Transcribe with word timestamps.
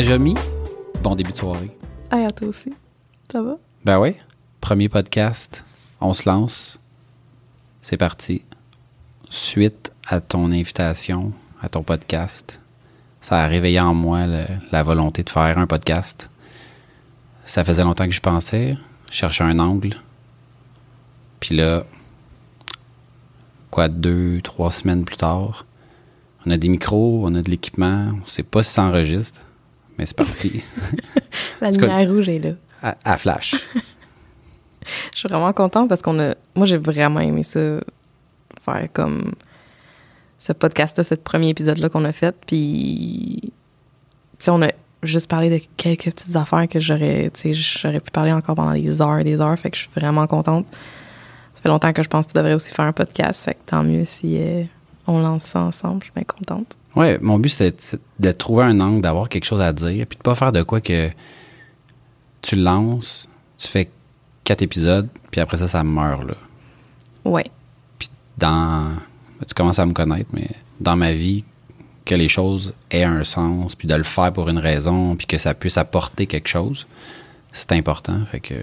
Najami, 0.00 0.32
bon 1.02 1.14
début 1.14 1.32
de 1.32 1.36
soirée. 1.36 1.70
Hey, 2.10 2.24
à 2.24 2.30
toi 2.30 2.48
aussi. 2.48 2.72
Ça 3.30 3.42
va? 3.42 3.58
Ben 3.84 4.00
oui, 4.00 4.16
premier 4.62 4.88
podcast, 4.88 5.62
on 6.00 6.14
se 6.14 6.26
lance. 6.26 6.80
C'est 7.82 7.98
parti. 7.98 8.40
Suite 9.28 9.92
à 10.08 10.22
ton 10.22 10.52
invitation, 10.52 11.32
à 11.60 11.68
ton 11.68 11.82
podcast, 11.82 12.62
ça 13.20 13.44
a 13.44 13.46
réveillé 13.46 13.78
en 13.78 13.92
moi 13.92 14.26
le- 14.26 14.46
la 14.72 14.82
volonté 14.82 15.22
de 15.22 15.28
faire 15.28 15.58
un 15.58 15.66
podcast. 15.66 16.30
Ça 17.44 17.62
faisait 17.62 17.82
longtemps 17.84 18.06
que 18.06 18.14
je 18.14 18.22
pensais, 18.22 18.78
je 19.10 19.14
cherchais 19.14 19.44
un 19.44 19.58
angle. 19.58 19.96
Puis 21.40 21.54
là, 21.54 21.84
quoi, 23.70 23.88
deux, 23.88 24.40
trois 24.40 24.72
semaines 24.72 25.04
plus 25.04 25.18
tard, 25.18 25.66
on 26.46 26.50
a 26.50 26.56
des 26.56 26.70
micros, 26.70 27.20
on 27.26 27.34
a 27.34 27.42
de 27.42 27.50
l'équipement, 27.50 28.12
on 28.18 28.24
sait 28.24 28.42
pas 28.42 28.62
si 28.62 28.72
ça 28.72 28.84
enregistre, 28.84 29.40
mais 30.00 30.06
c'est 30.06 30.16
parti. 30.16 30.62
La 31.60 31.68
lumière 31.68 32.08
rouge 32.08 32.30
est 32.30 32.38
là. 32.38 32.52
à, 32.82 32.96
à 33.04 33.18
flash. 33.18 33.54
Je 35.12 35.18
suis 35.18 35.28
vraiment 35.28 35.52
contente 35.52 35.90
parce 35.90 36.00
qu'on 36.00 36.18
a. 36.18 36.34
Moi, 36.56 36.64
j'ai 36.64 36.78
vraiment 36.78 37.20
aimé 37.20 37.42
ça. 37.42 37.60
Faire 38.64 38.88
comme. 38.94 39.34
Ce 40.38 40.54
podcast-là, 40.54 41.04
ce 41.04 41.14
premier 41.14 41.50
épisode-là 41.50 41.90
qu'on 41.90 42.06
a 42.06 42.12
fait. 42.12 42.34
Puis. 42.46 43.40
Tu 43.42 43.50
sais, 44.38 44.50
on 44.50 44.62
a 44.62 44.70
juste 45.02 45.28
parlé 45.28 45.50
de 45.50 45.62
quelques 45.76 46.04
petites 46.04 46.34
affaires 46.34 46.66
que 46.66 46.80
j'aurais. 46.80 47.30
Tu 47.34 47.52
sais, 47.52 47.52
j'aurais 47.52 48.00
pu 48.00 48.10
parler 48.10 48.32
encore 48.32 48.54
pendant 48.54 48.72
des 48.72 49.02
heures 49.02 49.18
et 49.18 49.24
des 49.24 49.42
heures. 49.42 49.58
Fait 49.58 49.70
que 49.70 49.76
je 49.76 49.82
suis 49.82 49.90
vraiment 49.94 50.26
contente. 50.26 50.66
Ça 51.54 51.60
fait 51.60 51.68
longtemps 51.68 51.92
que 51.92 52.02
je 52.02 52.08
pense 52.08 52.24
que 52.24 52.32
tu 52.32 52.38
devrais 52.38 52.54
aussi 52.54 52.72
faire 52.72 52.86
un 52.86 52.94
podcast. 52.94 53.44
Fait 53.44 53.54
que 53.54 53.60
tant 53.66 53.84
mieux 53.84 54.06
si 54.06 54.38
euh, 54.40 54.64
on 55.06 55.20
lance 55.20 55.44
ça 55.44 55.60
ensemble. 55.60 56.00
Je 56.00 56.04
suis 56.06 56.14
bien 56.14 56.24
contente. 56.24 56.74
Ouais, 56.96 57.18
mon 57.20 57.38
but 57.38 57.48
c'était 57.50 57.96
de- 58.18 58.32
trouver 58.32 58.64
un 58.64 58.80
angle, 58.80 59.00
d'avoir 59.00 59.28
quelque 59.28 59.44
chose 59.44 59.60
à 59.60 59.72
dire, 59.72 60.06
puis 60.08 60.16
de 60.18 60.22
pas 60.22 60.34
faire 60.34 60.52
de 60.52 60.62
quoi 60.62 60.80
que 60.80 61.08
tu 62.42 62.56
le 62.56 62.62
lances, 62.62 63.28
tu 63.58 63.68
fais 63.68 63.88
quatre 64.44 64.62
épisodes, 64.62 65.08
puis 65.30 65.40
après 65.40 65.56
ça, 65.58 65.68
ça 65.68 65.84
meurt 65.84 66.24
là. 66.24 66.34
Ouais. 67.24 67.44
Puis 67.98 68.08
dans, 68.38 68.88
tu 69.46 69.54
commences 69.54 69.78
à 69.78 69.86
me 69.86 69.92
connaître, 69.92 70.30
mais 70.32 70.48
dans 70.80 70.96
ma 70.96 71.12
vie, 71.12 71.44
que 72.04 72.14
les 72.16 72.28
choses 72.28 72.74
aient 72.90 73.04
un 73.04 73.22
sens, 73.22 73.76
puis 73.76 73.86
de 73.86 73.94
le 73.94 74.02
faire 74.02 74.32
pour 74.32 74.48
une 74.48 74.58
raison, 74.58 75.14
puis 75.14 75.26
que 75.26 75.38
ça 75.38 75.54
puisse 75.54 75.76
apporter 75.78 76.26
quelque 76.26 76.48
chose, 76.48 76.86
c'est 77.52 77.70
important. 77.72 78.24
Fait 78.32 78.40
que 78.40 78.54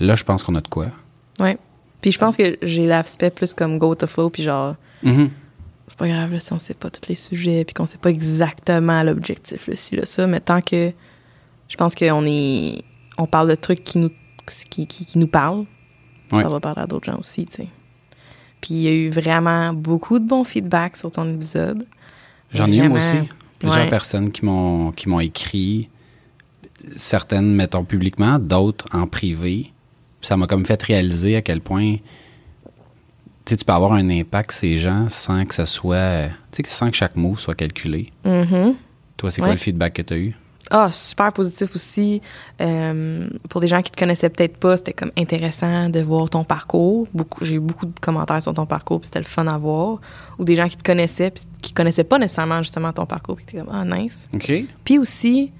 là, 0.00 0.16
je 0.16 0.24
pense 0.24 0.42
qu'on 0.42 0.54
a 0.56 0.60
de 0.60 0.68
quoi. 0.68 0.86
Ouais. 1.38 1.58
Puis 2.00 2.10
je 2.10 2.18
pense 2.18 2.36
que 2.36 2.56
j'ai 2.62 2.86
l'aspect 2.86 3.30
plus 3.30 3.54
comme 3.54 3.78
go 3.78 3.94
the 3.94 4.06
flow. 4.06 4.30
Puis 4.30 4.42
genre. 4.42 4.74
Mhm. 5.04 5.30
C'est 5.92 5.98
pas 5.98 6.08
grave 6.08 6.32
là, 6.32 6.40
si 6.40 6.52
on 6.54 6.58
sait 6.58 6.72
pas 6.74 6.88
tous 6.90 7.06
les 7.08 7.14
sujets 7.14 7.64
puis 7.64 7.74
qu'on 7.74 7.84
sait 7.86 7.98
pas 7.98 8.08
exactement 8.10 9.02
l'objectif 9.02 9.68
si 9.74 9.94
là 9.96 10.04
ça 10.06 10.26
mais 10.26 10.40
tant 10.40 10.60
que 10.60 10.90
je 11.68 11.76
pense 11.76 11.94
qu'on 11.94 12.24
est 12.24 12.82
on 13.18 13.26
parle 13.26 13.48
de 13.50 13.54
trucs 13.54 13.84
qui 13.84 13.98
nous 13.98 14.10
qui, 14.70 14.86
qui, 14.86 15.04
qui 15.06 15.18
nous 15.18 15.26
parlent 15.28 15.64
Ouais. 16.32 16.42
ça 16.42 16.48
va 16.48 16.60
parler 16.60 16.80
à 16.80 16.86
d'autres 16.86 17.04
gens 17.12 17.18
aussi 17.18 17.44
tu 17.44 17.56
sais 17.56 17.68
puis 18.62 18.74
il 18.74 18.82
y 18.82 18.88
a 18.88 18.92
eu 18.92 19.10
vraiment 19.10 19.74
beaucoup 19.74 20.18
de 20.18 20.26
bons 20.26 20.44
feedbacks 20.44 20.96
sur 20.96 21.10
ton 21.10 21.30
épisode 21.34 21.84
J'en 22.54 22.70
ai 22.72 22.76
eu 22.78 22.88
moi 22.88 22.98
aussi. 22.98 23.16
Plusieurs 23.58 23.84
Ouais. 23.84 23.88
personnes 23.90 24.30
qui 24.32 24.44
m'ont 24.44 24.92
qui 24.92 25.08
m'ont 25.10 25.20
écrit, 25.20 25.88
certaines 26.88 27.54
mettons 27.54 27.84
publiquement, 27.84 28.38
d'autres 28.38 28.86
en 28.92 29.06
privé. 29.06 29.72
Ça 30.20 30.36
m'a 30.36 30.46
comme 30.46 30.64
fait 30.66 30.82
réaliser 30.82 31.36
à 31.36 31.42
quel 31.42 31.60
point 31.60 31.96
tu 33.44 33.50
sais, 33.50 33.56
tu 33.56 33.64
peux 33.64 33.72
avoir 33.72 33.92
un 33.92 34.08
impact 34.10 34.52
ces 34.52 34.78
gens 34.78 35.08
sans 35.08 35.44
que 35.44 35.54
ça 35.54 35.66
soit, 35.66 36.28
tu 36.52 36.62
sais, 36.64 36.68
sans 36.68 36.90
que 36.90 36.96
chaque 36.96 37.16
mot 37.16 37.34
soit 37.36 37.54
calculé. 37.54 38.10
Mhm. 38.24 38.74
Toi, 39.16 39.30
c'est 39.30 39.40
Ouais. 39.40 39.48
quoi 39.48 39.54
le 39.54 39.60
feedback 39.60 39.94
que 39.94 40.02
tu 40.02 40.14
as 40.14 40.16
eu? 40.18 40.36
Ah, 40.70 40.90
super 40.90 41.32
positif 41.32 41.74
aussi. 41.74 42.22
Euh, 42.60 43.28
pour 43.50 43.60
des 43.60 43.66
gens 43.66 43.82
qui 43.82 43.90
te 43.90 43.98
connaissaient 43.98 44.30
peut-être 44.30 44.56
pas, 44.56 44.76
c'était 44.76 44.92
comme 44.94 45.10
intéressant 45.18 45.90
de 45.90 46.00
voir 46.00 46.30
ton 46.30 46.44
parcours. 46.44 47.08
Beaucoup, 47.12 47.44
j'ai 47.44 47.56
eu 47.56 47.60
beaucoup 47.60 47.84
de 47.84 47.98
commentaires 48.00 48.40
sur 48.40 48.54
ton 48.54 48.64
parcours, 48.64 49.00
puis 49.00 49.06
c'était 49.06 49.18
le 49.18 49.24
fun 49.26 49.46
à 49.48 49.58
voir. 49.58 50.00
Ou 50.38 50.44
des 50.44 50.56
gens 50.56 50.68
qui 50.68 50.76
te 50.76 50.82
connaissaient, 50.84 51.30
puis 51.30 51.44
qui 51.60 51.72
connaissaient 51.72 52.04
pas 52.04 52.18
nécessairement 52.18 52.62
justement 52.62 52.92
ton 52.92 53.04
parcours, 53.06 53.36
puis 53.36 53.44
étaient 53.46 53.58
comme 53.58 53.70
ah 53.74 53.84
nice. 53.84 54.28
OK. 54.32 54.50
Puis 54.84 54.98
aussi 54.98 55.52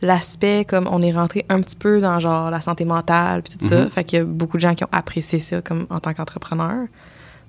l'aspect 0.00 0.64
comme 0.64 0.88
on 0.90 1.02
est 1.02 1.12
rentré 1.12 1.44
un 1.48 1.60
petit 1.60 1.76
peu 1.76 2.00
dans 2.00 2.18
genre 2.20 2.50
la 2.50 2.60
santé 2.60 2.84
mentale 2.84 3.42
puis 3.42 3.58
tout 3.58 3.64
ça, 3.66 3.84
Mhm. 3.84 3.90
fait 3.90 4.04
qu'il 4.04 4.18
y 4.18 4.22
a 4.22 4.24
beaucoup 4.24 4.56
de 4.56 4.62
gens 4.62 4.74
qui 4.74 4.84
ont 4.84 4.88
apprécié 4.92 5.38
ça 5.40 5.60
comme 5.60 5.86
en 5.90 6.00
tant 6.00 6.14
qu'entrepreneur. 6.14 6.86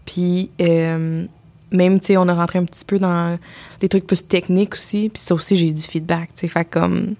Puis 0.05 0.49
euh, 0.61 1.25
même 1.71 1.99
tu 1.99 2.07
sais 2.07 2.17
on 2.17 2.27
a 2.27 2.33
rentré 2.33 2.59
un 2.59 2.65
petit 2.65 2.85
peu 2.85 2.99
dans 2.99 3.37
des 3.79 3.89
trucs 3.89 4.07
plus 4.07 4.25
techniques 4.25 4.73
aussi, 4.73 5.09
puis 5.09 5.21
ça 5.21 5.35
aussi 5.35 5.55
j'ai 5.55 5.67
eu 5.67 5.73
du 5.73 5.81
feedback, 5.81 6.29
tu 6.33 6.41
sais, 6.41 6.47
fait 6.47 6.65
comme 6.65 7.15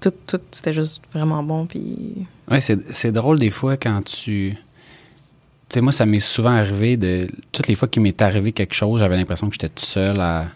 tout 0.00 0.12
tout 0.26 0.40
c'était 0.50 0.72
juste 0.72 1.02
vraiment 1.12 1.42
bon 1.42 1.66
puis 1.66 2.26
Ouais, 2.50 2.60
c'est 2.60 3.12
drôle 3.12 3.38
des 3.38 3.50
fois 3.50 3.76
quand 3.76 4.04
tu. 4.04 4.56
Tu 5.68 5.74
sais, 5.74 5.80
moi, 5.80 5.92
ça 5.92 6.04
m'est 6.04 6.18
souvent 6.18 6.50
arrivé 6.50 6.96
de. 6.96 7.28
Toutes 7.52 7.68
les 7.68 7.76
fois 7.76 7.86
qu'il 7.86 8.02
m'est 8.02 8.20
arrivé 8.20 8.50
quelque 8.50 8.74
chose, 8.74 8.98
j'avais 8.98 9.16
l'impression 9.16 9.48
que 9.48 9.54
j'étais 9.54 9.68
tout 9.68 9.84
seul 9.84 10.20
à. 10.20 10.46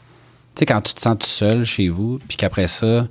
Tu 0.57 0.61
sais, 0.61 0.67
quand 0.67 0.81
tu 0.81 0.95
te 0.95 1.01
sens 1.01 1.17
tout 1.19 1.27
seul 1.27 1.65
chez 1.65 1.89
vous, 1.89 2.19
puis 2.27 2.37
qu'après 2.37 2.67
ça, 2.67 3.07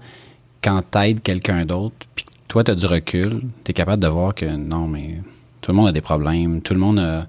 quand 0.62 0.82
t'aides 0.92 1.22
quelqu'un 1.22 1.66
d'autre, 1.66 1.96
puis 2.14 2.26
toi, 2.50 2.64
t'as 2.66 2.76
du 2.76 2.86
recul, 2.86 3.42
t'es 3.64 3.72
capable 3.72 4.04
de 4.04 4.08
voir 4.08 4.36
que 4.36 4.46
non, 4.46 4.86
mais 4.86 5.22
tout 5.62 5.72
le 5.72 5.78
monde 5.78 5.88
a 5.88 5.92
des 5.94 6.02
problèmes, 6.02 6.62
tout 6.62 6.74
le 6.74 6.80
monde 6.82 7.00
a, 7.00 7.26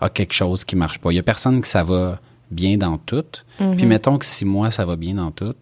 a 0.00 0.08
quelque 0.08 0.32
chose 0.32 0.64
qui 0.64 0.76
marche 0.76 0.98
pas. 0.98 1.12
Il 1.12 1.16
y 1.16 1.18
a 1.18 1.22
personne 1.22 1.60
que 1.60 1.68
ça 1.68 1.82
va 1.82 2.20
bien 2.50 2.76
dans 2.76 2.98
tout. 2.98 3.24
Puis 3.58 3.86
mettons 3.86 4.18
que 4.18 4.26
si 4.26 4.44
moi, 4.44 4.70
ça 4.70 4.84
va 4.84 4.96
bien 4.96 5.14
dans 5.14 5.30
tout, 5.30 5.54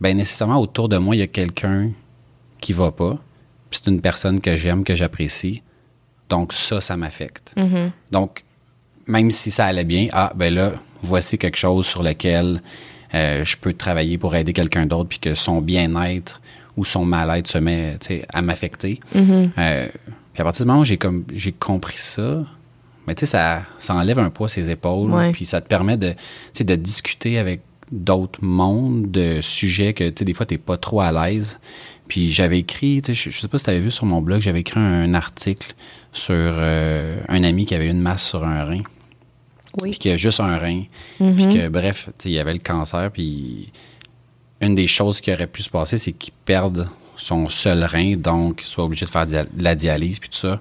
ben 0.00 0.16
nécessairement 0.16 0.60
autour 0.60 0.88
de 0.88 0.98
moi, 0.98 1.16
il 1.16 1.18
y 1.18 1.22
a 1.22 1.26
quelqu'un 1.26 1.90
qui 2.60 2.72
va 2.72 2.90
pas. 2.92 3.18
Puis 3.70 3.80
c'est 3.82 3.90
une 3.90 4.00
personne 4.00 4.40
que 4.40 4.56
j'aime, 4.56 4.84
que 4.84 4.96
j'apprécie. 4.96 5.62
Donc 6.28 6.52
ça, 6.52 6.80
ça 6.80 6.96
m'affecte. 6.96 7.54
Donc, 8.10 8.44
même 9.06 9.30
si 9.30 9.50
ça 9.50 9.66
allait 9.66 9.84
bien, 9.84 10.08
ah, 10.12 10.32
ben 10.34 10.54
là, 10.54 10.72
voici 11.02 11.36
quelque 11.36 11.58
chose 11.58 11.86
sur 11.86 12.02
lequel 12.02 12.62
euh, 13.14 13.44
je 13.44 13.56
peux 13.56 13.72
travailler 13.74 14.18
pour 14.18 14.34
aider 14.34 14.52
quelqu'un 14.52 14.86
d'autre, 14.86 15.08
puis 15.08 15.18
que 15.18 15.34
son 15.34 15.60
bien-être 15.60 16.40
ou 16.76 16.84
son 16.84 17.04
mal-être 17.04 17.46
se 17.46 17.58
met 17.58 17.98
à 18.32 18.42
m'affecter. 18.42 19.00
Euh, 19.14 19.88
puis 20.32 20.40
à 20.40 20.44
partir 20.44 20.64
du 20.64 20.68
moment 20.68 20.80
où 20.80 20.84
j'ai 20.84 20.96
comme 20.96 21.24
j'ai 21.32 21.52
compris 21.52 21.98
ça, 21.98 22.44
mais 23.06 23.14
tu 23.14 23.20
sais, 23.20 23.26
ça, 23.26 23.62
ça 23.78 23.94
enlève 23.94 24.18
un 24.18 24.30
poids 24.30 24.48
ses 24.48 24.70
épaules, 24.70 25.10
Ouais. 25.10 25.32
puis 25.32 25.46
ça 25.46 25.60
te 25.60 25.68
permet 25.68 25.96
de, 25.96 26.14
tu 26.54 26.64
de 26.64 26.74
discuter 26.74 27.38
avec 27.38 27.60
d'autres 27.92 28.40
mondes, 28.42 29.10
de 29.10 29.40
sujets 29.40 29.92
que, 29.92 30.08
tu 30.08 30.14
sais, 30.20 30.24
des 30.24 30.34
fois, 30.34 30.46
t'es 30.46 30.58
pas 30.58 30.76
trop 30.76 31.00
à 31.00 31.12
l'aise. 31.12 31.58
Puis 32.08 32.30
j'avais 32.32 32.58
écrit, 32.58 33.00
tu 33.02 33.14
sais, 33.14 33.30
je, 33.30 33.34
je 33.34 33.40
sais 33.40 33.48
pas 33.48 33.58
si 33.58 33.64
tu 33.64 33.70
avais 33.70 33.80
vu 33.80 33.90
sur 33.90 34.06
mon 34.06 34.20
blog, 34.22 34.40
j'avais 34.40 34.60
écrit 34.60 34.80
un, 34.80 35.14
article 35.14 35.74
sur 36.12 36.34
euh, 36.34 37.18
un 37.28 37.44
ami 37.44 37.66
qui 37.66 37.74
avait 37.74 37.88
une 37.88 38.00
masse 38.00 38.26
sur 38.26 38.44
un 38.44 38.64
rein, 38.64 38.82
oui. 39.82 39.90
puis 39.90 39.98
qui 39.98 40.10
a 40.10 40.16
juste 40.16 40.40
un 40.40 40.56
rein, 40.56 40.84
puis 41.18 41.48
que, 41.48 41.68
bref, 41.68 42.06
tu 42.06 42.24
sais, 42.24 42.28
il 42.30 42.34
y 42.34 42.38
avait 42.38 42.52
le 42.52 42.58
cancer, 42.58 43.10
puis 43.10 43.70
une 44.60 44.74
des 44.74 44.86
choses 44.86 45.20
qui 45.20 45.32
aurait 45.32 45.46
pu 45.46 45.62
se 45.62 45.70
passer, 45.70 45.98
c'est 45.98 46.12
qu'il 46.12 46.32
perde 46.44 46.88
son 47.16 47.48
seul 47.48 47.84
rein, 47.84 48.16
donc 48.16 48.62
il 48.62 48.66
soit 48.66 48.84
obligé 48.84 49.04
de 49.06 49.10
faire 49.10 49.26
de 49.26 49.46
la 49.58 49.74
dialyse, 49.74 50.18
puis 50.18 50.28
tout 50.28 50.38
ça. 50.38 50.60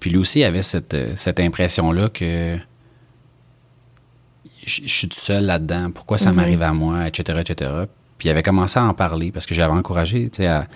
Puis 0.00 0.10
lui 0.10 0.18
aussi 0.18 0.44
avait 0.44 0.62
cette, 0.62 0.94
euh, 0.94 1.12
cette 1.16 1.40
impression-là 1.40 2.08
que 2.08 2.58
je 4.66 4.82
je 4.84 4.92
suis 4.92 5.08
tout 5.08 5.18
seul 5.18 5.46
là-dedans, 5.46 5.90
pourquoi 5.92 6.18
ça 6.18 6.32
m'arrive 6.32 6.62
à 6.62 6.72
moi, 6.72 7.06
etc., 7.06 7.40
etc. 7.40 7.70
Puis 8.18 8.28
il 8.28 8.30
avait 8.30 8.42
commencé 8.42 8.78
à 8.78 8.84
en 8.84 8.94
parler 8.94 9.30
parce 9.30 9.46
que 9.46 9.54
j'avais 9.54 9.72
encouragé, 9.72 10.28
tu 10.30 10.38
sais, 10.38 10.46
à 10.46 10.66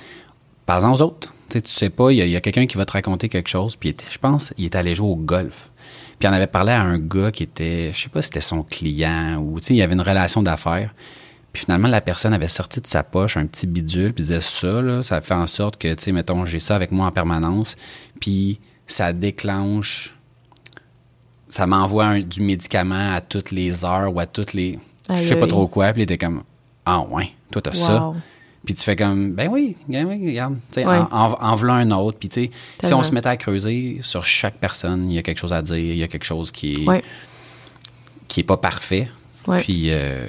parle-en 0.66 0.92
aux 0.92 1.02
autres. 1.02 1.34
Tu 1.48 1.58
sais, 1.58 1.62
tu 1.62 1.72
sais 1.72 1.90
pas, 1.90 2.12
il 2.12 2.18
y 2.18 2.36
a, 2.36 2.40
quelqu'un 2.40 2.66
qui 2.66 2.76
va 2.76 2.84
te 2.84 2.92
raconter 2.92 3.28
quelque 3.28 3.48
chose, 3.48 3.74
puis 3.74 3.88
était- 3.88 4.04
je 4.08 4.18
pense, 4.18 4.54
il 4.56 4.66
est 4.66 4.76
allé 4.76 4.94
jouer 4.94 5.08
au 5.08 5.16
golf. 5.16 5.70
Puis 6.18 6.28
on 6.28 6.32
avait 6.32 6.46
parlé 6.46 6.70
à 6.70 6.80
un 6.80 6.98
gars 6.98 7.32
qui 7.32 7.42
était, 7.42 7.90
je 7.92 8.02
sais 8.02 8.08
pas 8.08 8.22
si 8.22 8.26
c'était 8.26 8.40
son 8.40 8.62
client 8.62 9.38
ou, 9.38 9.58
tu 9.58 9.66
sais, 9.66 9.74
il 9.74 9.78
y 9.78 9.82
avait 9.82 9.94
une 9.94 10.00
relation 10.00 10.42
d'affaires. 10.42 10.94
Puis 11.52 11.64
finalement, 11.64 11.88
la 11.88 12.00
personne 12.00 12.32
avait 12.32 12.46
sorti 12.46 12.80
de 12.80 12.86
sa 12.86 13.02
poche 13.02 13.36
un 13.36 13.46
petit 13.46 13.66
bidule, 13.66 14.12
puis 14.12 14.22
disait 14.22 14.40
ça, 14.40 14.80
là, 14.80 15.02
ça 15.02 15.20
fait 15.20 15.34
en 15.34 15.48
sorte 15.48 15.76
que, 15.76 15.92
tu 15.94 16.04
sais, 16.04 16.12
mettons, 16.12 16.44
j'ai 16.44 16.60
ça 16.60 16.76
avec 16.76 16.92
moi 16.92 17.06
en 17.06 17.10
permanence, 17.10 17.76
puis 18.20 18.60
ça 18.92 19.12
déclenche, 19.12 20.14
ça 21.48 21.66
m'envoie 21.66 22.06
un- 22.06 22.20
du 22.20 22.40
médicament 22.42 23.14
à 23.14 23.20
toutes 23.20 23.50
les 23.50 23.84
heures 23.84 24.14
ou 24.14 24.20
à 24.20 24.26
toutes 24.26 24.52
les, 24.52 24.78
je 25.08 25.24
sais 25.24 25.36
pas 25.36 25.46
trop 25.46 25.66
quoi, 25.68 25.92
puis 25.92 26.02
il 26.02 26.04
était 26.04 26.18
comme, 26.18 26.42
ah 26.86 27.00
ouais, 27.00 27.30
toi 27.50 27.60
t'as 27.62 27.72
ça. 27.72 28.12
Puis 28.64 28.74
tu 28.74 28.82
fais 28.84 28.94
comme, 28.94 29.32
ben 29.32 29.48
oui, 29.50 29.74
ben 29.88 30.06
regarde. 30.06 30.58
Ouais. 30.76 30.84
En, 30.84 31.08
en, 31.10 31.32
en 31.40 31.54
v'là 31.54 31.74
un 31.74 31.90
autre. 31.92 32.18
Puis 32.18 32.28
tu 32.28 32.42
sais, 32.44 32.50
si 32.84 32.92
on 32.92 33.02
se 33.02 33.12
mettait 33.12 33.30
à 33.30 33.36
creuser 33.38 33.98
sur 34.02 34.24
chaque 34.24 34.56
personne, 34.56 35.10
il 35.10 35.14
y 35.14 35.18
a 35.18 35.22
quelque 35.22 35.38
chose 35.38 35.54
à 35.54 35.62
dire, 35.62 35.76
il 35.78 35.96
y 35.96 36.02
a 36.02 36.08
quelque 36.08 36.24
chose 36.26 36.50
qui 36.50 36.72
est, 36.74 36.86
Ouais. 36.86 37.02
qui 38.28 38.40
est 38.40 38.44
pas 38.44 38.58
parfait. 38.58 39.08
Puis, 39.62 39.86
euh, 39.88 40.26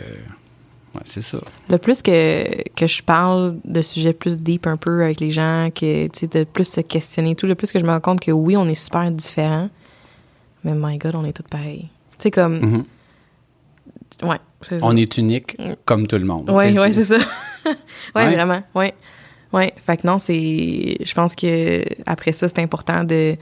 ouais, 0.95 1.01
c'est 1.05 1.21
ça. 1.21 1.37
Le 1.69 1.77
plus 1.77 2.01
que, 2.01 2.69
que 2.75 2.87
je 2.87 3.03
parle 3.03 3.57
de 3.65 3.81
sujets 3.81 4.13
plus 4.13 4.39
deep 4.39 4.67
un 4.67 4.77
peu 4.77 5.03
avec 5.03 5.19
les 5.19 5.31
gens, 5.31 5.69
que 5.73 6.07
de 6.27 6.43
plus 6.43 6.65
se 6.67 6.81
questionner 6.81 7.31
et 7.31 7.35
tout, 7.35 7.47
le 7.47 7.55
plus 7.55 7.71
que 7.71 7.79
je 7.79 7.83
me 7.85 7.89
rends 7.91 7.99
compte 7.99 8.19
que 8.19 8.31
oui, 8.31 8.55
on 8.57 8.67
est 8.67 8.75
super 8.75 9.09
différents, 9.11 9.69
mais 10.63 10.73
my 10.75 10.97
God, 10.97 11.15
on 11.15 11.25
est 11.25 11.33
tous 11.33 11.43
pareils. 11.49 11.89
Tu 12.17 12.23
sais, 12.23 12.31
comme, 12.31 12.59
Mhm. 12.59 12.83
Ouais. 14.23 14.37
On 14.83 14.95
est 14.95 15.17
unique 15.17 15.57
comme 15.83 16.05
tout 16.05 16.17
le 16.17 16.25
monde. 16.25 16.47
Oui, 16.53 16.77
oui, 16.77 16.93
c'est 16.93 17.03
ça. 17.05 17.17
ouais, 17.65 17.73
Ouais. 18.15 18.33
vraiment. 18.35 18.61
Ouais. 18.75 18.93
Ouais. 19.51 19.73
Fait 19.83 19.97
que 19.97 20.05
non, 20.05 20.19
c'est. 20.19 20.97
Je 21.03 21.13
pense 21.15 21.35
que 21.35 21.83
après 22.05 22.31
ça, 22.31 22.47
c'est 22.47 22.59
important 22.59 23.03
de. 23.03 23.33
Tu 23.33 23.39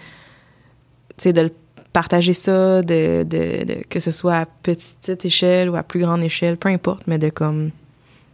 sais, 1.17 1.33
de 1.33 1.41
le 1.41 1.51
partager 1.93 2.33
ça, 2.33 2.81
de, 2.81 3.23
de, 3.23 3.63
de- 3.65 3.83
que 3.89 3.99
ce 3.99 4.11
soit 4.11 4.35
à 4.37 4.45
petite 4.45 5.25
échelle 5.25 5.69
ou 5.69 5.75
à 5.75 5.83
plus 5.83 5.99
grande 6.01 6.23
échelle, 6.23 6.57
peu 6.57 6.69
importe, 6.69 7.03
mais 7.07 7.17
de 7.17 7.29
comme. 7.29 7.71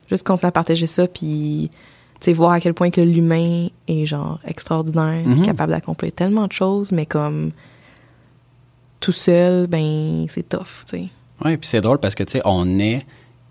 Juste 0.09 0.25
continuer 0.25 0.49
à 0.49 0.51
partager 0.51 0.87
ça, 0.87 1.07
puis. 1.07 1.69
Tu 2.21 2.27
sais, 2.31 2.33
voir 2.33 2.51
à 2.51 2.59
quel 2.61 2.73
point 2.73 2.89
que 2.91 3.01
l'humain 3.01 3.67
est 3.89 4.05
genre 4.05 4.39
extraordinaire, 4.45 5.25
Mhm. 5.27 5.41
capable 5.43 5.71
d'accomplir 5.73 6.11
tellement 6.13 6.47
de 6.47 6.51
choses, 6.53 6.91
mais 6.91 7.05
comme. 7.05 7.51
Tout 8.99 9.11
seul, 9.11 9.67
ben, 9.67 10.25
c'est 10.29 10.47
tough, 10.47 10.83
tu 10.89 10.97
sais. 10.97 11.05
Oui, 11.43 11.57
puis 11.57 11.67
c'est 11.67 11.81
drôle 11.81 11.99
parce 11.99 12.15
que, 12.15 12.23
tu 12.23 12.31
sais, 12.33 12.41
on 12.45 12.79
est, 12.79 13.01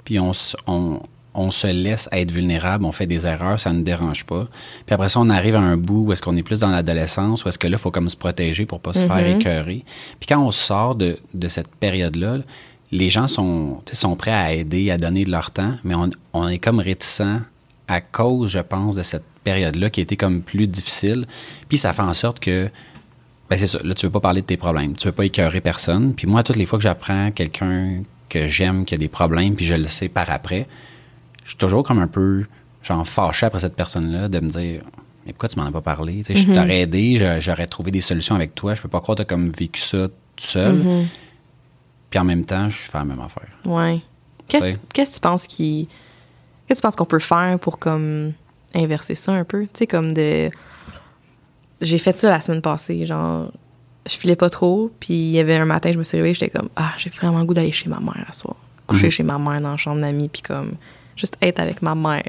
puis 0.05 0.19
on, 0.19 0.33
se- 0.33 0.57
on, 0.67 1.01
on 1.35 1.51
se 1.51 1.67
laisse 1.67 2.09
être 2.13 2.31
vulnérable, 2.31 2.85
on 2.85 2.93
fait 2.93 3.07
des 3.07 3.27
erreurs, 3.27 3.59
ça 3.59 3.73
ne 3.73 3.79
nous 3.79 3.83
dérange 3.83 4.25
pas. 4.25 4.47
Puis 4.87 4.95
après 4.95 5.09
ça, 5.09 5.21
on 5.21 5.29
arrive 5.31 5.57
à 5.57 5.61
un 5.61 5.77
bout 5.77 6.07
où 6.07 6.13
est-ce 6.13 6.23
qu'on 6.23 6.37
est 6.37 6.43
plus 6.43 6.61
dans 6.61 6.71
l'adolescence, 6.71 7.45
où 7.45 7.49
est-ce 7.49 7.59
que 7.59 7.67
là, 7.67 7.77
il 7.77 7.81
faut 7.81 7.91
comme 7.91 8.09
se 8.09 8.17
protéger 8.17 8.67
pour 8.67 8.81
pas 8.81 8.93
se 8.93 9.01
faire 9.01 9.27
écœurer. 9.27 9.85
Puis 10.21 10.27
quand 10.29 10.41
on 10.41 10.51
sort 10.51 10.95
de, 10.95 11.19
de 11.35 11.49
cette 11.49 11.69
période-là, 11.69 12.39
les 12.93 13.11
gens 13.11 13.27
sont, 13.27 13.81
sont 13.93 14.15
prêts 14.15 14.33
à 14.33 14.53
aider, 14.53 14.91
à 14.91 14.99
donner 14.99 15.25
de 15.25 15.31
leur 15.31 15.51
temps, 15.51 15.73
mais 15.83 15.95
on, 15.95 16.11
on 16.33 16.49
est 16.49 16.59
comme 16.59 16.79
réticent 16.79 17.23
à 17.89 18.01
cause, 18.01 18.51
je 18.51 18.61
pense, 18.61 18.97
de 18.97 19.03
cette 19.03 19.25
période-là 19.43 19.91
qui 19.91 20.01
était 20.01 20.17
comme 20.17 20.41
plus 20.41 20.67
difficile. 20.67 21.27
Puis 21.69 21.79
ça 21.79 21.93
fait 21.93 22.03
en 22.03 22.15
sorte 22.15 22.41
que 22.41 22.71
ben 23.51 23.59
c'est 23.59 23.67
ça. 23.67 23.79
Là, 23.85 23.95
tu 23.95 24.07
veux 24.07 24.13
pas 24.13 24.21
parler 24.21 24.41
de 24.41 24.47
tes 24.47 24.57
problèmes. 24.57 24.95
Tu 24.95 25.07
veux 25.07 25.13
pas 25.13 25.27
écœurer 25.27 25.61
personne. 25.61 26.15
Puis 26.15 26.27
moi, 26.27 26.43
toutes 26.43 26.57
les 26.57 26.67
fois 26.67 26.79
que 26.79 26.83
j'apprends 26.83 27.31
quelqu'un 27.31 28.03
que 28.29 28.47
j'aime 28.47 28.85
qui 28.85 28.95
a 28.95 28.97
des 28.97 29.09
problèmes, 29.09 29.55
puis 29.55 29.67
je 29.67 29.75
le 29.75 29.87
sais 29.87 30.09
par 30.09 30.31
après, 30.31 30.67
je 31.45 31.51
suis 31.51 31.59
toujours 31.59 31.83
comme 31.85 31.99
un 32.01 32.07
peu, 32.09 32.45
genre, 32.83 33.07
fâché 33.07 33.47
après 33.47 33.61
cette 33.61 33.77
personne-là 33.77 34.29
de 34.29 34.41
me 34.41 34.49
dire, 34.51 34.83
mais 35.27 35.33
pourquoi 35.33 35.49
tu 35.49 35.59
m'en 35.59 35.67
as 35.67 35.73
pas 35.73 35.81
parlé? 35.81 36.23
Tu 36.25 36.35
sais, 36.35 36.37
Je 36.37 36.53
t'aurais 36.53 36.81
aidé, 36.81 37.39
j'aurais 37.41 37.67
trouvé 37.67 37.91
des 37.91 38.01
solutions 38.01 38.35
avec 38.35 38.55
toi. 38.55 38.75
Je 38.75 38.83
peux 38.83 38.89
pas 38.89 39.01
croire 39.01 39.17
que 39.17 39.23
tu 39.23 39.27
as 39.27 39.27
comme 39.27 39.51
vécu 39.51 39.81
ça 39.81 40.09
tout 40.09 40.45
seul. 40.47 40.83
Puis 42.11 42.19
en 42.19 42.25
même 42.25 42.45
temps, 42.45 42.69
je 42.69 42.77
fais 42.77 42.99
la 42.99 43.05
même 43.05 43.21
affaire. 43.21 43.49
Ouais. 43.65 44.01
Qu'est-ce 44.49 44.79
que 44.79 45.15
tu 45.15 45.21
penses 45.21 45.47
qui. 45.47 45.89
Qu'est-ce 46.67 46.79
que 46.79 46.83
tu 46.83 46.87
penses 46.87 46.97
qu'on 46.97 47.05
peut 47.07 47.19
faire 47.19 47.59
pour 47.59 47.79
comme 47.79 48.33
inverser 48.75 49.15
ça 49.15 49.33
un 49.33 49.45
peu? 49.45 49.63
Tu 49.65 49.71
sais, 49.75 49.87
comme 49.87 50.13
de. 50.13 50.51
J'ai 51.81 51.99
fait 51.99 52.17
ça 52.17 52.31
la 52.31 52.41
semaine 52.41 52.63
passée, 52.63 53.05
genre. 53.05 53.51
Je 54.07 54.17
filais 54.17 54.37
pas 54.37 54.51
trop, 54.51 54.93
puis 55.01 55.15
il 55.15 55.31
y 55.31 55.39
avait 55.41 55.57
un 55.57 55.65
matin, 55.65 55.91
je 55.91 55.97
me 55.97 56.03
suis 56.03 56.19
réveillée, 56.19 56.35
j'étais 56.35 56.51
comme, 56.51 56.69
ah, 56.77 56.93
j'ai 56.99 57.09
vraiment 57.09 57.39
le 57.39 57.47
goût 57.47 57.55
d'aller 57.55 57.73
chez 57.73 57.89
ma 57.89 58.01
mère 58.01 58.23
à 58.29 58.33
soir. 58.33 58.57
Coucher 58.87 59.07
Mhm. 59.07 59.11
chez 59.11 59.23
ma 59.23 59.39
mère 59.39 59.63
dans 59.63 59.71
la 59.71 59.77
chambre 59.79 59.99
d'amis, 60.03 60.29
puis 60.29 60.43
comme, 60.43 60.73
juste 61.17 61.37
être 61.43 61.61
avec 61.61 61.83
ma 61.83 61.95
mère. 61.95 62.23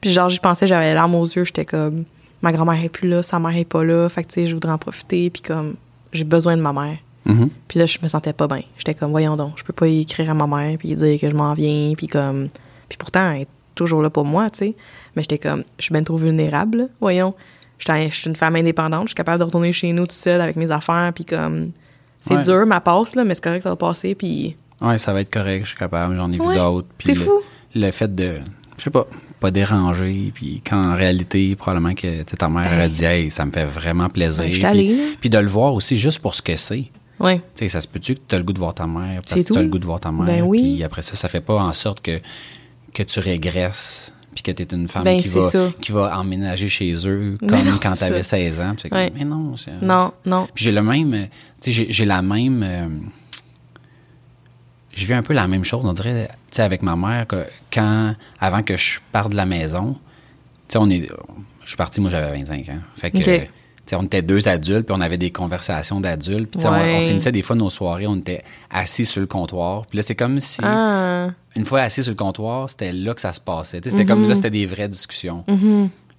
Puis 0.00 0.10
genre, 0.10 0.28
j'y 0.28 0.38
pensais, 0.38 0.66
j'avais 0.66 0.94
larmes 0.94 1.14
aux 1.14 1.24
yeux, 1.24 1.44
j'étais 1.44 1.64
comme, 1.64 2.04
ma 2.42 2.52
grand-mère 2.52 2.82
est 2.84 2.88
plus 2.88 3.08
là, 3.08 3.22
sa 3.22 3.38
mère 3.38 3.56
est 3.56 3.64
pas 3.64 3.82
là, 3.84 4.08
fait 4.08 4.22
que 4.24 4.28
tu 4.28 4.34
sais, 4.34 4.46
je 4.46 4.54
voudrais 4.54 4.72
en 4.72 4.78
profiter, 4.78 5.30
puis 5.30 5.42
comme, 5.42 5.74
j'ai 6.12 6.24
besoin 6.24 6.56
de 6.56 6.62
ma 6.62 6.72
mère. 6.72 6.98
Mhm. 7.24 7.50
Puis 7.66 7.78
là, 7.78 7.86
je 7.86 7.98
me 8.02 8.08
sentais 8.08 8.32
pas 8.32 8.46
bien. 8.46 8.62
J'étais 8.78 8.94
comme, 8.94 9.10
voyons 9.10 9.36
donc, 9.36 9.54
je 9.56 9.64
peux 9.64 9.72
pas 9.72 9.88
y 9.88 10.02
écrire 10.02 10.30
à 10.30 10.34
ma 10.34 10.46
mère 10.46 10.78
puis 10.78 10.94
dire 10.94 11.20
que 11.20 11.28
je 11.28 11.34
m'en 11.34 11.54
viens, 11.54 11.92
puis 11.96 12.06
comme... 12.06 12.48
Puis 12.88 12.98
pourtant, 12.98 13.32
elle 13.32 13.42
est 13.42 13.48
toujours 13.74 14.00
là 14.00 14.10
pour 14.10 14.24
moi, 14.24 14.48
tu 14.50 14.58
sais. 14.58 14.74
Mais 15.16 15.22
j'étais 15.22 15.38
comme, 15.38 15.64
je 15.78 15.84
suis 15.84 15.92
bien 15.92 16.04
trop 16.04 16.16
vulnérable, 16.16 16.78
là. 16.78 16.84
voyons. 17.00 17.34
Je 17.78 18.08
suis 18.10 18.30
une 18.30 18.36
femme 18.36 18.54
indépendante, 18.56 19.02
je 19.02 19.08
suis 19.08 19.14
capable 19.16 19.38
de 19.40 19.44
retourner 19.44 19.72
chez 19.72 19.92
nous 19.92 20.04
toute 20.04 20.12
seule 20.12 20.40
avec 20.40 20.56
mes 20.56 20.70
affaires, 20.70 21.10
puis 21.14 21.24
comme... 21.24 21.72
C'est 22.20 22.34
Ouais. 22.36 22.42
dur, 22.44 22.64
ma 22.66 22.80
passe, 22.80 23.14
là, 23.14 23.24
mais 23.24 23.34
c'est 23.34 23.44
correct, 23.44 23.62
ça 23.62 23.70
va 23.70 23.76
passer, 23.76 24.14
puis... 24.14 24.56
Ouais, 24.80 24.98
ça 24.98 25.12
va 25.12 25.20
être 25.20 25.30
correct, 25.30 25.64
je 25.64 25.70
suis 25.70 25.78
capable, 25.78 26.16
j'en 26.16 26.30
ai 26.30 26.38
vu 26.38 26.54
d'autres. 26.54 26.88
C'est 26.98 27.14
fou. 27.14 27.40
Le 27.74 27.90
fait 27.90 28.14
de, 28.14 28.38
je 28.78 28.84
sais 28.84 28.90
pas, 28.90 29.06
pas 29.40 29.50
déranger, 29.50 30.26
puis 30.32 30.62
quand 30.66 30.92
en 30.92 30.94
réalité, 30.94 31.54
probablement 31.56 31.94
que 31.94 32.22
ta 32.22 32.48
mère 32.48 32.72
a 32.80 32.88
dit, 32.88 33.04
hey, 33.04 33.30
ça 33.30 33.44
me 33.44 33.52
fait 33.52 33.64
vraiment 33.66 34.08
plaisir. 34.08 34.44
Ben, 34.62 34.88
puis, 35.20 35.28
de 35.30 35.38
le 35.38 35.46
voir 35.48 35.74
aussi 35.74 35.96
juste 35.96 36.20
pour 36.20 36.34
ce 36.34 36.42
que 36.42 36.56
c'est. 36.56 36.84
Ouais. 37.20 37.38
Tu 37.38 37.42
sais, 37.64 37.68
ça 37.68 37.80
se 37.80 37.88
peut-tu 37.88 38.14
que 38.14 38.20
tu 38.28 38.34
as 38.34 38.38
le 38.38 38.44
goût 38.44 38.52
de 38.52 38.58
voir 38.58 38.74
ta 38.74 38.86
mère 38.86 39.22
parce 39.26 39.42
que 39.42 39.52
tu 39.52 39.58
as 39.58 39.62
le 39.62 39.68
goût 39.68 39.78
de 39.78 39.86
voir 39.86 40.00
ta 40.00 40.12
mère. 40.12 40.26
Ben 40.26 40.42
oui. 40.42 40.74
Puis 40.74 40.84
après 40.84 41.02
ça, 41.02 41.14
ça 41.16 41.28
fait 41.28 41.40
pas 41.40 41.56
en 41.62 41.72
sorte 41.72 42.00
que, 42.02 42.20
que 42.92 43.02
tu 43.02 43.20
régresses 43.20 44.12
puis 44.34 44.42
que 44.42 44.50
tu 44.50 44.62
es 44.62 44.66
une 44.66 44.86
femme 44.86 45.04
Ben, 45.04 45.18
qui, 45.18 45.28
va, 45.28 45.40
ça. 45.40 45.72
qui 45.80 45.92
va 45.92 46.18
emménager 46.18 46.68
chez 46.68 46.92
eux 47.08 47.38
comme 47.48 47.48
non, 47.64 47.78
quand 47.82 47.94
tu 47.94 48.04
avais 48.04 48.22
ça. 48.22 48.36
16 48.36 48.60
ans. 48.60 48.74
Comme, 48.90 48.98
Ouais. 48.98 49.10
mais 49.14 49.24
non. 49.24 49.54
Non, 49.80 50.12
non. 50.26 50.46
J'ai 50.54 50.72
le 50.72 50.82
même, 50.82 51.14
euh, 51.14 51.24
tu 51.62 51.72
sais, 51.72 51.86
j'ai- 51.88 52.04
la 52.04 52.20
même, 52.20 52.62
euh, 52.62 52.86
je 54.94 55.06
vis 55.06 55.14
un 55.14 55.22
peu 55.22 55.32
la 55.34 55.46
même 55.48 55.64
chose, 55.64 55.82
on 55.84 55.92
dirait, 55.94 56.28
sais, 56.56 56.62
avec 56.62 56.82
ma 56.82 56.96
mère, 56.96 57.26
que 57.26 57.44
quand, 57.72 58.14
avant 58.40 58.62
que 58.62 58.76
je 58.76 59.00
parte 59.12 59.30
de 59.30 59.36
la 59.36 59.46
maison, 59.46 59.94
tu 59.94 60.72
sais, 60.72 60.78
on 60.78 60.88
est, 60.90 61.08
je 61.62 61.68
suis 61.68 61.76
parti, 61.76 62.00
moi, 62.00 62.10
j'avais 62.10 62.36
25 62.38 62.68
ans. 62.70 62.80
Fait 62.94 63.10
que, 63.10 63.18
Ok. 63.18 63.22
tu 63.24 63.30
sais, 63.86 63.96
on 63.96 64.02
était 64.02 64.22
deux 64.22 64.48
adultes, 64.48 64.86
puis 64.86 64.94
on 64.96 65.00
avait 65.00 65.16
des 65.18 65.30
conversations 65.30 66.00
d'adultes. 66.00 66.50
Puis, 66.50 66.58
tu 66.58 66.62
sais, 66.62 66.68
on- 66.68 66.72
on, 66.98 67.00
finissait 67.02 67.32
des 67.32 67.42
fois 67.42 67.54
nos 67.56 67.70
soirées, 67.70 68.06
on 68.06 68.16
était 68.16 68.42
assis 68.70 69.04
sur 69.04 69.20
le 69.20 69.26
comptoir. 69.26 69.86
Puis 69.86 69.96
là, 69.98 70.02
c'est 70.02 70.14
comme 70.16 70.40
si, 70.40 70.60
Ah, 70.64 71.28
une 71.54 71.64
fois 71.64 71.82
assis 71.82 72.02
sur 72.02 72.10
le 72.12 72.16
comptoir, 72.16 72.68
c'était 72.68 72.92
là 72.92 73.14
que 73.14 73.20
ça 73.20 73.32
se 73.32 73.40
passait. 73.40 73.80
Tu 73.80 73.88
sais, 73.90 73.96
c'était 73.96 74.06
comme 74.06 74.28
là, 74.28 74.34
c'était 74.34 74.50
des 74.50 74.66
vraies 74.66 74.88
discussions. 74.88 75.44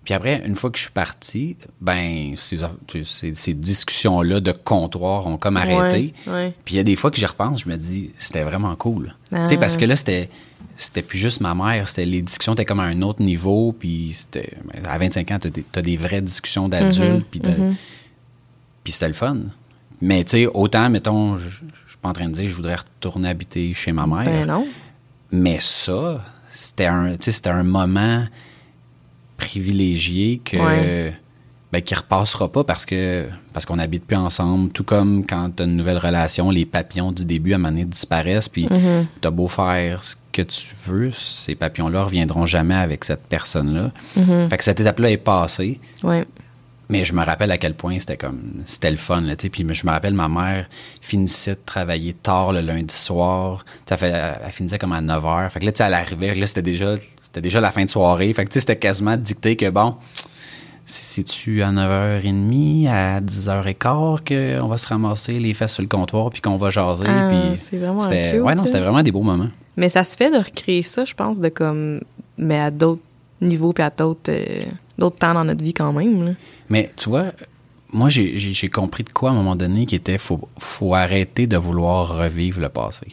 Puis 0.07 0.13
après, 0.13 0.41
une 0.45 0.55
fois 0.55 0.69
que 0.71 0.77
je 0.77 0.83
suis 0.83 0.91
parti, 0.93 1.57
ben, 1.81 2.33
ces, 2.37 2.59
ces- 3.03 3.33
ces 3.33 3.53
discussions-là 3.53 4.39
de 4.39 4.53
comptoir 4.53 5.27
ont 5.27 5.35
comme 5.37 5.57
arrêté. 5.57 6.13
Ouais, 6.27 6.31
ouais. 6.33 6.53
Puis 6.63 6.75
il 6.75 6.77
y 6.77 6.79
a 6.79 6.83
des 6.83 6.95
fois 6.95 7.11
que 7.11 7.17
j'y 7.17 7.25
repense, 7.25 7.63
je 7.65 7.69
me 7.69 7.75
dis, 7.75 8.13
c'était 8.17 8.43
vraiment 8.43 8.73
cool. 8.77 9.13
Ah. 9.33 9.41
Tu 9.43 9.49
sais, 9.49 9.57
parce 9.57 9.75
que 9.75 9.83
là, 9.83 9.97
c'était. 9.97 10.29
C'était 10.77 11.01
plus 11.01 11.17
juste 11.19 11.41
ma 11.41 11.53
mère, 11.53 11.89
c'était 11.89 12.05
les 12.05 12.21
discussions 12.21 12.53
étaient 12.53 12.63
comme 12.63 12.79
à 12.79 12.83
un 12.83 13.01
autre 13.01 13.21
niveau, 13.21 13.75
puis 13.77 14.11
c'était 14.13 14.53
ben, 14.73 14.85
à 14.85 14.97
25 14.97 15.31
ans, 15.31 15.39
tu 15.41 15.51
as, 15.75 15.81
des 15.81 15.97
vraies 15.97 16.21
discussions 16.21 16.69
d'adultes, 16.69 17.25
puis 17.29 17.41
t'as- 17.41 17.55
puis 18.85 18.93
c'était 18.93 19.07
le 19.09 19.13
fun. 19.13 19.37
Mais 20.01 20.23
tu 20.23 20.31
sais, 20.31 20.45
autant, 20.47 20.89
mettons, 20.89 21.35
je 21.35 21.49
suis 21.49 21.97
pas 22.01 22.07
en 22.09 22.13
train 22.13 22.29
de 22.29 22.33
dire 22.33 22.47
je 22.49 22.55
voudrais 22.55 22.75
retourner 22.75 23.27
habiter 23.27 23.73
chez 23.73 23.91
ma 23.91 24.07
mère. 24.07 24.23
ben 24.23 24.45
non. 24.47 24.65
Mais 25.31 25.57
ça, 25.59 26.23
c'était 26.47 26.85
un, 26.85 27.17
un 27.45 27.63
moment 27.63 28.23
privilégié 29.37 30.41
que, 30.43 30.57
Ouais. 30.57 31.13
ben, 31.71 31.81
qui 31.81 31.95
repassera 31.95 32.51
pas 32.51 32.63
parce 32.63 32.85
que 32.85 33.25
parce 33.53 33.65
qu'on 33.65 33.79
habite 33.79 34.05
plus 34.05 34.15
ensemble. 34.17 34.71
Tout 34.71 34.83
comme 34.83 35.25
quand 35.25 35.49
tu 35.55 35.63
as 35.63 35.65
une 35.65 35.75
nouvelle 35.75 35.97
relation, 35.97 36.49
les 36.51 36.65
papillons 36.65 37.11
du 37.11 37.25
début 37.25 37.53
à 37.53 37.55
un 37.55 37.57
moment 37.59 37.69
donné 37.69 37.85
disparaissent, 37.85 38.49
puis 38.49 38.65
Mm-hmm. 38.67 39.05
t'as 39.21 39.31
beau 39.31 39.47
faire 39.47 40.03
ce 40.03 40.15
que 40.31 40.41
tu 40.43 40.67
veux, 40.85 41.11
ces 41.11 41.55
papillons-là 41.55 42.03
reviendront 42.03 42.45
jamais 42.45 42.75
avec 42.75 43.03
cette 43.03 43.23
personne-là. 43.23 43.91
Mm-hmm. 44.17 44.49
Fait 44.49 44.57
que 44.57 44.63
cette 44.63 44.79
étape-là 44.79 45.09
est 45.11 45.17
passée. 45.17 45.79
Ouais. 46.03 46.25
Mais 46.89 47.03
je 47.03 47.11
me 47.13 47.21
rappelle 47.25 47.51
à 47.51 47.57
quel 47.57 47.73
point 47.73 47.99
c'était 47.99 48.15
comme 48.15 48.61
c'était 48.65 48.91
le 48.91 48.95
fun 48.95 49.19
là, 49.19 49.35
tu 49.35 49.43
sais. 49.43 49.49
Puis 49.49 49.65
je 49.73 49.85
me 49.85 49.91
rappelle 49.91 50.13
ma 50.13 50.29
mère 50.29 50.67
finissait 51.01 51.55
de 51.55 51.59
travailler 51.65 52.13
tard 52.13 52.53
le 52.53 52.61
lundi 52.61 52.95
soir. 52.95 53.65
Ça 53.89 53.97
fait 53.97 54.07
elle, 54.07 54.39
elle 54.45 54.51
finissait 54.53 54.77
comme 54.77 54.93
à 54.93 55.01
9 55.01 55.21
h. 55.21 55.49
Fait 55.49 55.59
que 55.59 55.65
là 55.65 55.71
tu 55.73 55.79
sais 55.79 55.83
elle 55.83 55.93
arrivait, 55.95 56.33
là 56.33 56.47
c'était 56.47 56.61
déjà 56.61 56.95
c'était 57.27 57.41
déjà 57.41 57.59
la 57.61 57.71
fin 57.71 57.83
de 57.85 57.89
soirée. 57.89 58.31
Fait 58.33 58.43
que 58.45 58.49
tu 58.49 58.53
sais 58.55 58.59
c'était 58.61 58.77
quasiment 58.77 59.17
dicté 59.17 59.55
que 59.57 59.69
bon 59.69 59.95
c'est-tu 60.85 61.61
à 61.63 61.71
9h30, 61.71 62.87
à 62.87 63.19
10h15 63.19 64.59
qu'on 64.61 64.67
va 64.67 64.77
se 64.77 64.87
ramasser 64.87 65.33
les 65.39 65.53
fesses 65.53 65.73
sur 65.73 65.81
le 65.83 65.89
comptoir 65.89 66.29
puis 66.29 66.39
qu'on 66.41 66.55
va 66.55 66.69
jaser. 66.69 67.03
Ah, 67.07 67.29
puis 67.29 67.57
c'est 67.57 67.77
vraiment 67.77 67.99
c'était- 67.99 68.39
Ouais, 68.39 68.55
non, 68.55 68.61
là. 68.61 68.67
c'était 68.67 68.79
vraiment 68.79 69.03
des 69.03 69.11
beaux 69.11 69.21
moments. 69.21 69.49
Mais 69.75 69.89
ça 69.89 70.03
se 70.05 70.15
fait 70.15 70.31
de 70.31 70.37
recréer 70.37 70.83
ça, 70.83 71.03
je 71.05 71.13
pense, 71.13 71.39
de 71.41 71.49
comme. 71.49 71.99
Mais 72.37 72.59
à 72.59 72.71
d'autres 72.71 73.01
niveaux 73.41 73.73
puis 73.73 73.83
à 73.83 73.89
d'autres 73.89 74.29
euh, 74.31 74.63
d'autres 74.97 75.17
temps 75.17 75.33
dans 75.33 75.43
notre 75.43 75.61
vie 75.63 75.73
quand 75.73 75.91
même. 75.91 76.25
Là. 76.25 76.31
Mais 76.69 76.91
tu 76.95 77.09
vois, 77.09 77.25
moi, 77.91 78.07
j'ai- 78.09 78.39
j'ai 78.39 78.53
j'ai 78.53 78.69
compris 78.69 79.03
de 79.03 79.09
quoi 79.11 79.29
à 79.29 79.33
un 79.33 79.35
moment 79.35 79.55
donné 79.57 79.85
qui 79.85 79.95
était 79.95 80.17
faut, 80.17 80.47
faut 80.57 80.95
arrêter 80.95 81.47
de 81.47 81.57
vouloir 81.57 82.17
revivre 82.17 82.61
le 82.61 82.69
passé. 82.69 83.07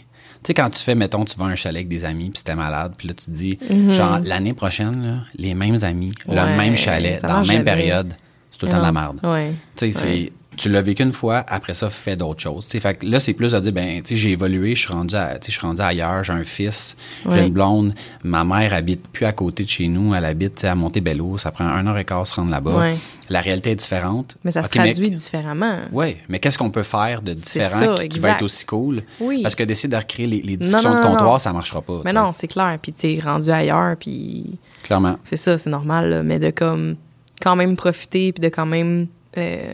Tu 0.45 0.49
sais, 0.49 0.55
quand 0.55 0.69
tu 0.69 0.83
fais, 0.83 0.95
mettons, 0.95 1.25
tu 1.25 1.39
vas 1.39 1.47
à 1.47 1.49
un 1.49 1.55
chalet 1.55 1.77
avec 1.79 1.89
des 1.89 2.05
amis, 2.05 2.29
puis 2.29 2.39
c'était 2.39 2.55
malade, 2.55 2.93
puis 2.99 3.09
là, 3.09 3.15
tu 3.15 3.25
te 3.27 3.31
dis, 3.31 3.59
genre, 3.95 4.19
l'année 4.23 4.53
prochaine, 4.53 5.03
là, 5.07 5.15
les 5.39 5.55
mêmes 5.55 5.79
amis, 5.83 6.13
le 6.29 6.35
Mhm. 6.35 6.57
Même 6.59 6.77
chalet, 6.77 7.21
dans 7.23 7.29
la 7.29 7.35
même 7.37 7.45
jamais. 7.47 7.65
période, 7.65 8.15
c'est 8.51 8.59
tout 8.59 8.67
le 8.67 8.73
temps 8.73 8.79
de 8.79 8.83
la 8.85 8.93
merde. 8.93 9.21
Ouais. 9.23 9.53
Tu 9.75 9.91
sais, 9.91 9.99
c'est- 9.99 10.33
tu 10.57 10.69
l'as 10.69 10.83
vécu 10.83 11.03
une 11.03 11.13
fois, 11.13 11.45
après 11.49 11.75
ça, 11.75 11.91
fais 11.91 12.17
d'autres 12.17 12.41
choses. 12.41 12.69
Fait 12.69 12.95
que 12.99 13.07
là, 13.07 13.21
c'est 13.21 13.33
plus 13.33 13.53
de 13.53 13.59
dire, 13.61 13.73
ben, 13.73 14.03
tu 14.03 14.11
sais, 14.11 14.17
j'ai 14.17 14.31
évolué, 14.31 14.75
je 14.75 14.81
suis 14.83 14.93
rendu, 14.93 15.15
à- 15.15 15.39
je 15.45 15.51
suis 15.51 15.61
rendu 15.61 15.81
ailleurs, 15.81 16.23
j'ai 16.25 16.33
un 16.33 16.45
fils, 16.45 16.97
j'ai 17.31 17.41
une 17.43 17.53
blonde, 17.53 17.95
ma 18.23 18.45
mère 18.45 18.73
habite 18.75 19.09
plus 19.09 19.27
à 19.27 19.33
côté 19.33 19.65
de 19.65 19.69
chez 19.69 19.89
nous, 19.89 20.15
elle 20.15 20.25
habite 20.25 20.65
à 20.65 20.75
Montebello, 20.75 21.39
ça 21.39 21.51
prend 21.53 21.65
un 21.67 21.87
heure 21.87 21.99
et 21.99 22.05
quart 22.05 22.27
se 22.27 22.35
rendre 22.35 22.51
là-bas. 22.51 22.91
La 23.31 23.41
réalité 23.41 23.71
est 23.71 23.75
différente. 23.77 24.37
Mais 24.45 24.51
ça 24.51 24.63
se 24.63 24.69
mais- 24.75 24.85
traduit 24.93 25.11
différemment. 25.11 25.79
oui, 25.93 26.17
mais 26.29 26.39
qu'est-ce 26.41 26.59
qu'on 26.59 26.71
peut 26.71 26.83
faire 26.83 27.23
de 27.23 27.33
différent 27.33 27.97
ça, 27.97 28.03
qui, 28.03 28.09
qui 28.11 28.19
va 28.19 28.31
être 28.33 28.43
aussi 28.43 28.67
cool? 28.67 29.03
Oui. 29.21 29.41
Parce 29.43 29.55
que 29.55 29.63
d'essayer 29.63 29.89
de 29.89 29.97
recréer 29.97 30.27
les, 30.27 30.43
les 30.43 30.53
Non, 30.57 30.59
discussions 30.59 30.91
non, 30.95 31.01
de 31.01 31.07
comptoir, 31.07 31.41
ça 31.41 31.53
marchera 31.53 31.81
pas. 31.83 32.03
Mais 32.05 32.13
non, 32.13 32.33
c'est 32.33 32.49
clair. 32.49 32.79
Puis 32.83 32.93
tu 32.93 33.15
es 33.15 33.21
rendu 33.21 33.51
ailleurs, 33.51 33.97
puis 33.97 34.59
Clairement. 34.83 35.17
c'est 35.25 35.37
ça, 35.37 35.57
c'est 35.57 35.71
normal. 35.71 36.11
là. 36.11 36.23
Mais 36.23 36.39
de 36.39 36.51
comme 36.51 36.97
quand 37.43 37.57
même 37.57 37.77
profiter, 37.77 38.33
puis 38.33 38.43
de 38.43 38.49
quand 38.49 38.67
même 38.67 39.07
euh, 39.39 39.73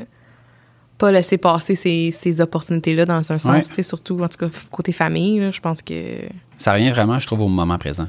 pas 1.00 1.11
laisser 1.11 1.38
passer 1.38 1.75
ces, 1.75 2.11
ces 2.12 2.40
opportunités-là 2.40 3.07
dans 3.07 3.14
un 3.33 3.38
sens, 3.38 3.45
Ouais. 3.47 3.61
tu 3.62 3.75
sais, 3.75 3.83
surtout, 3.83 4.21
en 4.21 4.28
tout 4.28 4.38
cas, 4.38 4.49
côté 4.71 4.92
famille, 4.92 5.40
là, 5.40 5.50
je 5.50 5.61
pense 5.61 5.83
que... 5.83 6.19
Ça 6.57 6.75
revient 6.75 6.90
vraiment, 6.90 7.19
je 7.19 7.26
trouve, 7.26 7.40
au 7.40 7.49
moment 7.49 7.78
présent. 7.78 8.09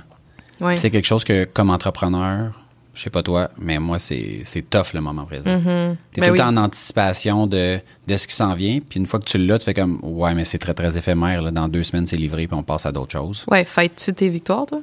Ouais. 0.60 0.77
C'est 0.77 0.91
quelque 0.91 1.05
chose 1.07 1.24
que, 1.24 1.45
comme 1.45 1.69
entrepreneur, 1.69 2.51
je 2.93 3.01
sais 3.03 3.10
pas 3.10 3.24
toi, 3.24 3.50
mais 3.57 3.79
moi, 3.79 3.98
c'est 4.00 4.41
c'est 4.43 4.69
tough 4.69 4.93
le 4.93 5.00
moment 5.00 5.24
présent. 5.25 5.50
Mhm. 5.50 5.95
T'es 6.12 6.19
Ben 6.21 6.27
tout 6.27 6.27
le 6.27 6.31
oui. 6.33 6.38
temps 6.38 6.48
en 6.50 6.57
anticipation 6.57 7.48
de, 7.48 7.79
de 8.07 8.17
ce 8.17 8.27
qui 8.27 8.36
s'en 8.36 8.53
vient. 8.53 8.79
Puis 8.88 9.00
une 9.00 9.05
fois 9.05 9.19
que 9.21 9.25
tu 9.25 9.38
l'as, 9.38 9.57
tu 9.60 9.65
fais 9.65 9.74
comme, 9.74 10.00
ouais, 10.03 10.33
mais 10.36 10.43
c'est 10.43 10.57
très, 10.60 10.74
très 10.74 10.98
éphémère. 10.98 11.41
là. 11.41 11.51
Dans 11.51 11.69
deux 11.69 11.83
semaines, 11.83 12.05
c'est 12.05 12.17
livré, 12.17 12.48
puis 12.48 12.57
on 12.57 12.63
passe 12.63 12.86
à 12.86 12.91
d'autres 12.91 13.13
choses. 13.13 13.45
Ouais, 13.50 13.63
fêtes-tu 13.63 14.13
tes 14.13 14.27
victoires, 14.27 14.65
toi? 14.65 14.81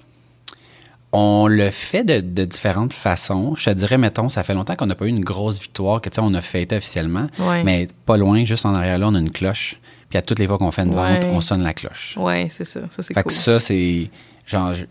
On 1.13 1.47
le 1.49 1.71
fait 1.71 2.05
de, 2.05 2.21
de 2.21 2.45
différentes 2.45 2.93
façons. 2.93 3.55
Je 3.57 3.71
te 3.71 3.75
dirais, 3.75 3.97
mettons, 3.97 4.29
ça 4.29 4.43
fait 4.43 4.53
longtemps 4.53 4.77
qu'on 4.77 4.87
n'a 4.87 4.95
pas 4.95 5.07
eu 5.07 5.09
une 5.09 5.25
grosse 5.25 5.59
victoire, 5.61 6.03
que 6.03 6.11
tu 6.11 6.17
sais, 6.17 6.21
on 6.23 6.35
a 6.35 6.43
fêté 6.43 6.77
officiellement, 6.77 7.29
Ouais. 7.39 7.63
mais 7.65 7.89
pas 8.05 8.19
loin, 8.19 8.45
juste 8.45 8.67
en 8.67 8.75
arrière 8.75 8.99
là, 8.99 9.09
on 9.09 9.15
a 9.15 9.19
une 9.19 9.31
cloche. 9.31 9.77
Puis 10.11 10.19
à 10.19 10.23
toutes 10.23 10.39
les 10.39 10.47
fois 10.47 10.59
qu'on 10.59 10.71
fait 10.71 10.83
une 10.83 10.91
Ouais. 10.91 11.21
vente, 11.21 11.25
on 11.33 11.41
sonne 11.41 11.63
la 11.63 11.73
cloche. 11.73 12.17
Ouais, 12.19 12.49
c'est 12.51 12.65
ça. 12.65 12.81
Ça, 12.91 13.03
c'est 13.03 13.15
Fait 13.15 13.23
cool. 13.23 13.25
que 13.25 13.33
ça, 13.33 13.59
c'est 13.59 14.11
genre. 14.47 14.75
Tu 14.75 14.87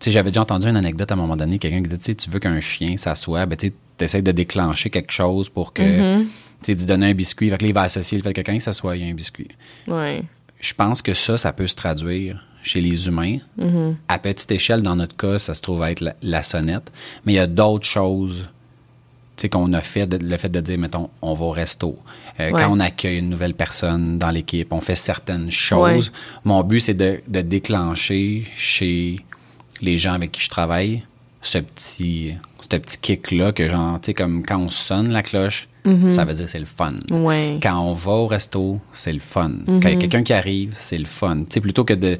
sais, 0.00 0.10
j'avais 0.10 0.30
déjà 0.32 0.42
entendu 0.42 0.66
une 0.66 0.76
anecdote 0.76 1.10
à 1.12 1.14
un 1.14 1.16
moment 1.16 1.36
donné, 1.36 1.60
quelqu'un 1.60 1.80
qui 1.82 1.88
disait, 1.96 2.14
tu 2.16 2.28
veux 2.28 2.40
qu'un 2.40 2.58
chien 2.58 2.96
s'assoie, 2.96 3.46
ben, 3.46 3.56
tu 3.56 3.68
sais, 3.68 3.72
t'essayes 3.96 4.22
de 4.22 4.32
déclencher 4.32 4.90
quelque 4.90 5.12
chose 5.12 5.48
pour 5.48 5.72
que, 5.72 5.82
Mm-hmm. 5.82 6.26
tu 6.64 6.76
sais, 6.76 6.86
donner 6.86 7.10
un 7.10 7.14
biscuit. 7.14 7.50
Fait 7.50 7.58
que 7.58 7.62
là, 7.62 7.68
il 7.68 7.74
va 7.74 7.82
associer 7.82 8.18
le 8.18 8.24
fait 8.24 8.32
que 8.32 8.40
quand 8.40 8.52
il 8.52 8.60
s'assoit, 8.60 8.96
il 8.96 9.04
y 9.04 9.08
a 9.08 9.10
un 9.10 9.14
biscuit. 9.14 9.46
Ouais. 9.86 10.24
Je 10.60 10.74
pense 10.74 11.02
que 11.02 11.14
ça, 11.14 11.38
ça 11.38 11.52
peut 11.52 11.68
se 11.68 11.76
traduire 11.76 12.44
chez 12.62 12.80
les 12.80 13.06
humains. 13.08 13.38
À 14.08 14.18
petite 14.18 14.50
échelle, 14.52 14.82
dans 14.82 14.96
notre 14.96 15.16
cas, 15.16 15.38
ça 15.38 15.54
se 15.54 15.60
trouve 15.60 15.82
être 15.84 16.00
la, 16.00 16.14
la 16.22 16.42
sonnette. 16.42 16.92
Mais 17.26 17.32
il 17.32 17.36
y 17.36 17.40
a 17.40 17.46
d'autres 17.46 17.86
choses 17.86 18.48
qu'on 19.50 19.72
a 19.72 19.80
fait, 19.80 20.06
de- 20.06 20.24
le 20.24 20.36
fait 20.36 20.48
de 20.48 20.60
dire, 20.60 20.78
mettons, 20.78 21.10
on 21.20 21.34
va 21.34 21.44
au 21.46 21.50
resto. 21.50 21.98
Euh, 22.38 22.46
Ouais. 22.50 22.52
Quand 22.52 22.70
on 22.70 22.78
accueille 22.78 23.18
une 23.18 23.28
nouvelle 23.28 23.54
personne 23.54 24.16
dans 24.16 24.30
l'équipe, 24.30 24.72
on 24.72 24.80
fait 24.80 24.94
certaines 24.94 25.50
choses. 25.50 26.12
Mon 26.44 26.62
but, 26.62 26.78
c'est 26.78 26.94
de, 26.94 27.20
de 27.26 27.40
déclencher 27.40 28.44
chez 28.54 29.18
les 29.80 29.98
gens 29.98 30.12
avec 30.12 30.30
qui 30.30 30.42
je 30.42 30.48
travaille 30.48 31.02
ce 31.40 31.58
petit, 31.58 32.34
ce 32.60 32.76
petit 32.76 32.98
kick-là 32.98 33.50
que, 33.50 33.68
genre, 33.68 34.00
tu 34.00 34.06
sais, 34.06 34.14
comme 34.14 34.44
quand 34.46 34.58
on 34.58 34.68
sonne 34.70 35.10
la 35.12 35.22
cloche, 35.24 35.68
ça 36.10 36.24
veut 36.24 36.34
dire 36.34 36.48
c'est 36.48 36.60
le 36.60 36.64
fun. 36.64 36.92
Ouais. 37.10 37.58
Quand 37.60 37.80
on 37.80 37.92
va 37.92 38.12
au 38.12 38.28
resto, 38.28 38.78
c'est 38.92 39.12
le 39.12 39.18
fun. 39.18 39.50
Quand 39.66 39.88
il 39.88 39.94
y 39.94 39.96
a 39.96 39.96
quelqu'un 39.96 40.22
qui 40.22 40.32
arrive, 40.32 40.70
c'est 40.72 40.98
le 40.98 41.06
fun. 41.06 41.38
Tu 41.40 41.46
sais, 41.54 41.60
plutôt 41.60 41.82
que 41.84 41.94
de 41.94 42.16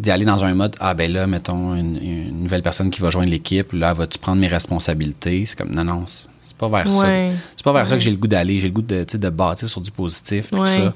d'y 0.00 0.10
aller 0.10 0.24
dans 0.24 0.42
un 0.44 0.54
mode 0.54 0.74
ah 0.80 0.94
ben 0.94 1.12
là 1.12 1.26
mettons 1.26 1.74
une, 1.74 1.96
une 2.02 2.42
nouvelle 2.42 2.62
personne 2.62 2.90
qui 2.90 3.00
va 3.02 3.10
joindre 3.10 3.30
l'équipe 3.30 3.72
là 3.72 3.92
vas-tu 3.92 4.18
prendre 4.18 4.40
mes 4.40 4.46
responsabilités? 4.48 5.44
C'est 5.46 5.56
comme 5.56 5.70
non 5.74 5.84
non 5.84 6.04
c'est 6.06 6.56
pas 6.56 6.68
vers 6.68 6.86
Ouais. 6.86 7.30
ça 7.32 7.38
c'est 7.56 7.64
pas 7.64 7.72
vers 7.72 7.86
ça 7.88 7.94
que 7.96 8.02
j'ai 8.02 8.10
le 8.10 8.16
goût 8.16 8.28
d'aller 8.28 8.60
j'ai 8.60 8.68
le 8.68 8.72
goût 8.74 8.82
de 8.82 9.04
tu 9.04 9.12
sais, 9.12 9.18
de 9.18 9.28
bâtir 9.28 9.68
sur 9.68 9.80
du 9.80 9.90
positif 9.90 10.50
tout 10.50 10.64
ça 10.66 10.94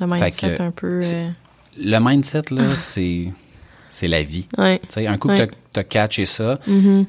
Le 0.00 0.06
mindset 0.06 0.54
que 0.56 0.62
un 0.62 0.70
peu... 0.70 1.00
euh, 1.02 1.28
le 1.78 1.98
mindset 2.00 2.42
là 2.52 2.62
c'est 2.76 3.28
c'est 3.90 4.08
la 4.08 4.22
vie 4.24 4.46
Ouais. 4.58 4.78
tu 4.80 4.86
sais, 4.88 5.06
un 5.06 5.16
coup. 5.18 5.28
Mm-hmm. 5.28 5.46
que 5.46 5.54
tu 5.72 5.80
as 5.80 5.84
catché 5.84 6.26
ça, 6.26 6.58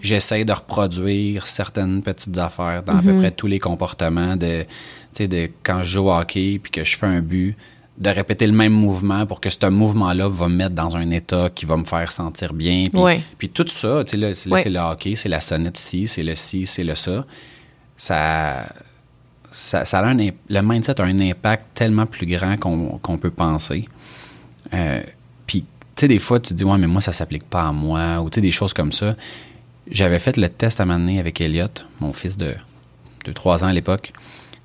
j'essaie 0.04 0.46
de 0.46 0.52
reproduire 0.54 1.46
certaines 1.48 2.02
petites 2.04 2.38
affaires 2.38 2.84
dans 2.84 2.98
à 2.98 3.02
peu 3.02 3.16
près 3.18 3.32
tous 3.32 3.48
les 3.48 3.58
comportements 3.60 4.36
de, 4.36 4.62
tu 4.62 4.68
sais, 5.14 5.28
de 5.28 5.50
quand 5.64 5.80
je 5.84 5.94
joue 5.94 6.08
au 6.10 6.14
hockey 6.14 6.60
puis 6.62 6.72
que 6.72 6.84
je 6.84 6.96
fais 6.98 7.06
un 7.08 7.22
but, 7.22 7.56
de 7.98 8.10
répéter 8.10 8.46
le 8.46 8.54
même 8.54 8.74
mouvement 8.74 9.25
pour 9.25 9.40
que 9.40 9.50
ce 9.50 9.66
mouvement-là 9.70 10.28
va 10.28 10.50
me 10.50 10.56
mettre 10.56 10.75
dans 10.75 10.96
un 10.98 11.10
état 11.12 11.50
qui 11.50 11.66
va 11.66 11.78
me 11.78 11.86
faire 11.86 12.12
sentir 12.12 12.54
bien. 12.54 12.88
Puis, 12.92 13.02
Ouais. 13.02 13.22
puis 13.38 13.50
tout 13.50 13.66
ça, 13.68 14.04
tu 14.06 14.12
sais, 14.12 14.18
là, 14.18 14.34
c'est 14.34 14.50
là, 14.50 14.56
Ouais. 14.56 14.62
c'est 14.62 14.70
le 14.70 14.80
hockey, 14.80 15.16
c'est 15.16 15.30
la 15.30 15.40
sonnette 15.42 15.78
ci, 15.78 16.08
c'est 16.08 16.24
le 16.24 16.36
ci, 16.36 16.66
c'est 16.66 16.84
le 16.84 16.96
ça. 16.96 17.25
Ça, 17.98 18.68
ça, 19.52 19.86
ça 19.86 20.00
a 20.00 20.06
un, 20.10 20.18
le 20.18 20.62
mindset 20.62 21.00
a 21.00 21.06
un 21.06 21.20
impact 21.20 21.66
tellement 21.74 22.06
plus 22.06 22.25
grand 22.25 22.58
qu'on 22.58 23.18
peut 23.18 23.32
penser. 23.32 23.88
Euh, 24.74 25.02
puis, 25.48 25.62
tu 25.62 25.68
sais, 26.02 26.08
des 26.10 26.20
fois, 26.20 26.40
tu 26.42 26.50
te 26.50 26.54
dis, 26.56 26.66
ouais, 26.66 26.78
mais 26.78 26.88
moi, 26.88 27.00
ça 27.00 27.14
s'applique 27.14 27.46
pas 27.46 27.68
à 27.68 27.72
moi, 27.72 28.20
ou 28.22 28.30
tu 28.30 28.36
sais, 28.36 28.42
des 28.42 28.52
choses 28.52 28.74
comme 28.74 28.92
ça. 28.92 29.16
J'avais 29.90 30.20
fait 30.20 30.36
le 30.36 30.50
test 30.50 30.82
à 30.82 30.86
m'amener 30.86 31.20
avec 31.20 31.40
Elliot, 31.40 31.68
mon 32.02 32.12
fils 32.12 32.36
de, 32.38 32.54
de 33.24 33.32
3 33.32 33.64
ans 33.64 33.68
à 33.68 33.74
l'époque. 33.74 34.12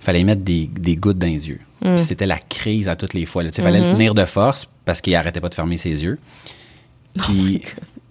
Il 0.01 0.05
fallait 0.05 0.25
mettre 0.25 0.43
des, 0.43 0.67
des 0.67 0.97
gouttes 0.97 1.19
dans 1.19 1.27
les 1.29 1.49
yeux. 1.49 1.61
Puis 1.81 1.99
C'était 1.99 2.27
la 2.27 2.39
crise 2.39 2.89
à 2.89 2.97
toutes 2.97 3.15
les 3.15 3.27
fois. 3.27 3.43
Il 3.43 3.53
fallait 3.53 3.81
le 3.81 3.93
tenir 3.93 4.15
de 4.15 4.25
force 4.25 4.69
parce 4.85 5.01
qu'il 5.01 5.15
arrêtait 5.15 5.41
pas 5.41 5.49
de 5.49 5.55
fermer 5.55 5.79
ses 5.79 6.03
yeux. 6.03 6.19
Puis, 7.23 7.63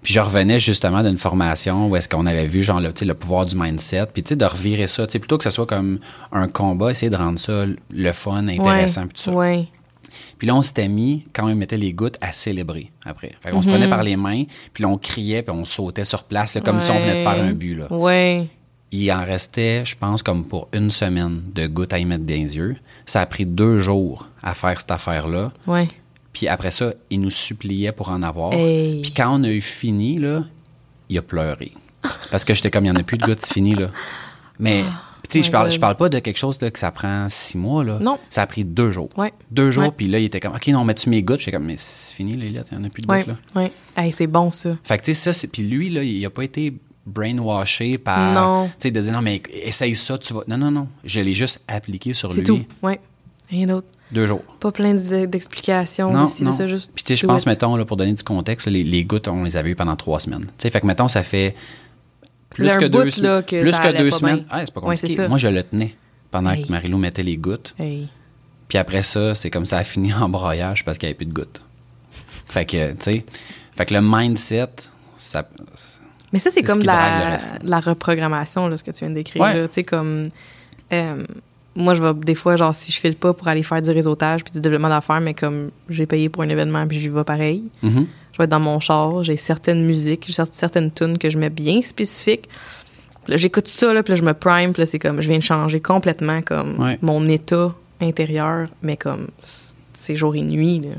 puis 0.02 0.14
je 0.14 0.20
revenais 0.20 0.60
justement 0.60 1.04
d'une 1.04 1.18
formation 1.18 1.88
où 1.88 1.96
est-ce 1.96 2.10
qu'on 2.10 2.26
avait 2.26 2.46
vu 2.48 2.64
genre 2.64 2.80
le, 2.82 2.90
le 3.02 3.14
pouvoir 3.14 3.46
du 3.46 3.56
mindset, 3.56 4.08
puis 4.14 4.24
tu 4.24 4.30
sais 4.30 4.36
de 4.36 4.46
revirer 4.46 4.88
ça, 4.88 5.08
plutôt 5.08 5.38
que 5.38 5.44
ce 5.44 5.50
soit 5.52 5.66
comme 5.66 6.00
un 6.32 6.48
combat, 6.48 6.92
essayer 6.92 7.10
de 7.10 7.16
rendre 7.16 7.40
ça 7.40 7.66
le 7.92 8.12
fun, 8.12 8.48
intéressant, 8.48 9.02
puis 9.04 9.14
tout 9.16 9.22
ça. 9.22 9.32
Ouais. 9.32 9.68
Puis 10.38 10.48
là, 10.48 10.56
on 10.56 10.62
s'était 10.62 10.88
mis, 10.88 11.26
quand 11.34 11.50
on 11.50 11.56
mettait 11.56 11.78
les 11.78 11.94
gouttes, 11.94 12.18
à 12.22 12.32
célébrer 12.34 12.92
après. 13.06 13.34
Fait 13.42 13.52
qu'on 13.52 13.62
se 13.62 13.68
Mhm. 13.68 13.74
prenait 13.76 13.90
par 13.90 14.04
les 14.04 14.16
mains, 14.16 14.44
puis 14.74 14.84
là, 14.84 14.90
on 14.90 14.98
criait, 14.98 15.44
puis 15.44 15.54
on 15.56 15.64
sautait 15.66 16.06
sur 16.06 16.24
place, 16.24 16.56
là, 16.56 16.62
comme 16.62 16.80
si 16.80 16.90
on 16.92 16.98
venait 16.98 17.16
de 17.20 17.20
faire 17.20 17.42
un 17.44 17.52
but. 17.54 17.76
Là. 17.76 17.92
Ouais. 17.94 18.48
Il 18.92 19.12
en 19.12 19.24
restait, 19.24 19.84
je 19.86 19.96
pense, 19.96 20.24
comme 20.24 20.44
pour 20.46 20.68
une 20.74 20.90
semaine 20.90 21.42
de 21.54 21.68
gouttes 21.68 21.94
à 21.94 22.00
y 22.00 22.06
mettre 22.06 22.24
dans 22.24 22.34
les 22.34 22.56
yeux. 22.58 22.76
Ça 23.06 23.22
a 23.22 23.26
pris 23.26 23.46
deux 23.46 23.80
jours 23.80 24.28
à 24.42 24.54
faire 24.56 24.80
cette 24.80 24.90
affaire-là. 24.92 25.52
Ouais. 25.68 25.88
Puis 26.34 26.48
après 26.48 26.72
ça, 26.72 26.94
il 27.10 27.20
nous 27.20 27.30
suppliait 27.30 27.92
pour 27.92 28.10
en 28.10 28.24
avoir. 28.24 28.54
Hey. 28.54 29.02
Puis 29.02 29.14
quand 29.14 29.40
on 29.40 29.44
a 29.44 29.50
eu 29.50 29.62
fini, 29.62 30.18
là, 30.18 30.44
il 31.10 31.18
a 31.18 31.22
pleuré. 31.22 31.72
Parce 32.32 32.46
que 32.46 32.54
j'étais 32.54 32.72
comme, 32.72 32.86
il 32.86 32.92
n'y 32.92 32.98
en 32.98 33.00
a 33.00 33.04
plus 33.04 33.18
de 33.18 33.26
gouttes, 33.26 33.42
c'est 33.46 33.54
fini, 33.54 33.76
là. 33.76 33.90
Mais, 34.58 34.84
tu 35.30 35.40
sais, 35.40 35.44
je 35.44 35.52
parle, 35.52 35.72
je 35.72 35.80
parle 35.80 35.96
pas 35.96 36.10
de 36.10 36.18
quelque 36.20 36.38
chose 36.38 36.60
là, 36.62 36.72
que 36.72 36.80
ça 36.80 36.92
prend 36.92 37.28
six 37.30 37.58
mois, 37.58 37.84
là. 37.84 38.00
Non. 38.00 38.18
Ça 38.30 38.42
a 38.42 38.48
pris 38.48 38.64
deux 38.64 38.90
jours. 38.92 39.10
Ouais. 39.18 39.34
Deux 39.52 39.70
jours, 39.70 39.94
puis 39.94 40.08
là, 40.08 40.18
il 40.20 40.26
était 40.26 40.40
comme, 40.40 40.56
OK, 40.56 40.68
non, 40.68 40.84
mets-tu 40.84 41.10
mes 41.10 41.22
gouttes? 41.22 41.40
J'étais 41.40 41.52
comme, 41.52 41.66
mais 41.66 41.78
c'est 41.78 42.16
fini, 42.16 42.34
là, 42.38 42.46
il 42.46 42.52
n'y 42.54 42.60
en 42.60 42.84
a 42.84 42.90
plus 42.90 43.04
de 43.04 43.08
Ouais. 43.12 43.20
gouttes, 43.20 43.28
là. 43.56 43.62
Ouais. 43.62 43.72
Hey, 43.96 44.12
c'est 44.12 44.28
bon, 44.28 44.50
ça. 44.50 44.78
Fait 44.84 44.98
que, 44.98 45.04
tu 45.04 45.14
sais, 45.14 45.22
ça, 45.22 45.34
c'est. 45.34 45.48
Puis 45.48 45.64
lui, 45.64 45.90
là, 45.90 46.04
il 46.04 46.26
a 46.26 46.30
pas 46.30 46.44
été 46.44 46.74
brainwashé 47.10 47.98
par. 47.98 48.34
Non. 48.34 48.68
Tu 48.68 48.74
sais, 48.80 48.92
de 48.92 49.00
dire, 49.02 49.12
non, 49.14 49.22
mais 49.22 49.42
essaye 49.52 49.96
ça, 49.96 50.18
tu 50.18 50.34
vas. 50.34 50.42
Non, 50.48 50.58
non, 50.58 50.72
non. 50.72 50.88
Je 51.04 51.20
l'ai 51.20 51.34
juste 51.34 51.64
appliqué 51.68 52.14
sur 52.14 52.32
C'est 52.32 52.38
lui. 52.40 52.44
tout. 52.46 52.66
Ouais. 52.82 53.00
Rien 53.50 53.66
d'autre. 53.68 53.88
Deux 54.12 54.26
jours. 54.26 54.42
Pas 54.60 54.72
plein 54.72 54.94
d'explications. 54.94 56.12
Non, 56.12 56.26
de 56.26 56.44
non. 56.44 56.52
ça, 56.52 56.68
juste 56.68 56.92
Puis 56.96 57.04
tu 57.04 57.14
sais, 57.14 57.16
je 57.22 57.28
pense, 57.28 57.44
it. 57.44 57.48
mettons, 57.48 57.76
là, 57.76 57.86
pour 57.86 57.96
donner 57.98 58.14
du 58.14 58.24
contexte, 58.24 58.68
les, 58.68 58.84
les 58.84 59.04
gouttes, 59.04 59.28
on 59.28 59.44
les 59.44 59.56
avait 59.56 59.70
eues 59.72 59.76
pendant 59.76 59.96
trois 59.96 60.20
semaines. 60.20 60.46
Tu 60.46 60.54
sais, 60.58 60.70
fait 60.72 60.82
que, 60.82 60.88
mettons, 60.88 61.08
ça 61.08 61.24
fait 61.24 61.56
plus 62.50 62.68
que 62.78 62.86
deux, 62.86 63.04
bout, 63.06 63.18
là, 63.22 63.42
que 63.44 63.62
plus 63.62 63.80
que 63.80 63.98
deux 63.98 64.10
semaines. 64.12 64.46
Ah, 64.50 64.62
c'est 64.66 64.74
pas 64.74 64.82
c'est 64.96 65.08
compliqué. 65.08 65.28
Moi, 65.28 65.38
je 65.38 65.48
le 65.48 65.62
tenais 65.64 65.96
pendant 66.32 66.52
Hey. 66.52 66.64
que 66.66 66.72
Marilou 66.72 66.98
mettait 66.98 67.22
les 67.24 67.38
gouttes. 67.38 67.76
Hey. 67.80 68.08
Puis 68.68 68.78
après 68.80 69.04
ça, 69.04 69.36
c'est 69.36 69.50
comme 69.52 69.66
ça 69.66 69.78
a 69.80 69.84
fini 69.84 70.12
en 70.14 70.28
broyage 70.30 70.84
parce 70.86 70.98
qu'il 70.98 71.08
n'y 71.08 71.12
avait 71.12 71.18
plus 71.18 71.26
de 71.28 71.34
gouttes. 71.34 71.62
Fait 72.48 72.66
que, 72.66 72.92
tu 72.94 72.98
sais, 73.00 73.26
fait 73.78 73.86
que 73.86 73.94
le 73.94 74.02
mindset, 74.02 74.68
ça, 75.18 75.48
Mais 76.34 76.40
ça, 76.40 76.52
c'est 76.52 76.64
comme 76.64 76.76
ce 76.76 76.82
de 76.82 76.86
la, 76.88 77.38
la 77.64 77.80
reprogrammation, 77.80 78.68
là, 78.68 78.78
ce 78.78 78.84
que 78.84 78.92
tu 78.92 79.00
viens 79.00 79.10
de 79.10 79.16
décrire. 79.16 79.42
Ouais. 79.42 79.68
Tu 79.68 79.74
sais, 79.76 79.84
comme. 79.84 80.24
euh, 80.94 81.24
moi, 81.76 81.94
je 81.94 82.04
vais 82.04 82.14
des 82.14 82.36
fois, 82.36 82.56
genre, 82.56 82.74
si 82.76 82.92
je 82.92 83.00
file 83.00 83.16
pas 83.16 83.32
pour 83.34 83.48
aller 83.48 83.64
faire 83.64 83.82
du 83.82 83.90
réseautage 83.92 84.44
puis 84.44 84.52
du 84.52 84.60
développement 84.60 84.90
d'affaires, 84.90 85.22
mais 85.22 85.34
comme 85.34 85.70
j'ai 85.90 86.06
payé 86.06 86.28
pour 86.28 86.44
un 86.44 86.50
événement 86.50 86.86
puis 86.88 87.00
j'y 87.00 87.10
vais 87.10 87.24
pareil, 87.24 87.64
Mhm. 87.84 88.06
je 88.34 88.38
vais 88.38 88.44
être 88.46 88.50
dans 88.50 88.60
mon 88.60 88.80
char, 88.80 89.24
j'ai 89.24 89.38
certaines 89.38 89.86
musiques, 89.86 90.30
certaines 90.52 90.92
tunes 90.92 91.18
que 91.18 91.30
je 91.30 91.38
mets 91.38 91.50
bien 91.52 91.82
spécifiques. 91.82 92.50
J'écoute 93.30 93.68
ça, 93.68 93.94
là, 93.94 94.02
puis 94.04 94.12
là, 94.14 94.16
je 94.16 94.24
me 94.24 94.34
prime, 94.34 94.74
puis 94.74 94.82
là, 94.82 94.86
c'est 94.88 95.00
comme, 95.00 95.22
je 95.22 95.28
viens 95.30 95.38
de 95.38 95.44
changer 95.44 95.80
complètement, 95.80 96.42
comme, 96.42 96.80
Ouais. 96.80 96.98
mon 97.02 97.26
état 97.28 97.74
intérieur, 98.02 98.68
mais 98.82 98.98
comme, 98.98 99.28
c'est 99.94 100.16
jour 100.16 100.36
et 100.36 100.42
nuit, 100.42 100.80
là. 100.80 100.96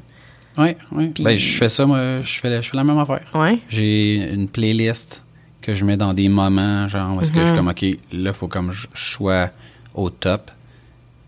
Oui, 0.59 0.77
oui. 0.93 1.13
Ben, 1.21 1.39
je 1.39 1.57
fais 1.57 1.69
ça, 1.69 1.87
moi, 1.87 2.21
je 2.21 2.41
fais, 2.41 2.51
la- 2.51 2.61
je 2.61 2.71
fais 2.71 2.77
la 2.77 2.85
même 2.85 2.99
affaire. 2.99 3.21
Ouais? 3.35 3.61
J'ai 3.69 4.33
une 4.33 4.49
playlist 4.49 5.25
que 5.63 5.75
je 5.75 5.85
mets 5.85 5.97
dans 5.97 6.13
des 6.15 6.29
moments, 6.29 6.89
genre, 6.89 7.17
où 7.17 7.21
est-ce 7.21 7.33
que 7.33 7.41
je 7.41 7.45
suis 7.47 7.53
Mhm. 7.53 7.57
comme, 7.59 7.69
OK, 7.69 7.83
là, 7.83 8.31
il 8.31 8.33
faut 8.33 8.49
comme 8.49 8.73
je 8.73 8.87
je 8.95 9.11
sois 9.13 9.51
au 9.95 10.11
top. 10.11 10.51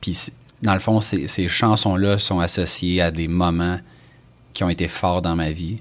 Puis, 0.01 0.17
dans 0.63 0.75
le 0.75 0.81
fond, 0.81 1.01
ces, 1.01 1.29
ces 1.29 1.49
chansons-là 1.49 2.19
sont 2.19 2.41
associées 2.41 3.01
à 3.01 3.11
des 3.11 3.29
moments 3.29 3.79
qui 4.55 4.65
ont 4.65 4.69
été 4.69 4.89
forts 4.89 5.23
dans 5.23 5.37
ma 5.37 5.51
vie. 5.51 5.79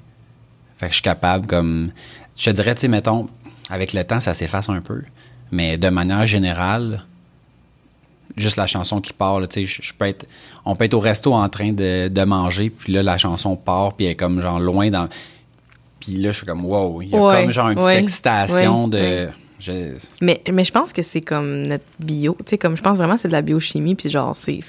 Fait 0.77 0.85
que 0.87 0.91
je 0.91 0.95
suis 0.95 1.03
capable, 1.03 1.47
comme, 1.47 1.91
je 2.37 2.45
te 2.45 2.49
dirais, 2.51 2.75
tu 2.75 2.81
sais, 2.81 2.87
mettons, 2.87 3.27
avec 3.69 3.93
le 3.93 4.03
temps, 4.03 4.19
ça 4.19 4.33
s'efface 4.33 4.69
un 4.69 4.81
peu. 4.81 5.01
Mais 5.51 5.77
de 5.77 5.89
manière 5.89 6.25
générale, 6.25 7.03
juste 8.37 8.57
la 8.57 8.67
chanson 8.67 9.01
qui 9.01 9.13
part, 9.13 9.39
là, 9.39 9.47
tu 9.47 9.61
sais, 9.61 9.65
je, 9.65 9.81
je 9.81 9.93
peux 9.93 10.05
être, 10.05 10.25
on 10.65 10.75
peut 10.75 10.85
être 10.85 10.93
au 10.93 10.99
resto 10.99 11.33
en 11.33 11.47
train 11.49 11.71
de, 11.71 12.07
de 12.07 12.23
manger, 12.23 12.69
puis 12.69 12.93
là, 12.93 13.03
la 13.03 13.17
chanson 13.17 13.55
part, 13.55 13.93
puis 13.93 14.05
elle 14.05 14.11
est 14.13 14.15
comme, 14.15 14.41
genre, 14.41 14.59
loin 14.59 14.89
dans... 14.89 15.07
Puis 15.99 16.13
là, 16.13 16.31
je 16.31 16.37
suis 16.37 16.45
comme, 16.45 16.65
wow, 16.65 17.01
il 17.01 17.09
y 17.09 17.15
a 17.15 17.19
Ouais, 17.21 17.41
comme, 17.43 17.51
genre, 17.51 17.69
une 17.69 17.75
petite 17.75 17.87
ouais, 17.87 17.99
excitation 18.01 18.85
ouais, 18.85 19.27
de... 19.27 19.29
je- 19.59 19.97
Mais, 20.21 20.41
mais 20.51 20.63
je 20.63 20.71
pense 20.71 20.93
que 20.93 21.01
c'est 21.03 21.21
comme 21.21 21.63
notre 21.63 21.83
bio. 21.99 22.35
Tu 22.39 22.43
sais, 22.51 22.57
comme 22.57 22.75
je 22.75 22.81
pense 22.81 22.97
vraiment 22.97 23.13
que 23.15 23.21
c'est 23.21 23.27
de 23.27 23.33
la 23.33 23.43
biochimie, 23.43 23.93
puis 23.95 24.09
genre, 24.09 24.35
c'est. 24.35 24.59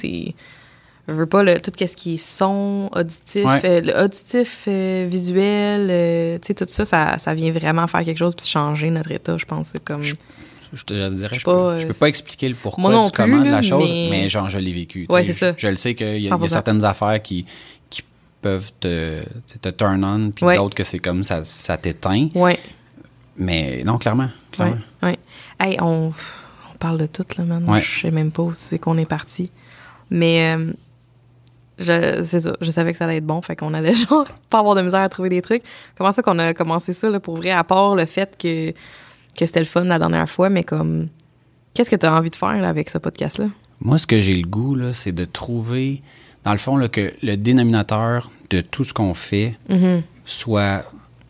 je 1.09 1.13
veux 1.15 1.25
pas 1.27 1.43
le, 1.43 1.59
tout 1.59 1.73
ce 1.79 1.97
qui 1.97 2.15
est 2.15 2.17
son, 2.19 2.91
auditif, 2.95 3.47
euh, 3.65 3.81
le 3.81 4.05
auditif, 4.05 4.65
euh, 4.69 5.07
visuel, 5.11 5.89
euh, 5.91 6.39
tu 6.39 6.49
sais, 6.49 6.55
tout 6.55 6.67
ça, 6.69 6.85
ça, 6.85 7.17
ça 7.19 7.33
vient 7.35 7.51
vraiment 7.51 7.87
faire 7.87 8.05
quelque 8.05 8.19
chose 8.19 8.35
puis 8.35 8.47
changer 8.47 8.91
notre 8.91 9.11
état, 9.11 9.37
je 9.39 9.47
pense. 9.47 9.69
C'est 9.69 9.83
comme. 9.83 10.03
Je 10.03 10.15
te 10.85 11.11
dirais, 11.11 11.35
je, 11.39 11.45
pas, 11.45 11.53
peux, 11.53 11.77
je 11.79 11.85
euh, 11.85 11.89
peux 11.89 11.95
pas 11.99 12.09
expliquer 12.09 12.49
le 12.49 12.55
pourquoi 12.55 12.91
du 13.05 13.11
plus, 13.11 13.17
comment 13.17 13.41
de 13.45 13.51
la 13.51 13.63
chose, 13.63 13.91
mais- 13.93 14.09
mais, 14.11 14.29
genre, 14.29 14.49
je 14.49 14.59
l'ai 14.59 14.73
vécu. 14.73 15.07
Ouais, 15.11 15.23
c'est 15.25 15.33
ça. 15.33 15.53
Je, 15.57 15.59
je 15.59 15.69
le 15.69 15.77
sais 15.77 15.95
qu'il 15.95 16.17
y, 16.19 16.23
y 16.27 16.29
a 16.31 16.35
100%. 16.37 16.49
certaines 16.49 16.85
affaires 16.85 17.21
qui, 17.21 17.45
qui 17.91 18.03
peuvent 18.41 18.73
te, 18.81 19.21
te 19.61 19.69
turn 19.69 20.03
on, 20.05 20.31
puis 20.31 20.45
Ouais. 20.47 20.57
d'autres 20.57 20.75
que 20.75 20.85
c'est 20.85 20.99
comme 20.99 21.23
ça, 21.25 21.45
ça 21.45 21.77
t'éteint. 21.77 22.29
Ouais. 22.35 22.59
Mais 23.37 23.83
non, 23.85 23.99
clairement. 23.99 24.29
Clairement. 24.51 24.77
ouais. 25.03 25.19
Hey, 25.61 25.77
on, 25.81 26.13
on 26.73 26.77
parle 26.79 26.99
de 26.99 27.07
tout, 27.07 27.25
là, 27.39 27.45
man. 27.45 27.65
Ouais. 27.69 27.81
Je 27.81 28.01
sais 28.01 28.11
même 28.11 28.31
pas 28.33 28.43
où 28.43 28.53
c'est 28.55 28.79
qu'on 28.79 28.99
est 28.99 29.07
parti. 29.09 29.51
Mais 30.11 30.55
euh, 30.57 30.73
je, 31.79 32.21
c'est 32.23 32.41
ça. 32.41 32.53
Je 32.61 32.71
savais 32.71 32.93
que 32.93 32.99
ça 32.99 33.05
allait 33.05 33.17
être 33.17 33.27
bon. 33.27 33.41
Fait 33.43 33.57
qu'on 33.57 33.73
allait, 33.75 33.95
genre, 34.09 34.27
pas 34.51 34.59
avoir 34.59 34.75
de 34.75 34.83
misère 34.83 35.01
à 35.01 35.09
trouver 35.09 35.29
des 35.31 35.41
trucs. 35.43 35.63
Comment 35.97 36.13
ça 36.13 36.23
qu'on 36.23 36.39
a 36.39 36.53
commencé 36.55 36.93
ça, 36.93 37.09
là, 37.11 37.21
pour 37.21 37.37
vrai, 37.37 37.51
à 37.51 37.65
part 37.65 37.95
le 37.95 38.05
fait 38.07 38.37
que, 38.39 38.73
que 39.37 39.47
c'était 39.47 39.61
le 39.61 39.67
fun 39.67 39.85
la 39.85 39.99
dernière 39.99 40.29
fois, 40.29 40.49
mais 40.51 40.65
comme. 40.65 41.09
Qu'est-ce 41.75 41.89
que 41.89 41.97
tu 41.97 42.05
as 42.05 42.13
envie 42.15 42.29
de 42.29 42.35
faire 42.37 42.53
là, 42.61 42.69
avec 42.69 42.91
ce 42.91 42.99
podcast-là? 42.99 43.47
Moi, 43.81 43.97
ce 43.99 44.07
que 44.07 44.21
j'ai 44.21 44.37
le 44.37 44.47
goût, 44.47 44.75
là, 44.75 44.93
c'est 44.93 45.13
de 45.13 45.25
trouver, 45.25 46.03
dans 46.45 46.53
le 46.53 46.59
fond, 46.59 46.77
là, 46.77 46.89
que 46.89 47.13
le 47.23 47.37
dénominateur 47.37 48.31
de 48.51 48.61
tout 48.61 48.85
ce 48.85 48.93
qu'on 48.93 49.15
fait 49.15 49.57
Mm-hmm. 49.71 50.03
soit 50.27 50.85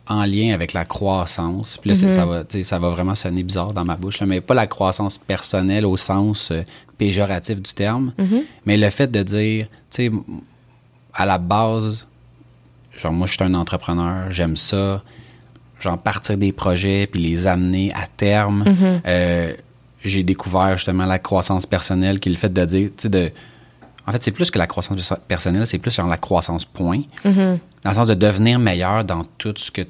en 0.05 0.25
lien 0.25 0.53
avec 0.53 0.73
la 0.73 0.83
croissance. 0.83 1.77
Puis 1.77 1.91
là, 1.91 1.95
c'est- 1.95 2.11
ça, 2.11 2.25
va, 2.25 2.43
ça 2.63 2.77
vraiment 2.79 3.15
sonner 3.15 3.41
bizarre 3.41 3.71
dans 3.73 3.85
ma 3.85 3.95
bouche, 3.95 4.19
là, 4.19 4.25
mais 4.25 4.41
pas 4.41 4.53
la 4.53 4.67
croissance 4.67 5.17
personnelle 5.17 5.85
au 5.85 5.95
sens 5.95 6.51
euh, 6.51 6.63
péjoratif 6.97 7.61
du 7.61 7.73
terme, 7.73 8.11
mais 8.65 8.75
le 8.75 8.89
fait 8.89 9.09
de 9.09 9.23
dire, 9.23 9.67
tu 9.67 9.71
sais, 9.89 10.11
à 11.13 11.25
la 11.25 11.37
base, 11.37 12.05
genre, 13.01 13.13
moi, 13.13 13.27
je 13.27 13.33
suis 13.33 13.43
un 13.43 13.53
entrepreneur, 13.53 14.29
j'aime 14.29 14.57
ça, 14.57 15.01
genre, 15.83 15.97
partir 15.97 16.37
des 16.37 16.51
projets 16.51 17.07
puis 17.07 17.21
les 17.21 17.45
amener 17.47 17.91
à 17.93 18.07
terme. 18.17 18.63
Euh, 19.05 19.53
j'ai 20.03 20.23
découvert 20.23 20.75
justement 20.77 21.05
la 21.05 21.19
croissance 21.19 21.65
personnelle 21.65 22.19
qui 22.19 22.29
est 22.29 22.31
le 22.31 22.37
fait 22.37 22.51
de 22.51 22.65
dire, 22.65 22.89
tu 22.97 23.03
sais, 23.03 23.09
de. 23.09 23.31
En 24.05 24.11
fait, 24.11 24.21
c'est 24.21 24.31
plus 24.31 24.51
que 24.51 24.59
la 24.59 24.67
croissance 24.67 24.97
perso- 24.97 25.21
personnelle, 25.27 25.65
c'est 25.65 25.77
plus 25.77 25.91
sur 25.91 26.05
la 26.07 26.17
croissance 26.17 26.65
point. 26.65 27.01
Dans 27.23 27.59
le 27.89 27.93
sens 27.93 28.07
de 28.07 28.13
devenir 28.13 28.59
meilleur 28.59 29.05
dans 29.05 29.21
tout 29.37 29.53
ce 29.55 29.71
que 29.71 29.81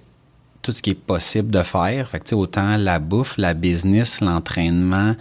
tout 0.62 0.72
ce 0.72 0.82
qui 0.82 0.92
est 0.92 0.94
possible 0.94 1.50
de 1.52 1.62
faire. 1.64 2.08
Fait 2.10 2.20
que, 2.20 2.24
tu 2.26 2.30
sais, 2.30 2.36
autant 2.36 2.78
la 2.78 3.00
bouffe, 3.00 3.38
la 3.38 3.54
business, 3.54 4.22
l'entraînement, 4.22 5.14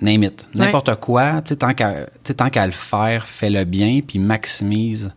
name 0.00 0.24
it. 0.24 0.46
Ouais. 0.54 0.64
N'importe 0.64 0.94
quoi, 0.96 1.40
tu 1.42 1.54
sais, 1.54 1.56
tant 2.34 2.50
qu'à 2.50 2.66
le 2.66 2.72
faire, 2.72 3.26
fais 3.26 3.50
le 3.50 3.64
bien, 3.64 4.00
puis 4.06 4.18
maximise 4.18 5.12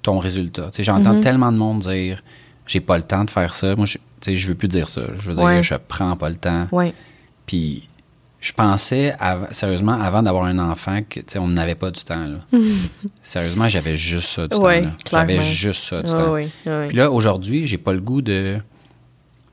ton 0.00 0.18
résultat. 0.18 0.66
Tu 0.70 0.76
sais, 0.78 0.84
j'entends 0.84 1.20
tellement 1.20 1.52
de 1.52 1.58
monde 1.58 1.80
dire 1.80 2.22
j'ai 2.66 2.80
pas 2.80 2.96
le 2.96 3.02
temps 3.04 3.24
de 3.24 3.30
faire 3.30 3.54
ça. 3.54 3.74
Moi, 3.76 3.86
je, 3.86 3.94
tu 3.98 4.02
sais, 4.20 4.36
je 4.36 4.48
veux 4.48 4.54
plus 4.54 4.68
dire 4.68 4.88
ça. 4.88 5.02
Je 5.18 5.30
veux 5.30 5.34
dire, 5.34 5.62
je 5.62 5.74
prends 5.76 6.16
pas 6.16 6.28
le 6.28 6.36
temps. 6.36 6.68
Ouais. 6.72 6.94
Puis 7.46 7.88
je 8.40 8.52
pensais, 8.52 9.14
av- 9.20 9.48
sérieusement, 9.52 9.92
avant 10.00 10.22
d'avoir 10.22 10.44
un 10.44 10.58
enfant, 10.58 11.00
que 11.08 11.20
on 11.38 11.48
n'avait 11.48 11.74
pas 11.74 11.90
du 11.90 12.02
temps. 12.04 12.24
Là. 12.26 12.38
sérieusement, 13.22 13.68
j'avais 13.68 13.96
juste 13.96 14.28
ça 14.28 14.48
du 14.48 14.56
Ouais, 14.56 14.82
temps. 14.82 14.90
J'avais 15.12 15.42
juste 15.42 15.84
ça 15.84 16.02
du 16.02 16.12
temps. 16.12 16.34
Puis 16.88 16.96
là, 16.96 17.10
aujourd'hui, 17.10 17.66
j'ai 17.66 17.78
pas 17.78 17.92
le 17.92 18.00
goût 18.00 18.22
de, 18.22 18.58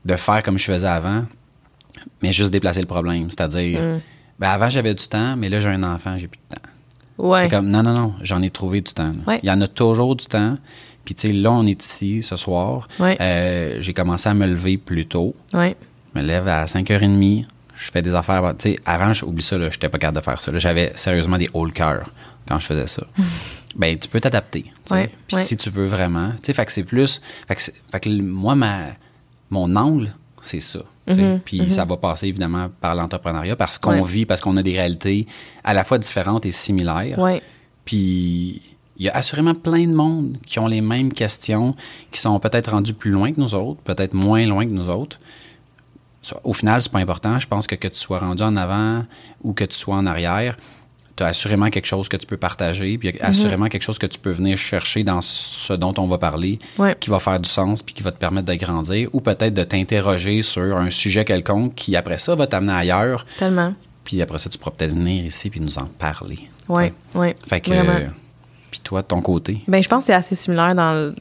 de 0.04 0.16
faire 0.16 0.42
comme 0.42 0.58
je 0.58 0.64
faisais 0.64 0.86
avant, 0.88 1.24
mais 2.22 2.32
juste 2.32 2.52
déplacer 2.52 2.80
le 2.80 2.86
problème. 2.86 3.28
C'est-à-dire, 3.30 3.80
Mm. 3.80 4.00
ben 4.38 4.48
avant, 4.48 4.68
j'avais 4.70 4.94
du 4.94 5.06
temps, 5.06 5.36
mais 5.36 5.48
là, 5.48 5.60
j'ai 5.60 5.68
un 5.68 5.82
enfant, 5.84 6.16
j'ai 6.16 6.28
plus 6.28 6.40
de 6.50 6.54
temps. 6.56 6.62
Comme, 7.50 7.66
non, 7.68 7.82
non, 7.82 7.92
non, 7.92 8.14
j'en 8.22 8.40
ai 8.40 8.48
trouvé 8.50 8.80
du 8.80 8.92
temps. 8.94 9.12
Il 9.42 9.48
y 9.48 9.52
en 9.52 9.60
a 9.60 9.68
toujours 9.68 10.16
du 10.16 10.24
temps. 10.26 10.56
Puis, 11.04 11.14
tu 11.14 11.28
sais, 11.28 11.32
là, 11.32 11.50
on 11.52 11.66
est 11.66 11.82
ici 11.82 12.22
ce 12.22 12.36
soir. 12.36 12.88
Ouais. 12.98 13.16
Euh, 13.20 13.78
j'ai 13.80 13.92
commencé 13.94 14.28
à 14.28 14.34
me 14.34 14.46
lever 14.46 14.76
plus 14.78 15.06
tôt. 15.06 15.34
Ouais. 15.52 15.76
Je 16.14 16.20
me 16.20 16.24
lève 16.26 16.46
à 16.48 16.66
5h30. 16.66 17.46
Je 17.74 17.90
fais 17.90 18.02
des 18.02 18.14
affaires. 18.14 18.42
Tu 18.58 18.72
sais, 18.72 18.80
avant, 18.84 19.12
je- 19.12 19.24
oublie 19.24 19.42
ça, 19.42 19.56
là, 19.58 19.70
j'étais 19.70 19.88
pas 19.88 19.98
capable 19.98 20.18
de 20.18 20.22
faire 20.24 20.40
ça. 20.40 20.56
J'avais 20.58 20.92
sérieusement 20.94 21.38
des 21.38 21.48
hauts 21.54 21.66
cœur 21.68 22.10
quand 22.46 22.58
je 22.60 22.66
faisais 22.66 22.86
ça. 22.86 23.02
ben, 23.76 23.98
tu 23.98 24.08
peux 24.08 24.20
t'adapter. 24.20 24.66
Ouais, 24.90 25.10
Puis 25.26 25.36
si 25.38 25.56
tu 25.56 25.70
veux 25.70 25.86
vraiment. 25.86 26.30
Tu 26.32 26.38
sais, 26.46 26.52
fait 26.54 26.66
que 26.66 26.72
c'est 26.72 26.84
plus. 26.84 27.20
Fait 27.48 27.54
que, 27.56 27.62
fait 27.62 28.06
moi, 28.20 28.54
ma, 28.54 28.88
mon 29.50 29.74
angle, 29.76 30.12
c'est 30.42 30.60
ça. 30.60 30.80
sais. 31.08 31.40
Puis 31.44 31.70
ça 31.70 31.84
va 31.84 31.96
passer 31.96 32.26
évidemment 32.28 32.68
par 32.80 32.94
l'entrepreneuriat 32.94 33.56
parce 33.56 33.78
qu'on 33.78 33.92
Mm-hmm, 33.94 34.02
Ouais. 34.02 34.08
vit, 34.10 34.26
parce 34.26 34.40
qu'on 34.40 34.56
a 34.58 34.62
des 34.62 34.72
réalités 34.72 35.26
à 35.64 35.72
la 35.74 35.82
fois 35.84 35.98
différentes 35.98 36.44
et 36.46 36.52
similaires. 36.52 37.18
Puis 37.84 38.60
il 39.00 39.06
y 39.06 39.08
a 39.08 39.16
assurément 39.16 39.54
plein 39.54 39.86
de 39.88 39.94
monde 39.94 40.36
qui 40.46 40.58
ont 40.60 40.66
les 40.68 40.80
mêmes 40.82 41.12
questions, 41.12 41.74
qui 42.12 42.20
sont 42.20 42.38
peut-être 42.38 42.70
rendus 42.70 42.92
plus 42.94 43.10
loin 43.10 43.32
que 43.32 43.40
nous 43.40 43.54
autres, 43.54 43.80
peut-être 43.80 44.14
moins 44.14 44.46
loin 44.46 44.64
que 44.66 44.72
nous 44.72 44.88
autres. 44.90 45.18
Au 46.44 46.52
final, 46.52 46.82
c'est 46.82 46.92
pas 46.92 46.98
important. 46.98 47.38
Je 47.38 47.46
pense 47.48 47.66
que 47.66 47.74
que 47.74 47.88
tu 47.88 47.98
sois 47.98 48.18
rendu 48.18 48.42
en 48.42 48.54
avant 48.56 49.04
ou 49.42 49.54
que 49.54 49.64
tu 49.64 49.74
sois 49.76 49.96
en 49.96 50.04
arrière, 50.04 50.56
tu 51.16 51.22
as 51.22 51.28
assurément 51.28 51.70
quelque 51.70 51.86
chose 51.86 52.08
que 52.10 52.16
tu 52.18 52.26
peux 52.26 52.36
partager, 52.36 52.98
puis 52.98 53.08
il 53.08 53.16
y 53.16 53.20
a 53.20 53.26
assurément 53.26 53.68
quelque 53.68 53.82
chose 53.82 53.98
que 53.98 54.06
tu 54.06 54.18
peux 54.18 54.30
venir 54.30 54.56
chercher 54.58 55.02
dans 55.02 55.22
ce 55.22 55.72
dont 55.72 55.94
on 55.96 56.06
va 56.06 56.18
parler, 56.18 56.58
Ouais. 56.78 56.94
qui 57.00 57.08
va 57.08 57.18
faire 57.18 57.40
du 57.40 57.48
sens, 57.48 57.82
puis 57.82 57.94
qui 57.94 58.02
va 58.02 58.12
te 58.12 58.18
permettre 58.18 58.46
de 58.48 58.54
grandir, 58.54 59.08
ou 59.14 59.20
peut-être 59.22 59.54
de 59.54 59.64
t'interroger 59.64 60.42
sur 60.42 60.76
un 60.76 60.90
sujet 60.90 61.24
quelconque 61.24 61.74
qui, 61.74 61.96
après 61.96 62.18
ça, 62.18 62.34
va 62.34 62.46
t'amener 62.46 62.72
ailleurs, 62.74 63.24
Tellement. 63.38 63.74
puis 64.04 64.20
après 64.20 64.38
ça, 64.38 64.50
tu 64.50 64.58
pourras 64.58 64.72
peut-être 64.76 64.94
venir 64.94 65.24
ici 65.24 65.48
puis 65.48 65.60
nous 65.60 65.78
en 65.78 65.86
parler. 65.98 66.38
sais. 66.74 66.92
Ouais. 67.14 67.34
Fait 67.46 67.60
que. 67.62 67.70
Vraiment. 67.70 67.92
euh, 67.92 68.06
Puis 68.70 68.80
toi, 68.80 69.02
de 69.02 69.06
ton 69.06 69.20
côté? 69.20 69.62
Ben, 69.68 69.82
je 69.82 69.88
pense 69.88 70.04
que 70.04 70.06
c'est 70.06 70.14
assez 70.14 70.34
similaire 70.34 70.74
dans 70.74 70.92
le. 70.92 71.14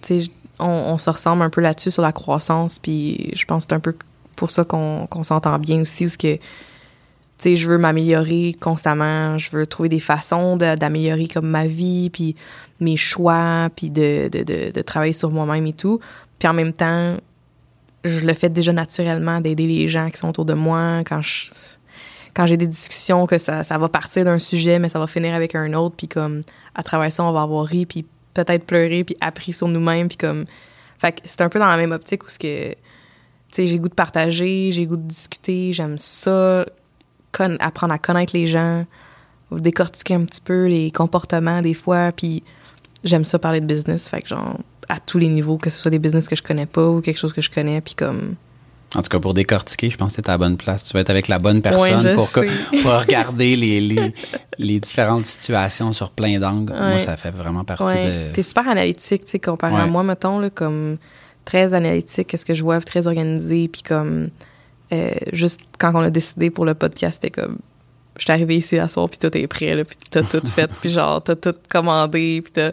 On, 0.59 0.65
on 0.65 0.97
se 0.97 1.09
ressemble 1.09 1.41
un 1.41 1.49
peu 1.49 1.61
là-dessus 1.61 1.91
sur 1.91 2.01
la 2.01 2.11
croissance, 2.11 2.79
puis 2.79 3.31
je 3.33 3.45
pense 3.45 3.65
que 3.65 3.69
c'est 3.69 3.75
un 3.75 3.79
peu 3.79 3.95
pour 4.35 4.51
ça 4.51 4.63
qu'on 4.63 5.23
s'entend 5.23 5.57
bien 5.59 5.81
aussi, 5.81 6.05
parce 6.05 6.17
que. 6.17 6.35
Tu 6.35 7.51
sais, 7.51 7.55
je 7.55 7.69
veux 7.69 7.77
m'améliorer 7.77 8.53
constamment, 8.59 9.37
je 9.37 9.49
veux 9.51 9.65
trouver 9.65 9.87
des 9.87 10.01
façons 10.01 10.57
d'améliorer 10.57 11.29
comme 11.29 11.47
ma 11.47 11.67
vie, 11.67 12.09
puis 12.09 12.35
mes 12.81 12.97
choix, 12.97 13.69
puis 13.73 13.89
de, 13.89 14.29
de, 14.29 14.71
de, 14.71 14.81
travailler 14.81 15.13
sur 15.13 15.31
moi-même 15.31 15.65
et 15.65 15.71
tout. 15.71 16.01
Puis 16.37 16.49
en 16.49 16.53
même 16.53 16.73
temps, 16.73 17.13
je 18.03 18.25
le 18.25 18.33
fais 18.33 18.49
déjà 18.49 18.73
naturellement 18.73 19.41
d'aider 19.41 19.67
les 19.67 19.87
gens 19.87 20.09
qui 20.09 20.17
sont 20.17 20.29
autour 20.29 20.45
de 20.45 20.53
moi 20.53 21.01
quand 21.05 21.21
quand 22.33 22.45
j'ai 22.45 22.57
des 22.57 22.67
discussions 22.67 23.25
que 23.25 23.37
ça, 23.37 23.63
ça 23.63 23.77
va 23.77 23.89
partir 23.89 24.23
d'un 24.23 24.39
sujet 24.39 24.79
mais 24.79 24.87
ça 24.87 24.99
va 24.99 25.07
finir 25.07 25.33
avec 25.33 25.55
un 25.55 25.73
autre 25.73 25.95
puis 25.97 26.07
comme 26.07 26.41
à 26.79 26.83
travers 26.83 27.11
ça 27.11 27.23
on 27.25 27.31
va 27.33 27.41
avoir 27.41 27.65
ri 27.65 27.85
puis 27.85 28.05
peut-être 28.33 28.65
pleuré 28.65 29.03
puis 29.03 29.17
appris 29.19 29.51
sur 29.51 29.67
nous-mêmes 29.67 30.07
puis 30.07 30.17
comme 30.17 30.45
fait 30.97 31.11
que 31.11 31.19
c'est 31.25 31.41
un 31.41 31.49
peu 31.49 31.59
dans 31.59 31.67
la 31.67 31.75
même 31.75 31.91
optique 31.91 32.23
où 32.23 32.29
ce 32.29 32.39
que 32.39 32.69
tu 32.69 32.75
sais 33.51 33.67
j'ai 33.67 33.77
goût 33.79 33.89
de 33.89 33.93
partager 33.93 34.71
j'ai 34.71 34.85
goût 34.85 34.95
de 34.95 35.07
discuter 35.07 35.73
j'aime 35.73 35.97
ça 35.97 36.65
apprendre 37.59 37.93
à 37.93 37.99
connaître 37.99 38.35
les 38.35 38.47
gens 38.47 38.85
décortiquer 39.51 40.15
un 40.15 40.23
petit 40.25 40.41
peu 40.41 40.67
les 40.67 40.89
comportements 40.91 41.61
des 41.61 41.73
fois 41.73 42.11
puis 42.13 42.43
j'aime 43.03 43.25
ça 43.25 43.39
parler 43.39 43.59
de 43.59 43.65
business 43.65 44.07
fait 44.07 44.21
que 44.21 44.29
genre 44.29 44.57
à 44.87 44.99
tous 44.99 45.17
les 45.17 45.27
niveaux 45.27 45.57
que 45.57 45.69
ce 45.69 45.79
soit 45.79 45.91
des 45.91 45.99
business 45.99 46.27
que 46.29 46.35
je 46.35 46.43
connais 46.43 46.65
pas 46.65 46.87
ou 46.87 47.01
quelque 47.01 47.17
chose 47.17 47.33
que 47.33 47.41
je 47.41 47.49
connais 47.49 47.81
puis 47.81 47.95
comme 47.95 48.35
En 48.95 49.01
tout 49.03 49.09
cas, 49.09 49.19
pour 49.19 49.33
décortiquer, 49.35 49.89
je 49.91 49.97
pense 49.97 50.15
que 50.15 50.21
tu 50.21 50.25
es 50.25 50.29
à 50.29 50.33
la 50.33 50.37
bonne 50.39 50.57
place. 50.57 50.85
Tu 50.85 50.93
vas 50.93 51.01
être 51.01 51.11
avec 51.11 51.27
la 51.27 51.37
bonne 51.37 51.61
personne 51.61 52.15
pour, 52.15 52.31
que- 52.31 52.81
pour 52.81 52.99
regarder 52.99 53.55
les, 53.55 53.79
les, 53.89 54.13
les 54.57 54.79
différentes 54.79 55.27
situations 55.27 55.93
sur 55.93 56.09
plein 56.09 56.39
d'angles. 56.39 56.73
Moi, 56.73 56.97
ça 56.99 57.15
fait 57.15 57.29
vraiment 57.31 57.63
partie 57.63 57.83
Ouais. 57.83 58.29
de. 58.29 58.33
T'es 58.33 58.41
super 58.43 58.67
analytique, 58.67 59.25
tu 59.25 59.31
sais, 59.31 59.39
comparé 59.39 59.75
à 59.75 59.85
moi, 59.85 60.01
mettons, 60.03 60.39
là, 60.39 60.49
comme 60.49 60.97
très 61.45 61.73
analytique, 61.75 62.27
qu'est-ce 62.27 62.45
que 62.45 62.53
je 62.55 62.63
vois, 62.63 62.79
très 62.81 63.05
organisé, 63.07 63.67
puis 63.67 63.81
comme 63.83 64.29
euh, 64.91 65.11
juste 65.33 65.61
quand 65.79 65.91
on 65.95 65.99
a 65.99 66.09
décidé 66.09 66.49
pour 66.49 66.65
le 66.65 66.73
podcast, 66.73 67.19
c'était 67.21 67.41
comme 67.41 67.57
je 68.19 68.25
suis 68.25 68.31
arrivée 68.31 68.57
ici 68.57 68.77
à 68.77 68.87
soir, 68.87 69.09
puis 69.09 69.17
tout 69.17 69.35
est 69.37 69.47
prêt, 69.47 69.75
là, 69.75 69.83
puis 69.85 69.97
t'as 70.09 70.21
tout 70.23 70.45
fait, 70.55 70.69
puis 70.81 70.89
genre, 70.89 71.23
t'as 71.23 71.35
tout 71.35 71.55
commandé, 71.69 72.41
puis 72.43 72.51
t'as 72.53 72.71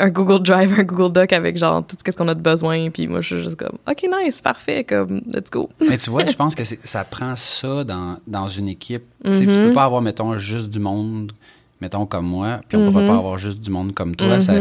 un 0.00 0.08
Google 0.08 0.42
Drive, 0.42 0.74
un 0.78 0.82
Google 0.82 1.12
Doc 1.12 1.32
avec 1.32 1.56
genre 1.56 1.86
tout 1.86 1.96
ce 2.04 2.16
qu'on 2.16 2.28
a 2.28 2.34
de 2.34 2.40
besoin, 2.40 2.90
puis 2.90 3.06
moi, 3.06 3.20
je 3.20 3.34
suis 3.34 3.42
juste 3.44 3.56
comme, 3.56 3.78
OK, 3.88 4.04
nice, 4.24 4.40
parfait, 4.40 4.84
comme, 4.84 5.20
let's 5.32 5.50
go. 5.50 5.68
Mais 5.88 5.98
tu 5.98 6.10
vois, 6.10 6.24
je 6.26 6.32
pense 6.36 6.54
que 6.54 6.64
ça 6.64 7.04
prend 7.04 7.36
ça 7.36 7.84
dans, 7.84 8.16
dans 8.26 8.48
une 8.48 8.68
équipe. 8.68 9.04
Tu 9.24 9.34
sais, 9.34 9.42
Mm-hmm. 9.44 9.52
Tu 9.52 9.58
peux 9.58 9.72
pas 9.72 9.84
avoir, 9.84 10.00
mettons, 10.02 10.36
juste 10.38 10.70
du 10.72 10.78
monde, 10.78 11.32
mettons, 11.80 12.06
comme 12.06 12.26
moi, 12.26 12.60
puis 12.68 12.78
on 12.78 12.80
Mm-hmm. 12.82 12.92
pourrait 12.92 13.06
pas 13.06 13.16
avoir 13.16 13.38
juste 13.38 13.60
du 13.60 13.70
monde 13.70 13.92
comme 13.94 14.16
toi. 14.16 14.40
Ça, 14.40 14.54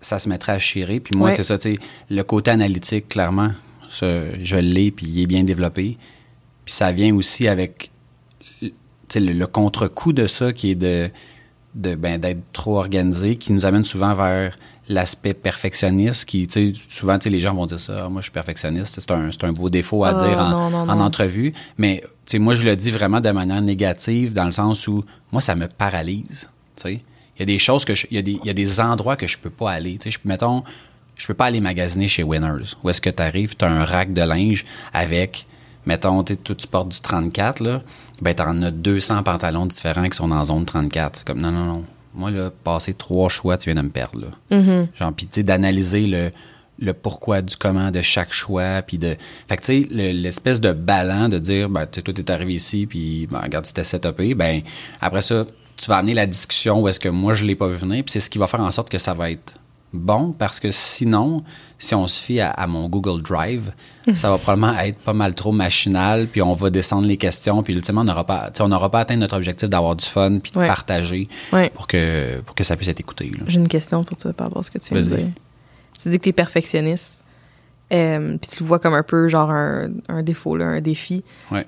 ça 0.00 0.18
se 0.18 0.28
mettrait 0.28 0.52
à 0.52 0.58
chirer. 0.58 0.98
Puis 1.00 1.16
moi, 1.16 1.28
Ouais. 1.28 1.34
c'est 1.34 1.44
ça, 1.44 1.56
tu 1.58 1.74
sais, 1.74 1.78
le 2.10 2.22
côté 2.22 2.50
analytique, 2.50 3.08
clairement, 3.08 3.50
je 3.90 4.56
l'ai, 4.56 4.90
puis 4.90 5.06
il 5.06 5.22
est 5.22 5.26
bien 5.26 5.44
développé. 5.44 5.96
Puis 6.64 6.74
ça 6.74 6.92
vient 6.92 7.14
aussi 7.14 7.48
avec 7.48 7.90
le, 9.16 9.32
le 9.32 9.46
contre-coup 9.46 10.12
de 10.12 10.26
ça 10.26 10.52
qui 10.52 10.70
est 10.72 10.74
de, 10.74 11.10
de 11.74 11.94
ben, 11.94 12.20
d'être 12.20 12.40
trop 12.52 12.78
organisé, 12.78 13.36
qui 13.36 13.52
nous 13.52 13.64
amène 13.66 13.84
souvent 13.84 14.14
vers 14.14 14.56
l'aspect 14.88 15.34
perfectionniste, 15.34 16.24
qui, 16.24 16.46
tu 16.46 16.72
sais, 16.74 16.80
souvent, 16.88 17.18
tu 17.18 17.24
sais, 17.24 17.30
les 17.30 17.40
gens 17.40 17.54
vont 17.54 17.66
dire 17.66 17.78
ça, 17.80 18.04
Ah, 18.04 18.08
moi, 18.08 18.20
je 18.22 18.26
suis 18.26 18.32
perfectionniste, 18.32 18.98
c'est 19.00 19.10
un, 19.10 19.30
c'est 19.30 19.44
un 19.44 19.52
beau 19.52 19.68
défaut 19.68 20.04
à 20.04 20.08
Ah, 20.10 20.14
dire 20.14 20.40
en, 20.40 20.48
non, 20.48 20.70
non, 20.70 20.78
en 20.90 20.96
non. 20.96 21.04
entrevue, 21.04 21.52
mais, 21.76 22.00
tu 22.24 22.32
sais, 22.32 22.38
moi, 22.38 22.54
je 22.54 22.64
le 22.64 22.74
dis 22.74 22.90
vraiment 22.90 23.20
de 23.20 23.30
manière 23.30 23.60
négative, 23.60 24.32
dans 24.32 24.46
le 24.46 24.52
sens 24.52 24.88
où, 24.88 25.04
moi, 25.30 25.42
ça 25.42 25.54
me 25.54 25.66
paralyse, 25.68 26.48
tu 26.76 26.82
sais. 26.82 26.92
Il 27.36 27.40
y 27.40 27.42
a 27.42 27.46
des 27.46 27.58
choses 27.58 27.84
que 27.84 27.94
je- 27.94 28.06
il 28.10 28.16
y 28.16 28.18
a 28.18 28.22
des, 28.22 28.38
il 28.42 28.46
y 28.46 28.50
a 28.50 28.54
des 28.54 28.80
endroits 28.80 29.16
que 29.16 29.26
je 29.26 29.36
peux 29.38 29.50
pas 29.50 29.72
aller, 29.72 29.98
tu 29.98 30.10
sais, 30.10 30.10
je, 30.10 30.18
mettons, 30.28 30.64
je 31.16 31.26
peux 31.26 31.34
pas 31.34 31.44
aller 31.46 31.60
magasiner 31.60 32.08
chez 32.08 32.22
Winners, 32.22 32.74
où 32.82 32.88
est-ce 32.88 33.00
que 33.02 33.10
tu 33.10 33.22
arrives, 33.22 33.56
tu 33.56 33.64
as 33.66 33.70
un 33.70 33.84
rack 33.84 34.12
de 34.14 34.22
linge 34.22 34.64
avec 34.94 35.46
mettons, 35.88 36.22
tu 36.22 36.36
tu 36.36 36.66
portes 36.66 36.90
du 36.90 37.00
34, 37.00 37.60
là, 37.60 37.82
ben, 38.22 38.34
t'en 38.34 38.62
as 38.62 38.70
200 38.70 39.22
pantalons 39.24 39.66
différents 39.66 40.08
qui 40.08 40.16
sont 40.16 40.28
dans 40.28 40.44
zone 40.44 40.64
34. 40.66 41.16
C'est 41.18 41.26
comme, 41.26 41.40
non, 41.40 41.50
non, 41.50 41.64
non. 41.64 41.84
Moi, 42.14 42.30
là, 42.30 42.50
passer 42.64 42.94
trois 42.94 43.28
choix, 43.28 43.56
tu 43.56 43.70
viens 43.70 43.80
de 43.82 43.86
me 43.86 43.90
perdre, 43.92 44.20
là. 44.20 44.26
Genre, 44.94 45.12
puis, 45.12 45.26
tu 45.26 45.36
sais, 45.40 45.42
d'analyser 45.42 46.06
le, 46.06 46.30
le 46.80 46.92
pourquoi 46.92 47.42
du 47.42 47.56
comment 47.56 47.90
de 47.90 48.02
chaque 48.02 48.32
choix, 48.32 48.82
puis 48.82 48.98
de... 48.98 49.16
Fait 49.48 49.56
que, 49.56 49.62
tu 49.62 49.82
sais, 49.82 49.88
le- 49.90 50.12
l'espèce 50.12 50.60
de 50.60 50.72
ballon 50.72 51.28
de 51.28 51.38
dire, 51.38 51.68
ben, 51.68 51.86
tu 51.86 51.96
sais, 51.96 52.02
toi, 52.02 52.12
t'es 52.14 52.30
arrivé 52.30 52.54
ici, 52.54 52.86
puis, 52.86 53.26
ben, 53.30 53.40
regarde, 53.40 53.66
c'était 53.66 53.84
setupé, 53.84 54.34
ben, 54.34 54.60
après 55.00 55.22
ça, 55.22 55.44
tu 55.76 55.86
vas 55.86 55.96
amener 55.98 56.14
la 56.14 56.26
discussion 56.26 56.80
où 56.82 56.88
est-ce 56.88 57.00
que 57.00 57.08
moi, 57.08 57.34
je 57.34 57.44
l'ai 57.44 57.54
pas 57.54 57.68
vu 57.68 57.76
venir, 57.76 58.02
puis 58.04 58.12
c'est 58.12 58.20
ce 58.20 58.30
qui 58.30 58.38
va 58.38 58.46
faire 58.46 58.60
en 58.60 58.70
sorte 58.70 58.88
que 58.90 58.98
ça 58.98 59.14
va 59.14 59.30
être 59.30 59.54
bon, 59.92 60.32
parce 60.32 60.60
que 60.60 60.70
sinon, 60.70 61.42
si 61.78 61.94
on 61.94 62.06
se 62.06 62.20
fie 62.20 62.40
à, 62.40 62.50
à 62.50 62.66
mon 62.66 62.88
Google 62.88 63.22
Drive, 63.22 63.72
ça 64.14 64.30
va 64.30 64.38
probablement 64.38 64.78
être 64.80 64.98
pas 64.98 65.12
mal 65.12 65.34
trop 65.34 65.52
machinal, 65.52 66.26
puis 66.26 66.42
on 66.42 66.52
va 66.52 66.70
descendre 66.70 67.06
les 67.06 67.16
questions, 67.16 67.62
puis 67.62 67.74
ultimement, 67.74 68.02
on 68.02 68.04
n'aura 68.04 68.24
pas, 68.24 68.50
on 68.60 68.68
n'aura 68.68 68.90
pas 68.90 69.00
atteint 69.00 69.16
notre 69.16 69.36
objectif 69.36 69.68
d'avoir 69.68 69.96
du 69.96 70.04
fun, 70.04 70.38
puis 70.38 70.52
de 70.52 70.58
partager 70.58 71.28
Ouais. 71.52 71.70
pour, 71.70 71.86
que, 71.86 72.40
pour 72.40 72.54
que 72.54 72.64
ça 72.64 72.76
puisse 72.76 72.88
être 72.88 73.00
écouté. 73.00 73.30
J'ai 73.46 73.58
une 73.58 73.68
question 73.68 74.04
pour 74.04 74.16
toi 74.16 74.32
par 74.32 74.46
rapport 74.48 74.60
à 74.60 74.62
ce 74.62 74.70
que 74.70 74.78
tu 74.78 74.92
viens 74.94 75.02
de 75.02 75.16
dire. 75.16 75.28
Tu 76.00 76.08
dis 76.10 76.18
que 76.18 76.22
tu 76.24 76.28
es 76.30 76.32
perfectionniste, 76.32 77.22
euh, 77.92 78.36
puis 78.38 78.50
tu 78.50 78.62
le 78.62 78.66
vois 78.68 78.78
comme 78.78 78.94
un 78.94 79.02
peu 79.02 79.28
genre 79.28 79.50
un, 79.50 79.88
un 80.08 80.22
défaut, 80.22 80.56
là, 80.56 80.66
un 80.66 80.80
défi. 80.80 81.24
Ouais. 81.50 81.66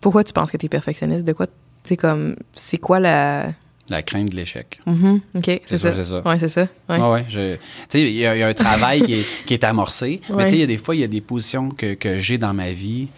Pourquoi 0.00 0.22
tu 0.22 0.32
penses 0.32 0.50
que 0.50 0.56
tu 0.58 0.66
es 0.66 0.68
perfectionniste? 0.68 1.26
De 1.26 1.32
quoi, 1.32 1.46
tu 1.46 1.52
sais, 1.84 1.96
comme, 1.96 2.36
c'est 2.52 2.78
quoi 2.78 3.00
la. 3.00 3.52
La 3.90 4.02
crainte 4.02 4.30
de 4.30 4.36
l'échec. 4.36 4.80
Mhm, 4.86 5.20
OK, 5.36 5.44
c'est 5.66 5.76
ça. 5.78 5.92
ça, 5.92 5.94
c'est 5.94 6.04
ça. 6.10 6.22
Ouais, 6.26 6.38
c'est 6.38 6.48
ça. 6.48 6.66
Ouais. 6.88 6.98
Ouais, 6.98 7.10
ouais. 7.10 7.24
je- 7.28 7.54
Tu 7.56 7.60
sais, 7.90 8.00
il 8.02 8.16
y, 8.16 8.24
a 8.26 8.34
il 8.34 8.38
y 8.40 8.42
a 8.42 8.48
un 8.48 8.54
travail 8.54 9.02
qui, 9.02 9.14
est, 9.14 9.26
qui 9.44 9.52
est 9.54 9.62
amorcé. 9.64 10.22
Mais 10.34 10.44
tu 10.44 10.50
sais, 10.50 10.56
il 10.56 10.60
y 10.60 10.62
a 10.62 10.66
des 10.66 10.78
fois, 10.78 10.94
il 10.94 11.02
y 11.02 11.04
a 11.04 11.08
des 11.08 11.20
positions 11.20 11.68
que, 11.70 11.92
que 11.94 12.18
j'ai 12.18 12.38
dans 12.38 12.54
ma 12.54 12.70
vie 12.72 13.08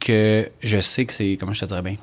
que 0.00 0.50
je 0.62 0.80
sais 0.80 1.04
que 1.04 1.12
c'est. 1.12 1.36
Comment 1.38 1.52
je 1.52 1.60
te 1.60 1.66
dirais 1.66 1.82
bien? 1.82 1.94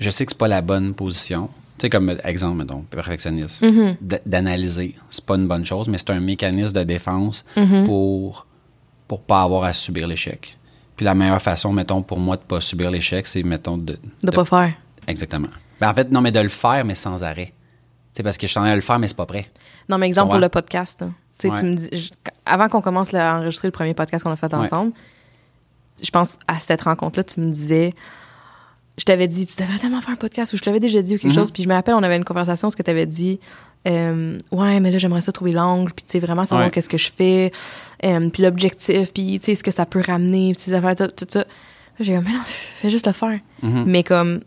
Je 0.00 0.08
sais 0.10 0.24
que 0.24 0.32
c'est 0.32 0.38
pas 0.38 0.48
la 0.48 0.62
bonne 0.62 0.94
position. 0.94 1.48
Tu 1.78 1.82
sais, 1.86 1.90
comme 1.90 2.16
exemple, 2.24 2.56
mettons, 2.58 2.82
perfectionniste. 2.82 3.62
Mm-hmm. 3.62 3.96
D- 4.00 4.20
D'analyser, 4.26 4.94
c'est 5.10 5.24
pas 5.24 5.34
une 5.34 5.46
bonne 5.48 5.64
chose, 5.64 5.88
mais 5.88 5.98
c'est 5.98 6.10
un 6.10 6.20
mécanisme 6.20 6.74
de 6.74 6.82
défense 6.84 7.44
Mm-hmm. 7.56 7.84
pour 7.86 8.46
pour 9.08 9.20
pas 9.20 9.42
avoir 9.42 9.64
à 9.64 9.72
subir 9.74 10.06
l'échec. 10.08 10.56
Puis 10.96 11.04
la 11.04 11.14
meilleure 11.14 11.42
façon, 11.42 11.70
mettons, 11.72 12.00
pour 12.02 12.18
moi 12.18 12.36
de 12.36 12.42
pas 12.42 12.60
subir 12.62 12.90
l'échec, 12.90 13.26
c'est, 13.26 13.42
mettons, 13.42 13.76
de... 13.76 13.98
De 14.22 14.30
pas 14.30 14.44
faire. 14.46 14.72
Exactement. 15.06 15.48
Ben, 15.82 15.90
en 15.90 15.94
fait, 15.94 16.10
non, 16.12 16.20
mais 16.20 16.30
de 16.30 16.38
le 16.40 16.48
faire, 16.48 16.84
mais 16.84 16.94
sans 16.94 17.24
arrêt. 17.24 17.52
C'est 18.12 18.22
parce 18.22 18.38
que 18.38 18.46
je 18.46 18.50
suis 18.52 18.58
en 18.58 18.62
train 18.62 18.70
de 18.70 18.76
le 18.76 18.82
faire, 18.82 18.98
mais 19.00 19.08
c'est 19.08 19.16
pas 19.16 19.26
prêt. 19.26 19.46
Non, 19.88 19.98
mais 19.98 20.06
exemple 20.06 20.30
pour 20.30 20.38
le 20.38 20.48
podcast. 20.48 21.00
là. 21.00 21.08
Tu 21.38 21.48
sais, 21.48 21.52
Ouais. 21.52 21.58
tu 21.60 21.64
me 21.66 21.74
dis, 21.74 21.88
je- 21.92 22.10
avant 22.46 22.68
qu'on 22.68 22.80
commence 22.80 23.12
à 23.14 23.36
enregistrer 23.38 23.66
le 23.68 23.72
premier 23.72 23.92
podcast 23.94 24.22
qu'on 24.22 24.30
a 24.30 24.36
fait 24.36 24.46
Ouais. 24.54 24.60
ensemble, 24.60 24.92
je 26.02 26.10
pense 26.10 26.38
à 26.46 26.58
cette 26.60 26.82
rencontre-là, 26.82 27.24
tu 27.24 27.40
me 27.40 27.50
disais, 27.50 27.94
je 28.98 29.04
t'avais 29.04 29.26
dit, 29.28 29.46
tu 29.46 29.56
devrais 29.60 29.78
tellement 29.78 30.00
faire 30.00 30.12
un 30.12 30.16
podcast 30.16 30.52
ou 30.52 30.56
je 30.56 30.62
t'avais 30.62 30.78
déjà 30.80 31.02
dit 31.02 31.16
ou 31.16 31.18
quelque 31.18 31.32
Mhm. 31.32 31.38
chose. 31.38 31.50
Puis 31.50 31.62
je 31.64 31.68
me 31.68 31.74
rappelle, 31.74 31.94
on 31.94 32.02
avait 32.02 32.16
une 32.16 32.24
conversation, 32.24 32.70
ce 32.70 32.76
que 32.76 32.82
tu 32.82 32.90
avais 32.90 33.06
dit, 33.06 33.40
euh, 33.88 34.38
ouais, 34.52 34.78
mais 34.78 34.90
là, 34.92 34.98
j'aimerais 34.98 35.20
ça 35.22 35.32
trouver 35.32 35.52
l'angle, 35.52 35.92
puis 35.92 36.04
tu 36.04 36.12
sais, 36.12 36.18
vraiment 36.20 36.44
savoir 36.46 36.66
Ouais. 36.66 36.70
qu'est-ce 36.70 36.88
que 36.90 36.98
je 36.98 37.10
fais, 37.10 37.50
euh, 38.04 38.28
puis 38.30 38.42
l'objectif, 38.44 39.12
puis 39.12 39.40
tu 39.40 39.46
sais, 39.46 39.54
ce 39.56 39.64
que 39.64 39.70
ça 39.72 39.86
peut 39.86 40.02
ramener, 40.06 40.52
puis 40.52 40.60
ces 40.60 40.74
affaires, 40.74 40.94
tout, 40.94 41.08
tout 41.08 41.26
ça. 41.28 41.44
J'ai 42.00 42.14
comme, 42.14 42.24
mais 42.24 42.32
non, 42.32 42.40
fais 42.46 42.90
juste 42.90 43.06
le 43.06 43.12
faire. 43.12 43.38
Mhm. 43.62 43.84
Mais 43.86 44.02
comme, 44.04 44.40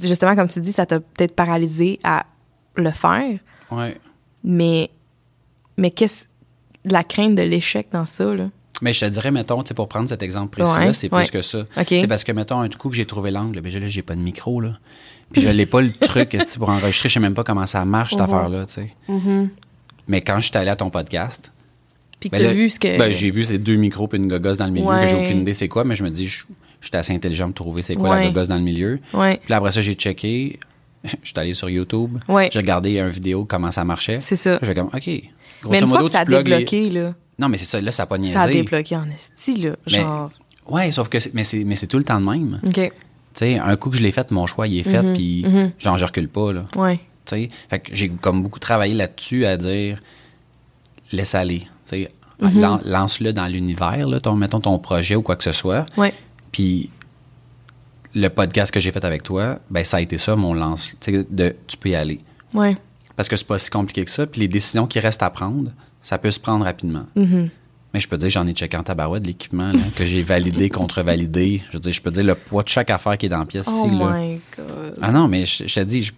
justement, 0.00 0.34
comme 0.36 0.48
tu 0.48 0.60
dis, 0.60 0.72
ça 0.72 0.86
t'a 0.86 1.00
peut-être 1.00 1.34
paralysé 1.34 1.98
à 2.04 2.24
le 2.76 2.90
faire. 2.90 3.38
Ouais. 3.70 3.96
Mais, 4.44 4.90
mais 5.76 5.90
qu'est-ce. 5.90 6.26
La 6.84 7.02
crainte 7.02 7.34
de 7.34 7.42
l'échec 7.42 7.88
dans 7.92 8.06
ça, 8.06 8.32
là? 8.32 8.48
Mais 8.82 8.92
je 8.92 9.00
te 9.00 9.10
dirais, 9.10 9.30
mettons, 9.32 9.62
tu 9.64 9.68
sais, 9.68 9.74
pour 9.74 9.88
prendre 9.88 10.08
cet 10.08 10.22
exemple 10.22 10.50
précis-là, 10.60 10.86
Ouais, 10.86 10.92
c'est 10.92 11.12
ouais. 11.12 11.22
plus 11.22 11.30
que 11.32 11.42
ça. 11.42 11.60
OK. 11.60 11.86
C'est 11.88 12.06
parce 12.06 12.22
que, 12.22 12.30
mettons, 12.30 12.60
un 12.60 12.68
coup 12.68 12.90
que 12.90 12.94
j'ai 12.94 13.06
trouvé 13.06 13.30
l'angle, 13.32 13.60
ben 13.60 13.72
là, 13.72 13.88
j'ai 13.88 14.02
pas 14.02 14.14
de 14.14 14.20
micro, 14.20 14.60
là. 14.60 14.78
Puis 15.32 15.40
je 15.42 15.48
n'ai 15.48 15.66
pas 15.66 15.80
le 15.80 15.90
truc 15.92 16.36
pour 16.58 16.68
enregistrer, 16.68 17.08
je 17.08 17.14
sais 17.14 17.20
même 17.20 17.34
pas 17.34 17.42
comment 17.42 17.66
ça 17.66 17.84
marche, 17.84 18.12
cette 18.12 18.20
Mhm. 18.20 18.24
affaire-là, 18.26 18.66
tu 18.66 18.74
sais. 18.74 18.94
Mais 20.06 20.20
quand 20.20 20.38
je 20.40 20.46
suis 20.48 20.56
allé 20.56 20.70
à 20.70 20.76
ton 20.76 20.90
podcast, 20.90 21.52
Puis 22.20 22.30
que 22.30 22.36
ben 22.36 22.42
t'as 22.42 22.48
là, 22.48 22.54
vu 22.54 22.68
ce 22.70 22.78
que. 22.78 22.96
ben, 22.98 23.10
j'ai 23.10 23.30
vu 23.30 23.44
ces 23.44 23.58
deux 23.58 23.74
micros 23.76 24.06
puis 24.06 24.18
une 24.18 24.28
gogosse 24.28 24.58
dans 24.58 24.66
le 24.66 24.70
milieu, 24.72 24.86
que 24.86 25.06
j'ai 25.08 25.16
Ouais. 25.16 25.24
aucune 25.26 25.40
idée 25.40 25.54
c'est 25.54 25.68
quoi, 25.68 25.82
mais 25.84 25.96
je 25.96 26.04
me 26.04 26.10
dis, 26.10 26.28
je 26.28 26.44
j'étais 26.86 26.98
assez 26.98 27.12
intelligent 27.14 27.46
pour 27.46 27.54
trouver 27.54 27.82
c'est 27.82 27.94
quoi 27.96 28.10
la 28.10 28.20
Ouais. 28.22 28.26
gogosse 28.28 28.48
dans 28.48 28.56
le 28.56 28.62
milieu. 28.62 28.98
Ouais. 29.12 29.36
Puis 29.42 29.50
là, 29.50 29.56
après 29.56 29.70
ça, 29.72 29.82
j'ai 29.82 29.94
checké. 29.94 30.58
Je 31.04 31.10
suis 31.28 31.34
allé 31.36 31.54
sur 31.54 31.68
YouTube. 31.68 32.18
Ouais. 32.28 32.48
J'ai 32.52 32.58
regardé 32.58 32.98
une 32.98 33.08
vidéo 33.10 33.44
comment 33.44 33.70
ça 33.70 33.84
marchait. 33.84 34.18
C'est 34.20 34.36
ça. 34.36 34.58
J'ai 34.62 34.74
comme, 34.74 34.86
OK. 34.92 34.92
Grosso 35.62 35.70
mais 35.70 35.78
une 35.80 35.86
fois 35.86 35.98
modo, 35.98 36.06
que 36.06 36.12
ça 36.14 36.20
a 36.20 36.24
les- 36.24 36.42
débloqué, 36.42 36.90
là. 36.90 37.14
Non, 37.38 37.48
mais 37.48 37.58
c'est 37.58 37.64
ça, 37.66 37.80
là, 37.80 37.92
ça 37.92 38.02
n'a 38.02 38.06
pas 38.06 38.18
niaisé. 38.18 38.32
Ça 38.32 38.42
a 38.42 38.48
débloqué 38.48 38.96
en 38.96 39.08
esti, 39.10 39.56
là. 39.58 39.76
Mais- 39.86 39.92
Genre. 39.98 40.30
Ouais, 40.68 40.90
sauf 40.90 41.08
que 41.08 41.20
c'est, 41.20 41.32
mais 41.34 41.44
c'est, 41.44 41.62
mais 41.64 41.74
c'est 41.76 41.86
tout 41.86 41.98
le 41.98 42.04
temps 42.04 42.20
de 42.20 42.24
même. 42.28 42.60
OK. 42.66 42.72
Tu 42.74 42.90
sais, 43.34 43.58
un 43.58 43.76
coup 43.76 43.90
que 43.90 43.96
je 43.96 44.02
l'ai 44.02 44.10
fait, 44.10 44.30
mon 44.32 44.46
choix, 44.46 44.66
il 44.66 44.78
est 44.78 44.82
fait, 44.82 45.02
Mhm, 45.02 45.12
puis 45.14 45.44
genre, 45.78 45.96
je 45.98 46.04
recule 46.06 46.28
pas, 46.28 46.52
là. 46.52 46.64
Ouais. 46.76 46.96
Tu 47.26 47.36
sais, 47.36 47.50
fait 47.68 47.78
que 47.80 47.94
j'ai 47.94 48.08
comme 48.08 48.42
beaucoup 48.42 48.58
travaillé 48.58 48.94
là-dessus 48.94 49.44
à 49.46 49.56
dire, 49.56 50.00
laisse 51.12 51.34
aller. 51.34 51.60
Tu 51.60 51.66
sais, 51.84 52.10
Mhm. 52.40 52.60
lan- 52.60 52.80
lance-le 52.84 53.32
dans 53.32 53.46
l'univers, 53.46 54.08
là, 54.08 54.20
ton, 54.20 54.34
mettons 54.34 54.60
ton 54.60 54.78
projet 54.78 55.14
ou 55.16 55.22
quoi 55.22 55.36
que 55.36 55.44
ce 55.44 55.52
soit. 55.52 55.86
Ouais. 55.96 56.12
Puis 56.56 56.88
le 58.14 58.28
podcast 58.28 58.72
que 58.72 58.80
j'ai 58.80 58.90
fait 58.92 59.04
avec 59.04 59.22
toi, 59.22 59.58
ben 59.68 59.84
ça 59.84 59.98
a 59.98 60.00
été 60.00 60.16
ça, 60.16 60.36
mon 60.36 60.54
lance. 60.54 60.94
De 61.06 61.54
tu 61.66 61.76
peux 61.76 61.90
y 61.90 61.94
aller. 61.94 62.20
Ouais. 62.54 62.74
Parce 63.14 63.28
que 63.28 63.36
c'est 63.36 63.46
pas 63.46 63.58
si 63.58 63.68
compliqué 63.68 64.06
que 64.06 64.10
ça. 64.10 64.26
Puis 64.26 64.40
les 64.40 64.48
décisions 64.48 64.86
qui 64.86 64.98
restent 64.98 65.22
à 65.22 65.28
prendre, 65.28 65.70
ça 66.00 66.16
peut 66.16 66.30
se 66.30 66.40
prendre 66.40 66.64
rapidement. 66.64 67.04
Mhm. 67.14 67.50
Mais 67.92 68.00
je 68.00 68.08
peux 68.08 68.16
te 68.16 68.22
dire, 68.22 68.30
j'en 68.30 68.46
ai 68.46 68.52
checké 68.54 68.74
en 68.74 68.82
tabarouette 68.82 69.22
de 69.22 69.26
l'équipement 69.28 69.70
que 69.96 70.06
j'ai 70.06 70.22
validé, 70.22 70.70
contre-validé. 70.80 71.62
Je 71.68 71.72
veux 71.74 71.78
dire, 71.80 71.92
je 71.92 72.00
peux 72.00 72.08
te 72.10 72.14
dire 72.16 72.24
le 72.24 72.34
poids 72.34 72.62
de 72.62 72.68
chaque 72.70 72.88
affaire 72.88 73.18
qui 73.18 73.26
est 73.26 73.30
dans 73.30 73.38
la 73.40 73.44
pièce 73.44 73.66
Oh 73.68 73.84
ici. 73.86 73.94
Là. 73.94 74.12
my 74.18 74.40
God. 74.56 74.98
Ah 75.02 75.12
non, 75.12 75.28
mais 75.28 75.44
je, 75.44 75.66
je 75.66 75.74
te 75.74 75.80
dis, 75.80 76.04
je, 76.04 76.12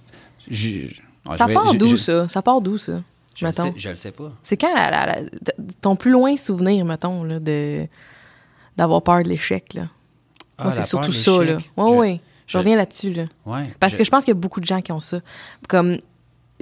je- 0.51 0.87
ah, 1.29 1.37
ça 1.37 1.47
vais- 1.47 1.55
part 1.55 1.75
d'où, 1.75 1.97
ça? 1.97 2.29
Ça 2.29 2.43
part 2.43 2.61
d'où, 2.61 2.79
ça? 2.79 3.01
Je 3.35 3.45
le, 3.45 3.51
mettons? 3.51 3.65
sais, 3.73 3.75
je 3.77 3.89
le 3.89 3.97
sais 3.97 4.13
pas. 4.13 4.33
C'est 4.41 4.57
quand 4.57 4.73
la- 4.73 4.89
la- 4.93 5.07
la- 5.07 5.23
t- 5.25 5.53
ton 5.81 5.97
plus 5.97 6.13
loin 6.13 6.37
souvenir, 6.37 6.85
mettons, 6.85 7.25
là, 7.25 7.41
de 7.41 7.89
d'avoir 8.77 9.03
peur 9.03 9.25
de 9.25 9.29
l'échec, 9.29 9.75
là? 9.75 9.89
Ah, 10.59 10.65
Moi, 10.65 10.73
c'est 10.73 10.83
surtout 10.85 11.13
ça, 11.13 11.31
là. 11.45 11.55
Ouais, 11.57 11.61
Je- 11.77 11.83
ouais. 11.95 12.21
Je, 12.47 12.53
je- 12.53 12.59
reviens 12.59 12.77
là-dessus, 12.77 13.13
là. 13.13 13.25
Ouais. 13.47 13.73
Parce 13.79 13.95
que 13.95 14.03
je 14.05 14.11
pense 14.11 14.25
qu'il 14.25 14.33
y 14.33 14.37
a 14.37 14.41
beaucoup 14.41 14.61
de 14.61 14.65
gens 14.67 14.81
qui 14.81 14.91
ont 14.93 15.01
ça. 15.01 15.21
Comme, 15.69 15.99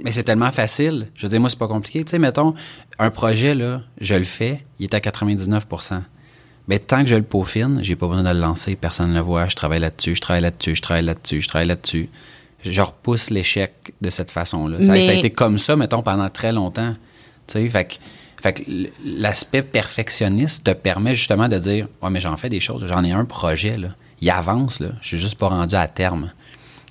Mais 0.03 0.11
c'est 0.11 0.23
tellement 0.23 0.51
facile. 0.51 1.07
Je 1.15 1.23
veux 1.23 1.29
dire, 1.29 1.39
moi, 1.39 1.49
c'est 1.49 1.57
pas 1.57 1.67
compliqué. 1.67 2.03
Tu 2.05 2.11
sais, 2.11 2.19
mettons, 2.19 2.53
un 2.99 3.09
projet, 3.09 3.55
là, 3.55 3.81
je 3.99 4.13
le 4.15 4.23
fais, 4.25 4.63
il 4.79 4.83
est 4.85 4.93
à 4.93 4.99
99% 4.99 6.03
Mais 6.67 6.77
tant 6.79 7.01
que 7.01 7.07
je 7.09 7.15
le 7.15 7.23
peaufine, 7.23 7.79
j'ai 7.81 7.95
pas 7.95 8.07
besoin 8.07 8.23
de 8.23 8.29
le 8.29 8.39
lancer, 8.39 8.75
personne 8.75 9.09
ne 9.09 9.15
le 9.15 9.21
voit, 9.21 9.47
je 9.47 9.55
travaille 9.55 9.79
là-dessus, 9.79 10.15
je 10.15 10.21
travaille 10.21 10.43
là-dessus, 10.43 10.75
je 10.75 10.81
travaille 10.81 11.05
là-dessus, 11.05 11.41
je 11.41 11.47
travaille 11.47 11.67
là-dessus. 11.67 12.09
Je 12.63 12.81
repousse 12.81 13.29
l'échec 13.29 13.93
de 14.01 14.09
cette 14.09 14.29
façon-là. 14.31 14.81
Ça, 14.81 14.91
Mais- 14.91 15.01
ça 15.01 15.11
a 15.11 15.15
été 15.15 15.29
comme 15.31 15.57
ça, 15.57 15.75
mettons, 15.77 16.01
pendant 16.03 16.29
très 16.29 16.51
longtemps. 16.51 16.93
Tu 17.47 17.53
sais, 17.53 17.69
fait 17.69 17.85
que, 17.85 17.93
fait 18.41 18.53
que 18.53 18.63
l'aspect 19.03 19.63
perfectionniste 19.63 20.65
te 20.65 20.71
permet 20.71 21.15
justement 21.15 21.47
de 21.47 21.57
dire 21.57 21.87
Ouais, 22.01 22.09
mais 22.09 22.19
j'en 22.19 22.37
fais 22.37 22.49
des 22.49 22.59
choses, 22.59 22.85
j'en 22.87 23.03
ai 23.03 23.11
un 23.11 23.25
projet, 23.25 23.77
là. 23.77 23.89
Il 24.21 24.29
avance, 24.29 24.79
là. 24.79 24.89
Je 25.01 25.07
suis 25.09 25.17
juste 25.17 25.35
pas 25.35 25.47
rendu 25.47 25.75
à 25.75 25.87
terme. 25.87 26.31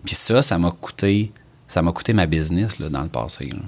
Puis 0.04 0.14
ça, 0.14 0.42
ça 0.42 0.58
m'a 0.58 0.70
coûté. 0.70 1.32
Ça 1.68 1.82
m'a 1.82 1.90
coûté 1.90 2.12
ma 2.12 2.26
business 2.26 2.78
là, 2.78 2.88
dans 2.88 3.02
le 3.02 3.08
passé. 3.08 3.50
là. 3.50 3.58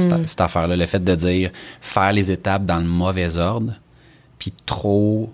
cette, 0.00 0.28
cette 0.28 0.40
affaire-là. 0.40 0.76
Le 0.76 0.86
fait 0.86 1.02
de 1.02 1.14
dire 1.16 1.50
faire 1.80 2.12
les 2.12 2.30
étapes 2.30 2.64
dans 2.64 2.78
le 2.78 2.84
mauvais 2.86 3.36
ordre, 3.38 3.72
puis 4.38 4.52
trop 4.66 5.32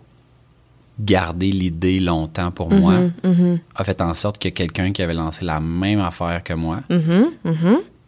garder 0.98 1.52
l'idée 1.52 2.00
longtemps 2.00 2.50
pour 2.50 2.70
moi, 2.70 2.94
a 3.74 3.84
fait 3.84 4.00
en 4.00 4.14
sorte 4.14 4.38
que 4.40 4.48
quelqu'un 4.48 4.92
qui 4.92 5.02
avait 5.02 5.12
lancé 5.12 5.44
la 5.44 5.60
même 5.60 6.00
affaire 6.00 6.42
que 6.42 6.54
moi, 6.54 6.80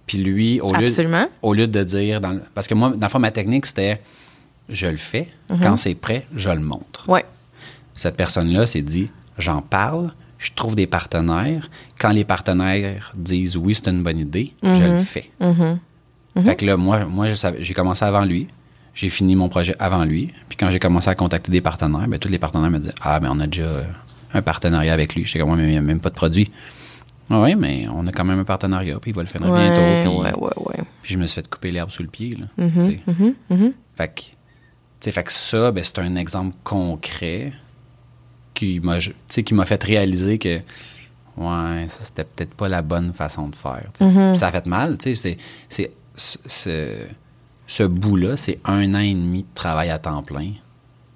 puis 0.08 0.18
lui, 0.18 0.60
au 0.60 0.72
lieu, 0.74 0.86
Absolument. 0.86 1.28
au 1.42 1.54
lieu 1.54 1.68
de 1.68 1.82
dire... 1.84 2.20
Dans 2.20 2.30
le- 2.32 2.42
parce 2.54 2.66
que 2.66 2.74
moi, 2.74 2.90
dans 2.90 3.06
le 3.06 3.10
fond, 3.10 3.20
ma 3.20 3.30
technique, 3.30 3.66
c'était 3.66 4.00
je 4.68 4.86
le 4.86 4.96
fais, 4.96 5.28
quand 5.62 5.76
c'est 5.76 5.94
prêt, 5.94 6.26
je 6.36 6.50
le 6.50 6.60
montre 6.60 7.08
ouais. 7.08 7.24
cette 7.94 8.16
personne-là 8.16 8.66
s'est 8.66 8.82
dit 8.82 9.08
j'en 9.38 9.62
parle, 9.62 10.12
je 10.38 10.50
trouve 10.54 10.74
des 10.76 10.86
partenaires. 10.86 11.70
Quand 11.98 12.10
les 12.10 12.24
partenaires 12.24 13.12
disent 13.16 13.56
oui, 13.56 13.74
c'est 13.74 13.88
une 13.88 14.02
bonne 14.02 14.18
idée, 14.18 14.52
je 14.62 14.84
le 14.84 14.98
fais. 14.98 15.30
Fait 16.44 16.54
que 16.56 16.64
là, 16.66 16.76
moi, 16.76 17.04
moi 17.06 17.28
je 17.32 17.34
j'ai 17.60 17.74
commencé 17.74 18.04
avant 18.04 18.24
lui. 18.24 18.46
J'ai 18.94 19.08
fini 19.10 19.36
mon 19.36 19.48
projet 19.48 19.74
avant 19.78 20.04
lui. 20.04 20.32
Puis 20.48 20.56
quand 20.58 20.70
j'ai 20.70 20.78
commencé 20.80 21.08
à 21.08 21.14
contacter 21.14 21.50
des 21.52 21.60
partenaires, 21.60 22.08
ben, 22.08 22.18
tous 22.18 22.28
les 22.28 22.38
partenaires 22.38 22.70
me 22.70 22.78
disaient 22.78 22.94
Ah, 23.00 23.20
ben 23.20 23.30
on 23.32 23.38
a 23.40 23.46
déjà 23.46 23.70
un 24.34 24.42
partenariat 24.42 24.92
avec 24.92 25.14
lui. 25.14 25.24
J'étais 25.24 25.38
comme, 25.38 25.50
Ouais, 25.52 25.56
mais 25.56 25.68
il 25.68 25.70
n'y 25.70 25.76
a 25.76 25.80
même 25.80 26.00
pas 26.00 26.10
de 26.10 26.14
produit. 26.14 26.50
Oui, 27.30 27.54
mais 27.56 27.86
on 27.92 28.06
a 28.06 28.12
quand 28.12 28.24
même 28.24 28.38
un 28.38 28.44
partenariat, 28.44 28.98
puis 29.00 29.10
il 29.10 29.14
va 29.14 29.22
le 29.22 29.28
faire 29.28 29.42
Ouais, 29.42 29.70
bientôt. 29.70 29.82
Puis, 29.82 30.08
ouais, 30.22 30.32
ouais, 30.34 30.66
ouais. 30.66 30.84
puis 31.02 31.12
je 31.14 31.18
me 31.18 31.26
suis 31.26 31.40
fait 31.42 31.48
couper 31.48 31.70
l'herbe 31.70 31.90
sous 31.90 32.02
le 32.02 32.08
pied. 32.08 32.36
Là, 32.36 32.46
Mhm, 32.56 32.72
tu 32.72 32.82
sais. 32.82 33.00
Fait 33.96 34.08
que, 35.02 35.10
fait 35.10 35.30
ça, 35.30 35.70
ben, 35.70 35.84
c'est 35.84 35.98
un 35.98 36.16
exemple 36.16 36.56
concret 36.64 37.52
qui 38.54 38.80
m'a 38.80 38.98
fait 39.66 39.82
réaliser 39.84 40.38
que 40.38 40.56
ouais, 41.36 41.86
ça 41.88 42.02
c'était 42.02 42.24
peut-être 42.24 42.54
pas 42.54 42.68
la 42.68 42.82
bonne 42.82 43.12
façon 43.14 43.48
de 43.48 43.54
faire. 43.54 43.84
Puis 43.94 44.38
Ça 44.38 44.48
a 44.48 44.52
fait 44.52 44.66
mal, 44.66 44.96
c'est 45.00 45.38
ce, 46.16 47.86
bout-là, 47.86 48.36
c'est 48.36 48.58
un 48.64 48.94
an 48.94 48.98
et 49.00 49.14
demi 49.14 49.42
de 49.42 49.54
travail 49.54 49.90
à 49.90 49.98
temps 49.98 50.22
plein 50.22 50.52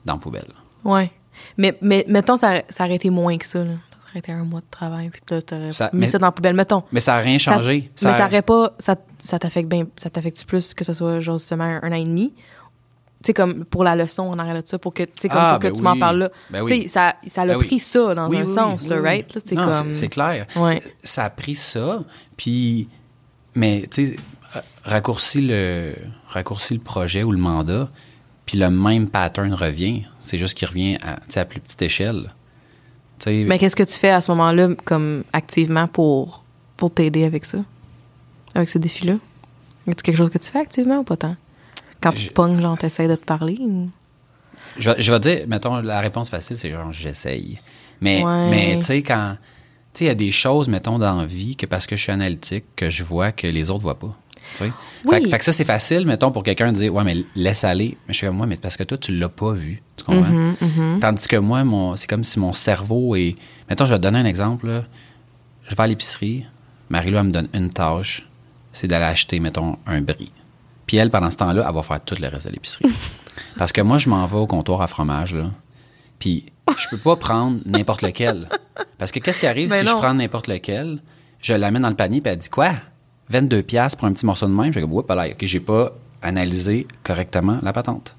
dans 0.05 0.15
la 0.15 0.19
poubelle. 0.21 0.49
Ouais. 0.85 1.11
Mais, 1.57 1.77
mais 1.81 2.05
mettons, 2.09 2.37
ça, 2.37 2.63
ça 2.69 2.85
aurait 2.85 2.97
été 2.97 3.11
moins 3.11 3.37
que 3.39 3.47
ça, 3.47 3.65
là. 3.65 3.75
Ça 4.13 4.19
été 4.19 4.33
un 4.33 4.45
mois 4.45 4.61
de 4.61 4.67
travail, 4.71 5.09
puis 5.11 5.21
t'as- 5.25 5.41
t'aurais 5.43 5.73
Ça- 5.73 5.91
mis 5.93 6.01
mais- 6.01 6.07
ça 6.07 6.19
dans 6.19 6.27
la 6.27 6.33
poubelle. 6.33 6.55
Mettons. 6.55 6.83
Mais 6.93 7.01
ça 7.01 7.13
n'a 7.13 7.19
rien 7.19 7.39
Ça- 7.39 7.55
changé. 7.55 7.91
mais 8.05 8.13
ça 8.13 8.27
aurait 8.27 8.43
pas. 8.43 8.73
Ça, 8.79 8.97
ça 9.23 9.39
t'affecte 9.39 9.69
bien. 9.69 9.87
Ça 9.97 10.11
t'affecte 10.11 10.45
plus 10.45 10.75
que 10.75 10.85
ce 10.85 10.93
soit, 10.93 11.21
genre, 11.21 11.39
justement, 11.39 11.65
un, 11.65 11.81
un 11.83 11.93
an 11.93 11.97
et 11.97 12.05
demi? 12.05 12.35
Tu 13.23 13.29
sais, 13.29 13.35
comme 13.35 13.65
pour 13.65 13.85
la 13.85 13.95
leçon, 13.97 14.25
on 14.25 14.39
arrête 14.39 14.65
de 14.65 14.69
ça, 14.69 14.79
pour 14.79 14.93
que, 14.93 15.05
comme 15.05 15.31
Ah, 15.31 15.51
pour 15.53 15.61
que 15.61 15.69
ben 15.69 15.77
tu 15.77 15.83
m'en 15.83 15.97
parles 15.97 16.19
là. 16.19 16.31
Ben 16.51 16.65
Tu 16.67 16.83
sais, 16.83 16.89
ça, 16.89 17.15
ça 17.27 17.45
l'a 17.47 17.55
Ben 17.55 17.61
oui. 17.61 17.67
pris 17.69 17.79
ça 17.79 18.15
dans 18.17 18.31
un 18.33 18.47
sens, 18.47 18.89
là, 18.89 19.01
right? 19.01 19.33
Là, 19.35 19.41
c'est 19.45 19.55
non, 19.55 19.65
comme. 19.65 19.73
c'est- 19.73 19.95
c'est 19.95 20.09
clair. 20.09 20.47
Ouais. 20.57 20.83
Ça 21.05 21.25
a 21.25 21.31
pris 21.31 21.55
ça, 21.55 22.03
puis... 22.37 22.89
Mais, 23.55 23.85
tu 23.91 24.07
sais, 24.09 24.17
ra- 24.53 24.63
raccourci 24.85 25.41
le, 25.43 25.95
raccourci 26.27 26.75
le 26.75 26.81
projet 26.81 27.23
ou 27.23 27.31
le 27.33 27.39
mandat, 27.39 27.89
puis 28.45 28.59
le 28.59 28.71
même 28.71 29.09
pattern 29.09 29.55
revient. 29.55 30.05
C'est 30.19 30.37
juste 30.39 30.55
qu'il 30.59 30.67
revient 30.69 30.97
à, 31.03 31.17
à 31.41 31.45
plus 31.45 31.61
petite 31.61 31.83
échelle. 31.83 32.33
Mais 33.31 33.59
qu'est-ce 33.59 33.77
que 33.77 33.83
tu 33.83 33.95
fais 33.95 34.11
à 34.11 34.21
ce 34.21 34.31
moment-là, 34.33 34.69
comme 34.85 35.25
activement, 35.33 35.87
pour, 35.89 36.45
pour 36.77 36.93
t'aider 36.93 37.25
avec 37.25 37.45
ça? 37.45 37.59
Avec 38.55 38.69
ce 38.69 38.79
défi-là? 38.79 39.15
A 39.89 39.95
quelque 39.95 40.17
chose 40.17 40.31
que 40.31 40.39
tu 40.39 40.51
fais 40.51 40.59
activement 40.61 40.99
ou 40.99 41.05
pas 41.05 41.17
tant? 41.17 41.37
Quand 42.01 42.13
tu 42.13 42.23
Je- 42.23 42.29
te 42.29 42.33
pognes, 42.33 42.61
genre, 42.61 42.77
t'essayes 42.79 43.09
de 43.09 43.15
te 43.17 43.25
parler? 43.25 43.57
Ou... 43.61 43.89
Je, 44.79 44.91
vais- 44.91 45.03
je 45.03 45.13
vais 45.13 45.21
dire, 45.21 45.45
mettons, 45.49 45.77
la 45.77 46.01
réponse 46.01 46.31
facile, 46.31 46.57
c'est 46.57 46.71
genre, 46.71 46.93
j'essaye. 46.93 47.61
Mais, 48.01 48.25
Ouais. 48.25 48.49
mais 48.49 48.79
tu 48.79 48.87
sais, 48.87 49.03
quand. 49.03 49.37
Tu 49.95 49.99
sais, 49.99 50.05
il 50.07 50.09
y 50.09 50.11
a 50.11 50.15
des 50.15 50.33
choses, 50.33 50.69
mettons, 50.69 50.99
dans 50.99 51.17
la 51.21 51.27
vie 51.27 51.55
que 51.55 51.67
parce 51.67 51.87
que 51.87 51.97
je 51.97 52.03
suis 52.03 52.13
analytique, 52.13 52.65
que 52.77 52.89
je 52.91 53.05
vois 53.05 53.31
que 53.31 53.47
les 53.47 53.71
autres 53.71 53.83
voient 53.83 53.99
pas. 53.99 54.17
Oui. 54.61 54.71
Fait, 55.11 55.21
que- 55.23 55.29
fait 55.31 55.39
que 55.39 55.45
ça, 55.45 55.53
c'est 55.53 55.65
facile, 55.65 56.07
mettons, 56.07 56.31
pour 56.31 56.43
quelqu'un 56.43 56.73
de 56.73 56.77
dire, 56.77 56.95
ouais, 56.95 57.05
mais 57.05 57.17
laisse 57.35 57.65
aller. 57.65 57.97
Mais 58.07 58.15
je 58.15 58.19
suis 58.19 58.27
comme, 58.27 58.41
ouais, 58.41 58.47
mais 58.47 58.57
parce 58.57 58.77
que 58.77 58.85
toi, 58.85 58.99
tu 58.99 59.17
l'as 59.17 59.29
pas 59.29 59.53
vu. 59.53 59.83
Tu 59.97 60.05
comprends? 60.05 60.31
Mm-hmm, 60.31 61.01
Tandis 61.01 61.27
que 61.29 61.37
moi, 61.37 61.65
mon, 61.65 61.97
c'est 61.97 62.07
comme 62.07 62.25
si 62.25 62.39
mon 62.39 62.53
cerveau 62.53 63.17
est. 63.17 63.37
Mettons, 63.69 63.85
je 63.85 63.91
vais 63.93 63.99
te 63.99 64.03
donner 64.03 64.19
un 64.19 64.25
exemple. 64.25 64.67
là. 64.69 64.85
Je 65.69 65.75
vais 65.75 65.83
à 65.83 65.87
l'épicerie. 65.87 66.45
Marie-Lou, 66.91 67.19
elle 67.19 67.25
me 67.25 67.31
donne 67.33 67.49
une 67.55 67.71
tâche. 67.71 68.29
C'est 68.73 68.87
d'aller 68.89 69.05
acheter, 69.07 69.39
mettons, 69.41 69.79
un 69.87 70.01
brie. 70.01 70.33
Puis 70.87 70.97
elle, 70.97 71.11
pendant 71.11 71.31
ce 71.31 71.37
temps-là, 71.39 71.65
elle 71.69 71.75
va 71.75 71.83
faire 71.83 72.01
tout 72.05 72.17
le 72.21 72.29
reste 72.29 72.47
de 72.49 72.53
l'épicerie. 72.53 72.85
Parce 73.59 73.73
que 73.73 73.81
moi, 73.81 73.99
je 73.99 74.09
m'en 74.09 74.25
vais 74.27 74.37
au 74.39 74.47
comptoir 74.47 74.83
à 74.83 74.87
fromage, 74.87 75.35
là. 75.35 75.51
Puis 76.19 76.47
je 76.79 76.89
peux 76.89 76.99
pas 76.99 77.17
prendre 77.17 77.59
n'importe 77.67 78.03
lequel. 78.03 78.49
Parce 78.99 79.11
que 79.11 79.19
qu'est-ce 79.19 79.41
qui 79.41 79.47
arrive 79.47 79.69
Ben 79.71 79.77
si 79.81 79.87
je 79.87 79.91
prends 79.99 80.15
n'importe 80.15 80.47
lequel? 80.49 81.01
Je 81.41 81.53
l'amène 81.55 81.83
dans 81.83 81.89
le 81.91 81.97
panier, 81.97 82.21
puis 82.21 82.33
elle 82.33 82.39
dit 82.39 82.49
quoi? 82.49 82.73
22 83.33 83.63
pièces 83.63 83.97
pour 83.97 84.07
un 84.07 84.13
petit 84.13 84.27
morceau 84.27 84.47
de 84.47 84.53
même. 84.53 84.67
Je 84.67 84.73
fais 84.73 84.81
comme, 84.83 84.93
oups, 84.93 85.09
là, 85.09 85.27
OK, 85.29 85.37
j'ai 85.41 85.61
pas 85.61 85.93
analysé 86.23 86.87
correctement 87.03 87.59
la 87.63 87.73
patente. 87.73 88.15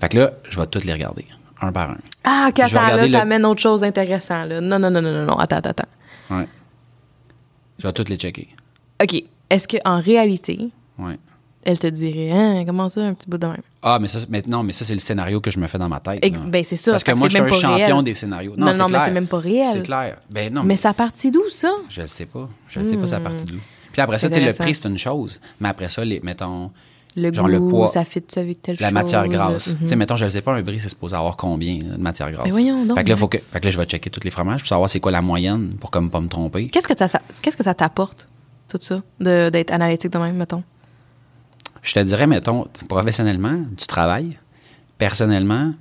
Fait 0.00 0.08
que 0.08 0.18
là, 0.18 0.32
je 0.48 0.58
vais 0.60 0.66
toutes 0.66 0.84
les 0.84 0.92
regarder, 0.92 1.26
un 1.60 1.72
par 1.72 1.90
un. 1.90 1.98
Ah, 2.24 2.46
OK, 2.50 2.60
attends, 2.60 2.86
là, 2.86 3.06
le- 3.06 3.12
t'amènes 3.12 3.46
autre 3.46 3.60
chose 3.62 3.80
d'intéressant, 3.82 4.44
là. 4.44 4.60
Non, 4.60 4.78
non, 4.78 4.90
non, 4.90 5.00
non, 5.02 5.12
non, 5.12 5.24
non, 5.24 5.38
attends, 5.38 5.56
attends, 5.56 5.70
attends. 5.70 5.88
Ouais. 6.38 6.48
Je 7.78 7.86
vais 7.86 7.92
toutes 7.92 8.08
les 8.08 8.16
checker. 8.16 8.48
OK, 9.02 9.22
est-ce 9.48 9.66
qu'en 9.68 10.00
réalité, 10.00 10.68
Ouais. 10.98 11.18
elle 11.64 11.78
te 11.78 11.86
dirait, 11.86 12.30
hein, 12.30 12.64
comment 12.66 12.88
ça, 12.88 13.02
un 13.02 13.14
petit 13.14 13.28
bout 13.28 13.38
de 13.38 13.46
même? 13.46 13.62
Ah, 13.82 13.98
mais 14.00 14.08
ça, 14.08 14.18
mais 14.28 14.42
non, 14.48 14.62
mais 14.62 14.72
ça, 14.74 14.84
c'est 14.84 14.92
le 14.94 15.00
scénario 15.00 15.40
que 15.40 15.50
je 15.50 15.58
me 15.58 15.66
fais 15.66 15.78
dans 15.78 15.88
ma 15.88 16.00
tête. 16.00 16.18
Ex- 16.22 16.40
là. 16.40 16.46
ben, 16.46 16.62
c'est 16.64 16.76
ça. 16.76 16.90
Parce 16.92 17.04
que 17.04 17.12
moi, 17.12 17.28
je 17.28 17.36
suis 17.36 17.42
un 17.42 17.48
champion 17.48 17.76
réel. 17.96 18.04
des 18.04 18.14
scénarios. 18.14 18.54
Non, 18.56 18.66
non, 18.66 18.72
mais 18.86 18.88
clair. 18.90 19.02
c'est 19.06 19.10
même 19.12 19.26
pas 19.26 19.38
réel. 19.38 19.66
C'est 19.66 19.82
clair. 19.82 20.18
Ben 20.30 20.52
non, 20.52 20.62
Mais 20.64 20.76
ça 20.76 20.92
partit 20.92 21.30
d'où, 21.30 21.48
ça? 21.50 21.70
Je 21.88 22.02
le 22.02 22.06
sais 22.06 22.26
pas. 22.26 22.48
Je 22.68 22.78
le 22.80 22.84
sais 22.84 22.96
pas, 22.98 23.06
ça 23.06 23.20
partie 23.20 23.44
d'où. 23.44 23.58
Puis 23.92 24.00
après 24.02 24.18
ça, 24.18 24.28
C'est 24.28 24.34
tu 24.38 24.40
sais, 24.40 24.46
le 24.46 24.52
prix, 24.52 24.74
c'est 24.74 24.88
une 24.88 24.98
chose. 24.98 25.40
Mais 25.60 25.68
après 25.68 25.88
ça, 25.88 26.04
les, 26.04 26.20
mettons, 26.20 26.70
Le 27.16 27.32
genre 27.32 27.46
goût, 27.46 27.52
le 27.52 27.60
poids, 27.68 27.88
ça 27.88 28.04
fit 28.04 28.22
ça 28.28 28.40
avec 28.40 28.62
telle 28.62 28.76
la 28.80 28.88
chose. 28.88 28.94
matière 28.94 29.28
grasse. 29.28 29.68
Mhm. 29.68 29.78
Tu 29.80 29.86
sais, 29.88 29.96
mettons, 29.96 30.16
je 30.16 30.24
ne 30.24 30.28
sais 30.30 30.42
pas, 30.42 30.54
un 30.54 30.62
brie, 30.62 30.78
c'est 30.78 30.88
supposé 30.88 31.16
avoir 31.16 31.36
combien 31.36 31.78
là, 31.78 31.96
de 31.96 32.02
matière 32.02 32.30
grasse? 32.30 32.44
Mais 32.46 32.50
voyons 32.52 32.84
donc, 32.84 32.96
Fait 32.98 33.04
que 33.04 33.08
là, 33.10 33.16
faut 33.16 33.28
que, 33.28 33.36
Max. 33.36 33.52
fait 33.52 33.60
que 33.60 33.64
là, 33.66 33.70
je 33.70 33.78
vais 33.78 33.84
checker 33.86 34.10
tous 34.10 34.22
les 34.24 34.30
fromages 34.30 34.60
pour 34.60 34.68
savoir 34.68 34.88
c'est 34.88 35.00
quoi 35.00 35.10
la 35.12 35.22
moyenne 35.22 35.74
pour 35.80 35.90
comme 35.90 36.08
pas 36.10 36.20
me 36.20 36.28
tromper. 36.28 36.68
Qu'est-ce 36.68 36.86
que, 36.88 36.96
ça- 36.96 37.20
qu'est-ce 37.42 37.56
que 37.56 37.64
ça 37.64 37.74
t'apporte, 37.74 38.28
tout 38.68 38.78
ça, 38.80 39.02
d'être 39.18 39.72
analytique 39.72 40.12
de 40.12 40.18
même, 40.18 40.36
mettons? 40.36 40.62
Je 41.82 41.94
te 41.94 42.00
dirais, 42.00 42.26
mettons, 42.26 42.66
professionnellement, 42.88 43.54
du 43.76 43.86
travail, 43.86 44.38
personnellement, 44.98 45.72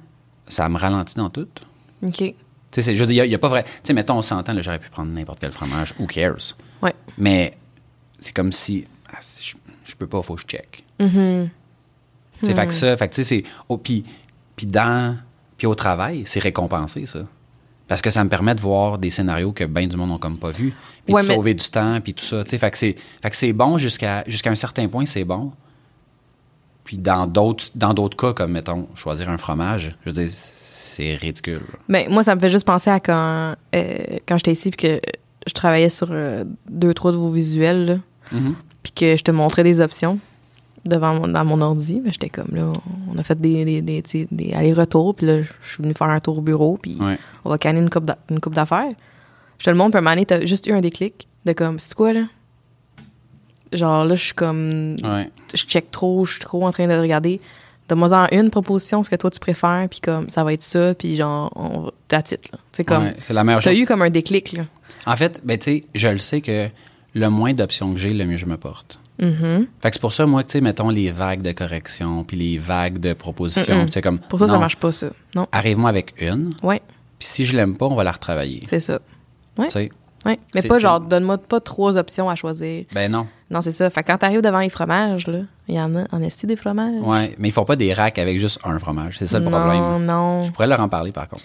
ça 0.48 0.68
me 0.70 0.78
ralentit 0.78 1.16
dans 1.16 1.30
tout. 1.30 1.48
OK. 2.06 2.34
Tu 2.72 2.82
sais, 2.84 2.96
je 2.96 3.00
veux 3.04 3.08
dire, 3.12 3.26
il 3.26 3.30
n'y 3.30 3.36
a, 3.36 3.40
pas 3.40 3.50
vrai. 3.50 3.64
Tu 3.64 3.70
sais, 3.84 3.94
mettons, 3.94 4.18
on 4.18 4.22
s'entend, 4.22 4.54
j'aurais 4.62 4.80
pu 4.80 4.90
prendre 4.90 5.12
n'importe 5.12 5.40
quel 5.42 5.52
fromage. 5.52 5.94
Who 6.00 6.06
cares? 6.06 6.56
Ouais. 6.82 6.94
Mais 7.18 7.58
c'est 8.20 8.34
comme 8.34 8.52
si. 8.52 8.86
ah, 9.12 9.18
si 9.22 9.44
je, 9.44 9.56
je 9.86 9.96
peux 9.96 10.08
pas, 10.08 10.22
faut 10.22 10.36
que 10.36 10.42
je 10.42 10.48
check. 10.48 10.84
Mm-hmm. 11.00 11.50
Tu 12.42 12.46
sais, 12.48 12.54
Fait 12.54 12.66
Hmm. 12.66 12.68
que 12.68 12.74
ça, 12.74 12.98
fait 12.98 13.08
que 13.10 13.14
tu 13.16 13.24
sais, 13.24 13.42
c'est. 13.42 13.44
oh, 13.68 13.78
puis, 13.78 14.04
puis 14.56 14.66
dans. 14.66 15.18
Puis 15.58 15.68
au 15.68 15.76
travail, 15.76 16.24
c'est 16.26 16.40
récompensé, 16.40 17.06
ça. 17.06 17.20
Parce 17.88 18.02
que 18.02 18.10
ça 18.12 18.24
me 18.24 18.30
permet 18.30 18.54
de 18.56 18.62
voir 18.62 18.98
des 18.98 19.10
scénarios 19.10 19.52
que 19.52 19.64
bien 19.64 19.88
du 19.88 19.98
monde 19.98 20.10
n'ont 20.10 20.18
comme 20.20 20.38
pas 20.38 20.52
vu. 20.52 20.74
Puis 21.06 21.14
Ouais, 21.16 21.22
de 21.24 21.28
mais- 21.28 21.36
sauver 21.36 21.54
du 21.56 21.70
temps, 21.70 22.00
puis 22.02 22.14
tout 22.14 22.24
ça. 22.24 22.44
Tu 22.44 22.52
sais, 22.52 22.58
fait 22.60 22.70
que 22.72 22.78
c'est, 22.78 22.96
fait 23.22 23.30
que 23.30 23.36
c'est 23.36 23.52
bon 23.52 23.78
jusqu'à, 23.78 24.24
jusqu'à 24.28 24.52
un 24.52 24.56
certain 24.56 24.88
point, 24.88 25.06
c'est 25.06 25.24
bon. 25.26 25.52
Puis 26.86 26.98
dans 26.98 27.28
d'autres, 27.28 27.66
dans 27.76 27.94
d'autres 27.94 28.16
cas, 28.18 28.34
comme 28.34 28.52
mettons, 28.52 28.88
choisir 28.96 29.30
un 29.30 29.38
fromage, 29.38 29.96
je 30.06 30.10
veux 30.10 30.14
dire, 30.14 30.30
c'est 30.32 31.16
ridicule. 31.16 31.62
Mais 31.88 32.06
Ben, 32.06 32.14
moi, 32.14 32.24
ça 32.24 32.36
me 32.36 32.40
fait 32.40 32.50
juste 32.50 32.66
penser 32.66 32.90
à 32.90 33.00
quand, 33.00 33.56
euh, 33.76 33.96
quand 34.28 34.38
j'étais 34.38 34.54
ici 34.54 34.72
puis 34.72 34.88
que 34.88 35.02
je 35.46 35.54
travaillais 35.54 35.90
sur 35.90 36.08
euh, 36.12 36.46
deux, 36.70 36.94
trois 36.94 37.12
de 37.12 37.18
vos 37.18 37.30
visuels, 37.30 37.86
là, 37.86 37.98
Mhm. 38.32 38.56
puis 38.84 38.92
que 38.94 39.18
je 39.18 39.24
te 39.24 39.32
montrais 39.32 39.64
des 39.64 39.82
options 39.82 40.20
devant 40.86 41.14
mon, 41.14 41.28
dans 41.28 41.46
mon 41.46 41.62
ordi. 41.62 42.00
Ben, 42.00 42.12
j'étais 42.12 42.30
comme, 42.30 42.54
là, 42.54 42.72
on 43.14 43.18
a 43.18 43.24
fait 43.24 43.40
des, 43.40 43.82
des, 43.82 44.02
des, 44.32 44.54
allers-retours, 44.54 45.16
puis 45.16 45.26
là, 45.28 45.42
je 45.42 45.50
suis 45.74 45.84
venue 45.84 45.94
faire 45.94 46.10
un 46.10 46.20
tour 46.20 46.38
au 46.38 46.42
bureau, 46.42 46.78
puis 46.82 46.98
Ouais. 47.00 47.18
on 47.46 47.50
va 47.50 47.58
canner 47.58 47.80
une 47.80 47.90
coupe, 47.90 48.06
d'affaires. 48.54 48.92
Je 49.58 49.66
te 49.66 49.70
le 49.70 49.76
montre, 49.76 49.92
puis 49.92 49.98
à 49.98 50.00
un 50.00 50.02
moment 50.04 50.12
donné, 50.16 50.26
t'as 50.26 50.46
juste 50.46 50.68
eu 50.68 50.72
un 50.72 50.80
déclic 50.82 51.28
de 51.46 51.54
comme, 51.54 51.80
c'est 51.80 51.94
quoi, 51.96 52.14
là? 52.14 52.24
Genre, 53.74 54.06
là, 54.06 54.16
je 54.16 54.24
suis 54.24 54.34
comme, 54.34 54.96
Ouais. 55.04 55.30
je 55.54 55.64
check 55.64 55.92
trop, 55.92 56.26
je 56.26 56.32
suis 56.34 56.40
trop 56.42 56.66
en 56.66 56.72
train 56.72 56.88
de 56.88 56.94
regarder. 56.94 57.40
Donne-moi 57.88 58.12
en 58.14 58.28
une 58.32 58.50
proposition, 58.50 59.04
ce 59.04 59.10
que 59.10 59.16
toi 59.16 59.30
tu 59.32 59.40
préfères, 59.40 59.88
puis 59.90 60.00
comme 60.00 60.30
ça 60.30 60.44
va 60.44 60.54
être 60.54 60.62
ça, 60.62 60.94
puis 60.96 61.16
genre, 61.16 61.52
on 61.56 61.88
it, 62.14 62.52
là. 62.52 62.60
C'est 62.72 62.84
comme, 62.84 63.04
Ouais, 63.04 63.14
c'est 63.20 63.34
la 63.34 63.44
meilleure 63.44 63.62
t'as 63.62 63.74
eu 63.74 63.86
comme 63.86 64.02
un 64.02 64.10
déclic, 64.10 64.54
là. 64.54 64.64
En 65.06 65.16
fait, 65.16 65.42
ben, 65.44 65.58
tu 65.58 65.72
sais, 65.72 65.84
je 65.96 66.08
le 66.08 66.18
sais 66.20 66.42
que 66.42 66.70
le 67.20 67.30
moins 67.30 67.54
d'options 67.54 67.92
que 67.94 68.00
j'ai, 68.00 68.14
le 68.14 68.26
mieux 68.26 68.38
je 68.38 68.46
me 68.46 68.58
porte. 68.58 69.00
Mhm. 69.22 69.68
Fait 69.82 69.90
que 69.90 69.96
c'est 69.96 70.02
pour 70.02 70.14
ça, 70.14 70.26
moi, 70.26 70.44
tu 70.44 70.54
sais, 70.54 70.62
mettons 70.62 70.90
les 70.90 71.12
vagues 71.12 71.42
de 71.42 71.52
correction, 71.52 72.24
puis 72.24 72.38
les 72.38 72.58
vagues 72.58 73.00
de 73.00 73.14
propositions. 73.14 73.86
Comme. 74.02 74.20
Pour 74.20 74.40
toi, 74.40 74.48
ça 74.48 74.54
non, 74.54 74.60
marche 74.60 74.78
pas, 74.78 74.92
ça. 74.92 75.08
Non. 75.36 75.46
Arrive-moi 75.52 75.90
avec 75.90 76.14
une, 76.22 76.50
Ouais, 76.64 76.82
puis 77.20 77.28
si 77.28 77.46
je 77.46 77.56
l'aime 77.56 77.76
pas, 77.78 77.86
on 77.88 77.96
va 77.96 78.04
la 78.04 78.14
retravailler. 78.14 78.62
c'est 78.70 78.80
ça. 78.80 79.00
Ouais. 80.26 80.38
Mais 80.56 80.62
pas 80.64 80.80
genre, 80.80 81.00
donne-moi 81.00 81.38
pas 81.38 81.60
trois 81.62 81.98
options 81.98 82.30
à 82.30 82.36
choisir. 82.36 82.86
ben 82.94 83.12
non. 83.12 83.28
Non, 83.50 83.62
c'est 83.62 83.72
ça. 83.72 83.90
Fait 83.90 84.04
que 84.04 84.08
quand 84.12 84.18
t'arrives 84.18 84.42
devant 84.42 84.60
les 84.60 84.70
fromages, 84.70 85.28
là, 85.28 85.40
il 85.68 85.76
y 85.76 85.82
en 85.82 85.96
a 85.96 86.04
en 86.12 86.22
esti 86.22 86.46
des 86.46 86.56
fromages. 86.56 87.02
Ouais, 87.02 87.36
mais 87.40 87.48
ils 87.48 87.52
font 87.52 87.64
pas 87.64 87.76
des 87.76 87.94
racks 87.94 88.20
avec 88.20 88.38
juste 88.38 88.60
un 88.64 88.78
fromage. 88.80 89.18
C'est 89.18 89.26
ça 89.28 89.40
le 89.40 89.46
non, 89.46 89.52
problème. 89.52 90.06
non. 90.06 90.44
Je 90.44 90.52
pourrais 90.52 90.68
leur 90.68 90.80
en 90.82 90.90
parler, 90.90 91.12
par 91.12 91.28
contre. 91.30 91.44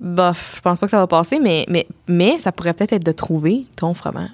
Bof, 0.00 0.54
je 0.56 0.60
pense 0.62 0.78
pas 0.78 0.86
que 0.86 0.90
ça 0.90 0.98
va 0.98 1.06
passer, 1.06 1.38
mais, 1.40 1.66
mais, 1.68 1.86
mais 2.08 2.38
ça 2.38 2.52
pourrait 2.52 2.72
peut-être 2.72 2.92
être 2.94 3.04
de 3.04 3.12
trouver 3.12 3.66
ton 3.76 3.92
fromage. 3.94 4.30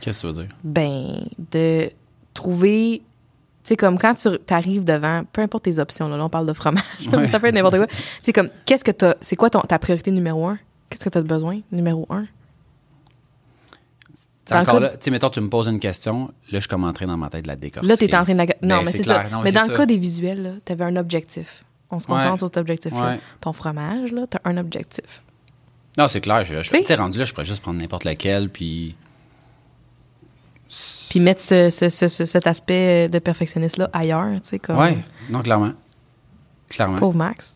Qu'est-ce 0.00 0.22
que 0.22 0.32
tu 0.32 0.34
veux 0.34 0.42
dire? 0.44 0.56
Ben, 0.64 1.20
de 1.52 1.90
trouver. 2.34 3.02
Tu 3.64 3.70
sais, 3.70 3.76
comme 3.76 3.98
quand 3.98 4.14
tu 4.14 4.28
arrives 4.54 4.84
devant, 4.84 5.24
peu 5.32 5.42
importe 5.42 5.64
tes 5.64 5.78
options, 5.80 6.08
là, 6.08 6.16
là, 6.16 6.24
on 6.24 6.28
parle 6.28 6.46
de 6.46 6.52
fromage, 6.52 6.84
Ouais. 7.12 7.26
ça 7.26 7.40
peut 7.40 7.48
être 7.48 7.54
n'importe 7.54 7.76
quoi. 7.76 7.86
C'est 8.22 8.32
comme, 8.32 8.48
qu'est-ce 8.64 8.84
que 8.84 8.92
t'as. 8.92 9.14
C'est 9.20 9.36
quoi 9.36 9.50
ton, 9.50 9.60
ta 9.60 9.78
priorité 9.78 10.10
numéro 10.12 10.46
un? 10.46 10.58
Qu'est-ce 10.88 11.04
que 11.04 11.08
t'as 11.10 11.22
besoin, 11.22 11.60
numéro 11.72 12.06
un? 12.10 12.26
T'sais, 14.44 14.54
Dans 14.54 14.60
encore 14.60 14.78
là, 14.80 14.90
tu 14.90 14.96
sais, 15.00 15.10
mettons, 15.10 15.30
tu 15.30 15.40
me 15.40 15.48
poses 15.48 15.66
une 15.66 15.80
question, 15.80 16.30
là, 16.52 16.60
je 16.60 16.68
commencerai 16.68 17.06
dans 17.06 17.16
ma 17.16 17.28
tête 17.28 17.42
de 17.42 17.48
la 17.48 17.56
décortiquer. 17.56 17.88
Là, 17.88 17.96
t'es 17.96 18.14
en 18.16 18.22
train 18.22 18.34
de 18.34 18.38
la. 18.38 18.44
Non, 18.62 18.76
Ben, 18.78 18.84
mais 18.84 18.90
c'est 18.92 19.02
ça. 19.02 19.24
Non, 19.32 19.40
mais 19.42 19.50
dans 19.50 19.62
le 19.62 19.66
ça. 19.66 19.74
cas 19.76 19.86
des 19.86 19.98
visuels, 19.98 20.42
là, 20.42 20.50
t'avais 20.64 20.84
un 20.84 20.94
objectif. 20.94 21.64
On 21.90 21.98
se 21.98 22.06
concentre 22.06 22.32
Ouais. 22.32 22.38
sur 22.38 22.46
cet 22.46 22.56
objectif-là. 22.58 23.10
Ouais. 23.14 23.20
Ton 23.40 23.52
fromage, 23.52 24.12
là, 24.12 24.26
t'as 24.30 24.38
un 24.44 24.56
objectif. 24.56 25.24
Non, 25.98 26.06
c'est 26.06 26.20
clair. 26.20 26.44
Je, 26.44 26.62
je, 26.62 26.70
Tu 26.70 26.84
tu 26.84 26.94
rendu 26.94 27.18
là, 27.18 27.24
je 27.24 27.32
pourrais 27.32 27.44
juste 27.46 27.62
prendre 27.62 27.80
n'importe 27.80 28.04
lequel, 28.04 28.48
puis. 28.50 28.94
Puis 31.10 31.20
mettre 31.20 31.40
ce- 31.40 31.70
ce- 31.70 31.88
ce- 31.88 32.08
ce- 32.08 32.24
cet 32.26 32.46
aspect 32.46 33.08
de 33.08 33.18
perfectionniste-là 33.18 33.88
ailleurs, 33.92 34.32
tu 34.42 34.48
sais, 34.50 34.58
comme. 34.58 34.78
Ouais, 34.78 34.98
non, 35.30 35.40
clairement. 35.40 35.72
Clairement. 36.68 36.96
Pauvre 36.98 37.16
Max. 37.16 37.54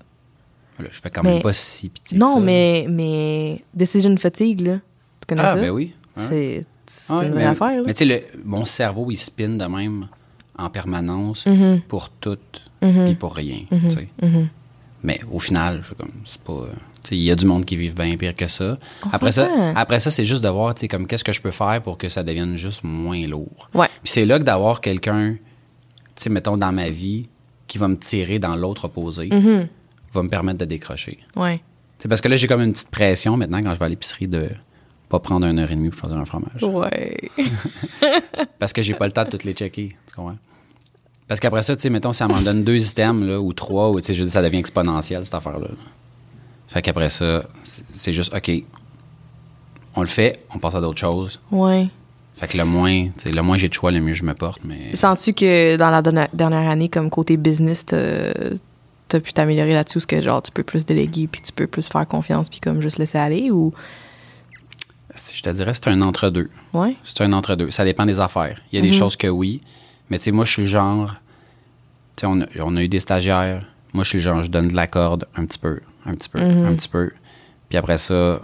Là, 0.78 0.86
je 0.90 1.00
fais 1.00 1.10
quand 1.10 1.22
Mais- 1.22 1.34
même 1.34 1.42
pas 1.42 1.52
si 1.52 1.88
pitié. 1.88 2.16
Non, 2.16 2.34
ça. 2.34 2.40
mais, 2.40 2.86
mais 2.88 3.62
decision 3.74 4.16
fatigue, 4.16 4.60
là. 4.62 4.74
Tu 4.76 5.26
connais 5.28 5.42
Ah, 5.42 5.54
ça? 5.54 5.60
ben 5.60 5.70
oui. 5.70 5.94
C'est 6.16 6.64
une 7.10 7.16
vraie 7.16 7.30
mais, 7.30 7.44
affaire, 7.44 7.76
là. 7.76 7.82
Mais 7.86 7.94
tu 7.94 7.98
sais, 7.98 8.04
le- 8.04 8.22
mon 8.44 8.64
cerveau, 8.64 9.10
il 9.10 9.16
spinne 9.16 9.58
de 9.58 9.64
même 9.66 10.08
en 10.58 10.70
permanence 10.70 11.46
Mhm. 11.46 11.82
pour 11.88 12.08
tout, 12.10 12.38
Mhm. 12.82 13.04
puis 13.06 13.14
pour 13.14 13.34
rien. 13.36 13.58
Tu 13.70 13.90
sais. 13.90 14.08
Mhm. 14.22 14.48
Mais 15.02 15.20
au 15.30 15.38
final, 15.38 15.78
je 15.82 15.86
suis 15.88 15.94
comme, 15.96 16.12
c'est 16.24 16.40
pas. 16.40 16.52
euh, 16.52 16.72
Il 17.10 17.22
y 17.22 17.30
a 17.30 17.34
du 17.36 17.46
monde 17.46 17.64
qui 17.64 17.76
vit 17.76 17.90
bien 17.90 18.16
pire 18.16 18.34
que 18.34 18.46
ça. 18.46 18.78
On 19.04 19.10
Après 19.10 19.32
ça, 19.32 19.48
après 19.74 20.00
ça, 20.00 20.10
c'est 20.10 20.24
juste 20.24 20.42
de 20.44 20.48
voir, 20.48 20.74
tu 20.74 20.80
sais, 20.80 20.88
comme 20.88 21.06
qu'est-ce 21.06 21.24
que 21.24 21.32
je 21.32 21.40
peux 21.40 21.50
faire 21.50 21.80
pour 21.82 21.98
que 21.98 22.08
ça 22.08 22.22
devienne 22.22 22.56
juste 22.56 22.82
moins 22.84 23.26
lourd. 23.26 23.68
Ouais. 23.74 23.88
Puis 24.02 24.12
c'est 24.12 24.24
là 24.26 24.38
que 24.38 24.44
d'avoir 24.44 24.80
quelqu'un, 24.80 25.32
tu 25.34 25.38
sais, 26.16 26.30
mettons, 26.30 26.56
dans 26.56 26.72
ma 26.72 26.90
vie, 26.90 27.28
qui 27.66 27.78
va 27.78 27.88
me 27.88 27.96
tirer 27.96 28.38
dans 28.38 28.56
l'autre 28.56 28.86
opposé, 28.86 29.28
Mhm. 29.30 29.68
va 30.12 30.22
me 30.22 30.28
permettre 30.28 30.58
de 30.58 30.64
décrocher. 30.64 31.18
Ouais. 31.36 31.60
C'est 31.98 32.08
parce 32.08 32.20
que 32.20 32.28
là, 32.28 32.36
j'ai 32.36 32.46
comme 32.48 32.62
une 32.62 32.72
petite 32.72 32.90
pression 32.90 33.36
maintenant 33.36 33.62
quand 33.62 33.74
je 33.74 33.78
vais 33.78 33.84
à 33.84 33.88
l'épicerie 33.88 34.26
de 34.28 34.48
pas 35.08 35.18
prendre 35.20 35.46
une 35.46 35.58
heure 35.58 35.70
et 35.70 35.74
demie 35.74 35.90
pour 35.90 35.98
choisir 35.98 36.16
un 36.18 36.24
fromage. 36.24 36.62
Ouais. 36.62 37.16
Parce 38.58 38.72
que 38.72 38.80
j'ai 38.82 38.94
pas 38.94 39.06
le 39.06 39.12
temps 39.12 39.24
de 39.24 39.28
toutes 39.30 39.44
les 39.44 39.52
checker. 39.52 39.96
Tu 40.06 40.14
comprends? 40.14 40.36
Parce 41.28 41.40
qu'après 41.40 41.62
ça, 41.62 41.76
tu 41.76 41.82
sais, 41.82 41.90
mettons, 41.90 42.12
si 42.12 42.22
elle 42.22 42.28
m'en 42.28 42.40
donne 42.40 42.64
deux 42.64 42.90
items, 42.90 43.24
là, 43.26 43.40
ou 43.40 43.52
trois, 43.52 43.90
ou, 43.90 44.00
tu 44.00 44.06
sais, 44.06 44.14
je 44.14 44.22
dis, 44.22 44.30
ça 44.30 44.42
devient 44.42 44.58
exponentiel, 44.58 45.24
cette 45.24 45.34
affaire-là. 45.34 45.68
Fait 46.70 46.80
qu'après 46.82 47.10
ça, 47.10 47.44
c'est 47.64 48.12
juste, 48.12 48.32
OK, 48.34 48.50
on 49.94 50.00
le 50.00 50.06
fait, 50.06 50.44
on 50.54 50.58
passe 50.58 50.74
à 50.76 50.80
d'autres 50.80 50.98
choses. 50.98 51.40
ouais. 51.50 51.88
Fait 52.36 52.48
que 52.48 52.56
le 52.56 52.64
moins, 52.64 53.08
le 53.26 53.40
moins 53.42 53.58
j'ai 53.58 53.68
de 53.68 53.74
choix, 53.74 53.90
le 53.90 54.00
mieux 54.00 54.14
je 54.14 54.24
me 54.24 54.32
porte. 54.32 54.62
Mais 54.64 54.94
Sens-tu 54.96 55.34
que 55.34 55.76
dans 55.76 55.90
la 55.90 56.00
dernière- 56.00 56.70
année, 56.70 56.88
comme 56.88 57.10
côté 57.10 57.36
business, 57.36 57.84
t'as 57.84 59.20
pu 59.20 59.34
t'améliorer 59.34 59.74
là-dessus, 59.74 59.98
parce 59.98 60.06
que 60.06 60.22
genre 60.22 60.40
tu 60.40 60.50
peux 60.50 60.62
plus 60.62 60.86
déléguer, 60.86 61.26
puis 61.26 61.42
tu 61.42 61.52
peux 61.52 61.66
plus 61.66 61.86
faire 61.90 62.06
confiance, 62.06 62.48
puis 62.48 62.58
comme 62.60 62.80
juste 62.80 62.96
laisser 62.96 63.18
aller, 63.18 63.50
ou? 63.50 63.74
je 65.34 65.42
te 65.42 65.50
dirais, 65.50 65.74
c'est 65.74 65.88
un 65.88 66.00
entre-deux. 66.00 66.48
Ouais. 66.72 66.96
C'est 67.04 67.20
un 67.22 67.32
entre-deux. 67.34 67.70
Ça 67.70 67.84
dépend 67.84 68.06
des 68.06 68.20
affaires. 68.20 68.58
Il 68.72 68.76
y 68.76 68.78
a 68.78 68.82
des 68.82 68.92
choses 68.96 69.16
que 69.16 69.26
oui, 69.26 69.60
mais 70.08 70.16
tu 70.18 70.24
sais, 70.24 70.30
moi, 70.30 70.46
je 70.46 70.52
suis 70.52 70.66
genre. 70.66 71.14
Tu 72.16 72.22
sais, 72.22 72.26
on 72.26 72.40
a, 72.40 72.46
on 72.62 72.74
a 72.76 72.82
eu 72.82 72.88
des 72.88 73.00
stagiaires. 73.00 73.66
Moi, 73.92 74.04
je 74.04 74.08
suis 74.08 74.20
genre, 74.22 74.40
je 74.42 74.48
donne 74.48 74.68
de 74.68 74.74
la 74.76 74.86
corde 74.86 75.26
un 75.36 75.44
petit 75.44 75.58
peu, 75.58 75.80
un 76.06 76.14
petit 76.14 76.28
peu, 76.28 76.40
un 76.40 76.74
petit 76.74 76.88
peu. 76.88 77.10
Puis 77.68 77.78
après 77.78 77.98
ça, 77.98 78.40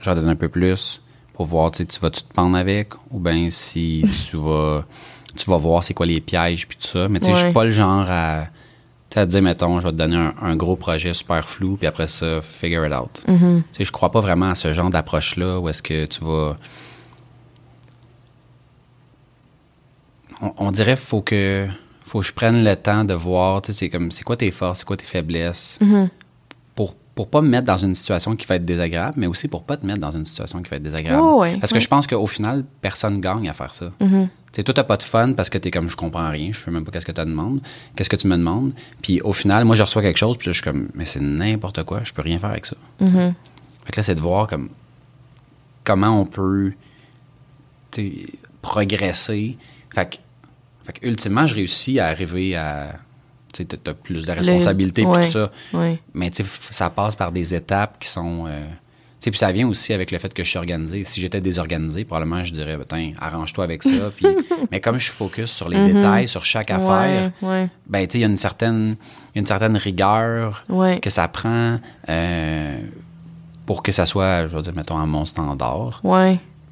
j'en 0.00 0.14
donne 0.14 0.28
un 0.28 0.36
peu 0.36 0.48
plus 0.48 1.02
pour 1.34 1.46
voir, 1.46 1.70
tu 1.70 1.78
sais, 1.78 1.86
tu 1.86 2.00
vas-tu 2.00 2.22
te 2.22 2.32
pendre 2.32 2.56
avec 2.56 2.92
ou 3.10 3.18
bien 3.18 3.48
si 3.50 4.04
tu 4.30 4.36
vas, 4.36 4.84
tu 5.36 5.48
vas 5.50 5.56
voir 5.56 5.84
c'est 5.84 5.94
quoi 5.94 6.06
les 6.06 6.20
pièges 6.20 6.66
puis 6.66 6.78
tout 6.78 6.86
ça. 6.86 7.08
Mais 7.08 7.20
tu 7.20 7.26
sais, 7.26 7.34
je 7.34 7.38
suis 7.38 7.52
pas 7.52 7.64
le 7.64 7.70
genre 7.70 8.06
à, 8.08 8.44
te 9.10 9.24
dire, 9.24 9.42
mettons, 9.42 9.80
je 9.80 9.86
vais 9.86 9.92
te 9.92 9.96
donner 9.96 10.16
un, 10.16 10.34
un 10.40 10.56
gros 10.56 10.76
projet 10.76 11.14
super 11.14 11.48
flou 11.48 11.76
puis 11.76 11.86
après 11.86 12.08
ça, 12.08 12.40
figure 12.42 12.86
it 12.86 12.92
out. 12.92 13.22
Tu 13.24 13.32
sais, 13.72 13.84
je 13.84 13.92
crois 13.92 14.12
pas 14.12 14.20
vraiment 14.20 14.50
à 14.50 14.54
ce 14.54 14.72
genre 14.72 14.90
d'approche-là 14.90 15.60
où 15.60 15.68
est-ce 15.68 15.82
que 15.82 16.06
tu 16.06 16.24
vas 16.24 16.56
on, 20.40 20.52
on 20.58 20.70
dirait 20.70 20.94
qu'il 20.94 21.04
faut 21.04 21.22
que 21.22 21.66
faut 22.00 22.20
que 22.20 22.26
je 22.26 22.32
prenne 22.32 22.64
le 22.64 22.74
temps 22.74 23.04
de 23.04 23.14
voir, 23.14 23.62
tu 23.62 23.72
sais, 23.72 23.78
c'est 23.78 23.88
comme 23.90 24.10
c'est 24.10 24.24
quoi 24.24 24.36
tes 24.36 24.50
forces, 24.50 24.80
c'est 24.80 24.84
quoi 24.84 24.96
tes 24.96 25.04
faiblesses? 25.04 25.78
Pour 25.78 26.27
pour 27.18 27.28
pas 27.28 27.42
me 27.42 27.48
mettre 27.48 27.66
dans 27.66 27.76
une 27.76 27.96
situation 27.96 28.36
qui 28.36 28.46
va 28.46 28.54
être 28.54 28.64
désagréable, 28.64 29.14
mais 29.16 29.26
aussi 29.26 29.48
pour 29.48 29.64
pas 29.64 29.76
te 29.76 29.84
mettre 29.84 29.98
dans 29.98 30.12
une 30.12 30.24
situation 30.24 30.62
qui 30.62 30.70
va 30.70 30.76
être 30.76 30.84
désagréable. 30.84 31.20
Oh, 31.20 31.40
ouais, 31.40 31.56
parce 31.56 31.72
que 31.72 31.78
ouais. 31.78 31.80
je 31.80 31.88
pense 31.88 32.06
qu'au 32.06 32.28
final, 32.28 32.64
personne 32.80 33.20
gagne 33.20 33.48
à 33.48 33.52
faire 33.54 33.74
ça. 33.74 33.90
Tu 33.98 34.06
sais, 34.52 34.62
toi, 34.62 34.72
t'as 34.72 34.84
pas 34.84 34.96
de 34.96 35.02
fun 35.02 35.32
parce 35.32 35.50
que 35.50 35.58
t'es 35.58 35.72
comme, 35.72 35.88
je 35.88 35.96
comprends 35.96 36.28
rien, 36.30 36.52
je 36.52 36.60
sais 36.64 36.70
même 36.70 36.84
pas 36.84 36.92
qu'est-ce 36.92 37.04
que 37.04 37.10
tu 37.10 37.20
demandes, 37.20 37.60
qu'est-ce 37.96 38.08
que 38.08 38.14
tu 38.14 38.28
me 38.28 38.36
demandes? 38.36 38.72
Puis 39.02 39.20
au 39.22 39.32
final, 39.32 39.64
moi, 39.64 39.74
je 39.74 39.82
reçois 39.82 40.00
quelque 40.00 40.16
chose, 40.16 40.36
puis 40.36 40.46
je 40.46 40.52
suis 40.52 40.62
comme, 40.62 40.90
mais 40.94 41.06
c'est 41.06 41.18
n'importe 41.18 41.82
quoi, 41.82 42.02
je 42.04 42.12
peux 42.12 42.22
rien 42.22 42.38
faire 42.38 42.50
avec 42.50 42.66
ça. 42.66 42.76
Fait 43.00 43.34
que 43.90 43.96
là, 43.96 44.02
c'est 44.04 44.14
de 44.14 44.20
voir 44.20 44.46
comme 44.46 44.68
comment 45.82 46.20
on 46.20 46.24
peut 46.24 46.72
progresser. 48.62 49.58
Fait 49.92 50.08
que, 50.08 50.16
fait 50.84 51.00
que 51.00 51.04
ultimement, 51.08 51.48
je 51.48 51.56
réussis 51.56 51.98
à 51.98 52.06
arriver 52.06 52.54
à. 52.54 52.92
Tu 53.52 53.64
t'as 53.66 53.94
plus 53.94 54.26
de 54.26 54.32
responsabilité 54.32 55.02
puis 55.02 55.10
ouais, 55.10 55.24
tout 55.26 55.30
ça. 55.32 55.50
ouais. 55.72 56.00
Mais 56.14 56.30
ça 56.34 56.90
passe 56.90 57.16
par 57.16 57.32
des 57.32 57.54
étapes 57.54 57.98
qui 57.98 58.08
sont. 58.08 58.44
euh, 58.46 58.66
puis 59.20 59.36
ça 59.38 59.52
vient 59.52 59.68
aussi 59.68 59.92
avec 59.92 60.10
le 60.10 60.18
fait 60.18 60.32
que 60.32 60.42
je 60.44 60.48
suis 60.48 60.58
organisé. 60.58 61.04
Si 61.04 61.20
j'étais 61.20 61.40
désorganisé, 61.42 62.04
probablement 62.04 62.44
je 62.44 62.52
dirais, 62.52 62.78
Tiens, 62.88 63.12
arrange-toi 63.20 63.64
avec 63.64 63.82
ça. 63.82 63.90
Mais 64.70 64.80
comme 64.80 64.98
je 64.98 65.04
suis 65.04 65.12
focus 65.12 65.50
sur 65.50 65.68
les 65.68 65.76
détails, 65.92 66.28
sur 66.28 66.44
chaque 66.46 66.70
affaire, 66.70 67.30
Mhm. 67.42 67.48
Ouais, 67.48 67.68
ben 67.86 68.06
il 68.14 68.20
y 68.20 68.24
a 68.24 68.26
une 68.26 68.36
certaine, 68.38 68.96
une 69.34 69.44
certaine 69.46 69.76
rigueur 69.76 70.64
que 71.00 71.10
ça 71.10 71.28
prend 71.28 71.78
euh, 72.08 72.78
pour 73.66 73.82
que 73.82 73.92
ça 73.92 74.06
soit, 74.06 74.46
je 74.46 74.56
veux 74.56 74.62
dire, 74.62 74.74
mettons, 74.74 74.96
à 74.98 75.04
mon 75.04 75.24
standard. 75.26 76.00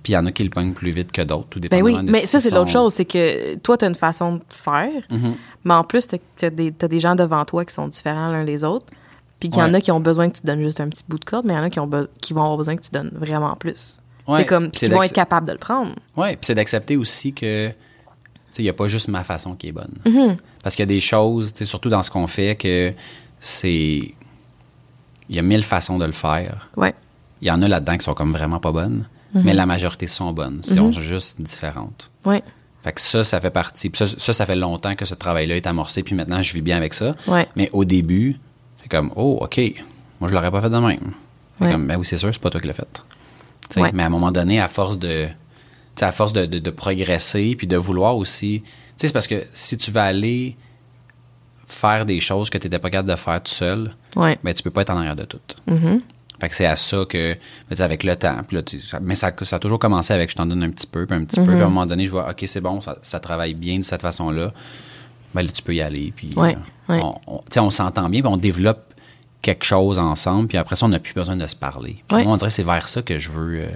Puis 0.07 0.13
il 0.13 0.15
y 0.15 0.19
en 0.19 0.25
a 0.27 0.31
qui 0.31 0.45
le 0.45 0.51
pognent 0.51 0.73
plus 0.73 0.93
vite 0.93 1.11
que 1.11 1.21
d'autres, 1.23 1.49
tout 1.51 1.59
Ben 1.59 1.63
dépendamment 1.69 1.99
oui, 1.99 2.07
de 2.07 2.13
mais 2.13 2.21
si 2.21 2.29
ça, 2.29 2.41
c'est 2.41 2.51
sont- 2.51 2.55
l'autre 2.55 2.71
chose, 2.71 2.95
c'est 2.95 3.05
que 3.05 3.57
toi, 3.57 3.77
tu 3.77 3.85
as 3.85 3.89
une 3.89 3.97
façon 3.97 4.35
de 4.37 4.43
faire, 4.51 5.03
Mhm. 5.11 5.35
mais 5.65 5.75
en 5.75 5.83
plus, 5.83 6.07
tu 6.07 6.45
as, 6.45 6.51
des 6.51 6.71
t'as 6.71 6.87
des 6.87 7.01
gens 7.01 7.17
devant 7.17 7.45
toi 7.45 7.65
qui 7.65 7.75
sont 7.75 7.89
différents 7.89 8.31
l'un 8.31 8.45
des 8.45 8.63
autres, 8.63 8.87
puis 9.41 9.49
qu'il 9.49 9.59
y 9.59 9.63
en 9.65 9.75
a 9.75 9.81
qui 9.81 9.91
ont 9.91 9.99
besoin 9.99 10.31
que 10.31 10.37
tu 10.39 10.47
donnes 10.47 10.63
juste 10.63 10.81
un 10.81 10.89
petit 10.89 11.03
bout 11.09 11.19
de 11.19 11.25
corde, 11.25 11.45
mais 11.45 11.55
il 11.55 11.57
y 11.57 11.59
en 11.59 11.65
a 11.65 11.71
qui, 11.71 11.81
ont 11.81 11.91
qui 12.21 12.35
vont 12.35 12.43
avoir 12.43 12.57
besoin 12.57 12.77
que 12.77 12.83
tu 12.83 12.93
donnes 12.93 13.11
vraiment 13.15 13.57
plus. 13.57 13.99
Ouais, 14.29 14.39
c'est 14.39 14.47
comme, 14.47 14.71
qui 14.71 14.87
vont 14.87 15.03
être 15.03 15.13
capables 15.13 15.49
de 15.49 15.53
le 15.53 15.59
prendre. 15.59 15.93
Oui, 16.17 16.29
puis 16.29 16.39
c'est 16.43 16.55
d'accepter 16.55 16.97
aussi 16.97 17.33
que, 17.33 17.67
tu 17.71 17.75
sais, 18.51 18.63
il 18.63 18.67
n'y 18.67 18.69
a 18.71 18.75
pas 18.75 18.87
juste 18.87 19.09
ma 19.09 19.25
façon 19.25 19.57
qui 19.57 19.67
est 19.67 19.73
bonne. 19.73 19.93
Mm-hmm. 20.05 20.37
Parce 20.63 20.77
qu'il 20.77 20.85
y 20.85 20.89
a 20.89 20.95
des 20.95 21.01
choses, 21.01 21.53
tu 21.53 21.59
sais, 21.59 21.65
surtout 21.65 21.89
dans 21.89 22.05
ce 22.05 22.13
qu'on 22.13 22.29
fait, 22.29 22.55
que 22.55 22.93
c'est. 23.41 24.15
Il 25.29 25.35
y 25.35 25.39
a 25.41 25.43
mille 25.43 25.65
façons 25.65 25.99
de 25.99 26.07
le 26.07 26.13
faire. 26.13 26.71
Ouais. 26.77 26.95
Il 27.43 27.49
y 27.49 27.51
en 27.51 27.61
a 27.61 27.67
là-dedans 27.67 27.97
qui 27.97 28.05
sont 28.05 28.15
comme 28.15 28.31
vraiment 28.31 28.61
pas 28.61 28.71
bonnes, 28.71 29.05
Mm-hmm. 29.37 29.43
mais 29.45 29.55
la 29.55 29.67
majorité 29.67 30.07
sont 30.07 30.33
bonnes. 30.33 30.61
Ils 30.67 30.75
sont 30.77 30.93
juste 30.93 31.41
différentes. 31.43 32.11
Ouais. 32.25 32.43
Fait 32.83 32.93
que 32.93 33.01
ça, 33.01 33.25
ça 33.25 33.41
fait 33.41 33.51
partie. 33.51 33.91
Puis 33.91 33.99
ça, 33.99 34.07
ça, 34.19 34.33
ça 34.33 34.47
fait 34.47 34.57
longtemps 34.57 34.95
que 34.95 35.05
ce 35.05 35.15
travail-là 35.15 35.57
est 35.57 35.67
amorcé, 35.67 36.03
puis 36.03 36.15
maintenant, 36.15 36.41
je 36.43 36.53
vis 36.55 36.63
bien 36.63 36.77
avec 36.77 36.95
ça. 36.95 37.15
Ouais. 37.27 37.47
Mais 37.57 37.69
au 37.73 37.85
début, 37.85 38.39
c'est 38.83 38.89
comme, 38.89 39.13
oh, 39.17 39.39
OK, 39.43 39.61
moi, 40.21 40.29
je 40.31 40.35
l'aurais 40.35 40.51
pas 40.51 40.61
fait 40.63 40.71
de 40.71 40.79
même. 40.79 41.13
Ouais. 41.61 41.71
comme, 41.73 41.87
ben 41.87 41.97
oui, 41.97 42.07
c'est 42.07 42.19
sûr, 42.19 42.29
c'est 42.33 42.41
pas 42.41 42.51
toi 42.51 42.61
qui 42.61 42.67
l'as 42.67 42.75
fait. 42.75 43.03
Ouais. 43.77 43.91
Mais 43.93 44.03
à 44.03 44.07
un 44.07 44.11
moment 44.11 44.31
donné, 44.31 44.61
à 44.61 44.69
force 44.69 44.99
de. 44.99 45.27
à 46.01 46.13
force 46.13 46.33
de, 46.33 46.47
de- 46.47 46.59
de 46.61 46.71
progresser, 46.71 47.57
puis 47.57 47.67
de 47.67 47.77
vouloir 47.77 48.17
aussi. 48.17 48.63
Tu 48.63 48.71
sais, 48.97 49.07
c'est 49.09 49.13
parce 49.13 49.27
que 49.27 49.43
si 49.53 49.77
tu 49.77 49.91
vas 49.91 50.05
aller 50.05 50.57
faire 51.67 52.07
des 52.07 52.21
choses 52.21 52.49
que 52.51 52.59
tu 52.59 52.67
n'étais 52.67 52.79
pas 52.79 52.91
capable 52.91 53.11
de 53.11 53.17
faire 53.17 53.43
tout 53.43 53.51
seul, 53.53 53.95
Ouais. 54.15 54.39
ben, 54.45 54.55
tu 54.55 54.63
peux 54.63 54.71
pas 54.71 54.83
être 54.83 54.91
en 54.91 54.99
arrière 54.99 55.17
de 55.17 55.25
tout. 55.25 55.41
Mhm. 55.67 56.01
Fait 56.41 56.49
que 56.49 56.55
c'est 56.55 56.67
à 56.67 56.77
ça 56.77 57.05
que, 57.09 57.33
tu 57.35 57.39
sais, 57.77 57.83
avec 57.83 58.05
le 58.05 58.15
temps, 58.17 58.37
puis 58.47 58.57
là, 58.57 58.63
tu- 58.63 58.81
ça- 58.81 59.01
mais 59.01 59.15
ça, 59.15 59.33
ça 59.43 59.57
a 59.57 59.59
toujours 59.59 59.79
commencé 59.79 60.13
avec 60.13 60.31
je 60.31 60.37
t'en 60.37 60.45
donne 60.47 60.63
un 60.63 60.71
petit 60.71 60.87
peu, 60.87 61.07
puis 61.07 61.17
un 61.17 61.25
petit 61.25 61.37
peu, 61.37 61.43
Mhm. 61.47 61.53
puis 61.55 61.61
à 61.63 61.65
un 61.67 61.69
moment 61.69 61.87
donné, 61.87 62.05
je 62.07 62.11
vois, 62.11 62.29
OK, 62.31 62.45
c'est 62.47 62.61
bon, 62.61 62.81
ça, 62.81 62.97
ça 63.03 63.21
travaille 63.21 63.55
bien 63.55 63.79
de 63.79 63.85
cette 63.85 64.03
façon-là, 64.03 64.53
ben 65.35 65.43
là, 65.43 65.49
tu 65.51 65.63
peux 65.63 65.75
y 65.75 65.81
aller, 65.81 66.13
puis 66.15 66.29
Ouais, 66.37 66.57
euh, 66.91 66.95
ouais. 66.95 67.01
on, 67.59 67.71
s'entend 67.71 68.09
bien, 68.11 68.21
puis 68.21 68.31
on 68.31 68.37
développe 68.37 68.93
quelque 69.43 69.65
chose 69.65 69.99
ensemble, 69.99 70.49
puis 70.49 70.59
après 70.59 70.77
ça, 70.77 70.87
on 70.87 70.89
n'a 70.91 70.99
plus 70.99 71.15
besoin 71.15 71.37
de 71.37 71.47
se 71.47 71.57
parler. 71.57 72.03
Puis 72.09 72.17
Ouais. 72.19 72.25
moi, 72.25 72.33
on 72.35 72.37
dirait 72.37 72.49
que 72.51 72.55
c'est 72.55 72.63
vers 72.63 72.89
ça 72.89 73.01
que 73.03 73.19
je 73.19 73.31
veux, 73.31 73.61
euh, 73.61 73.69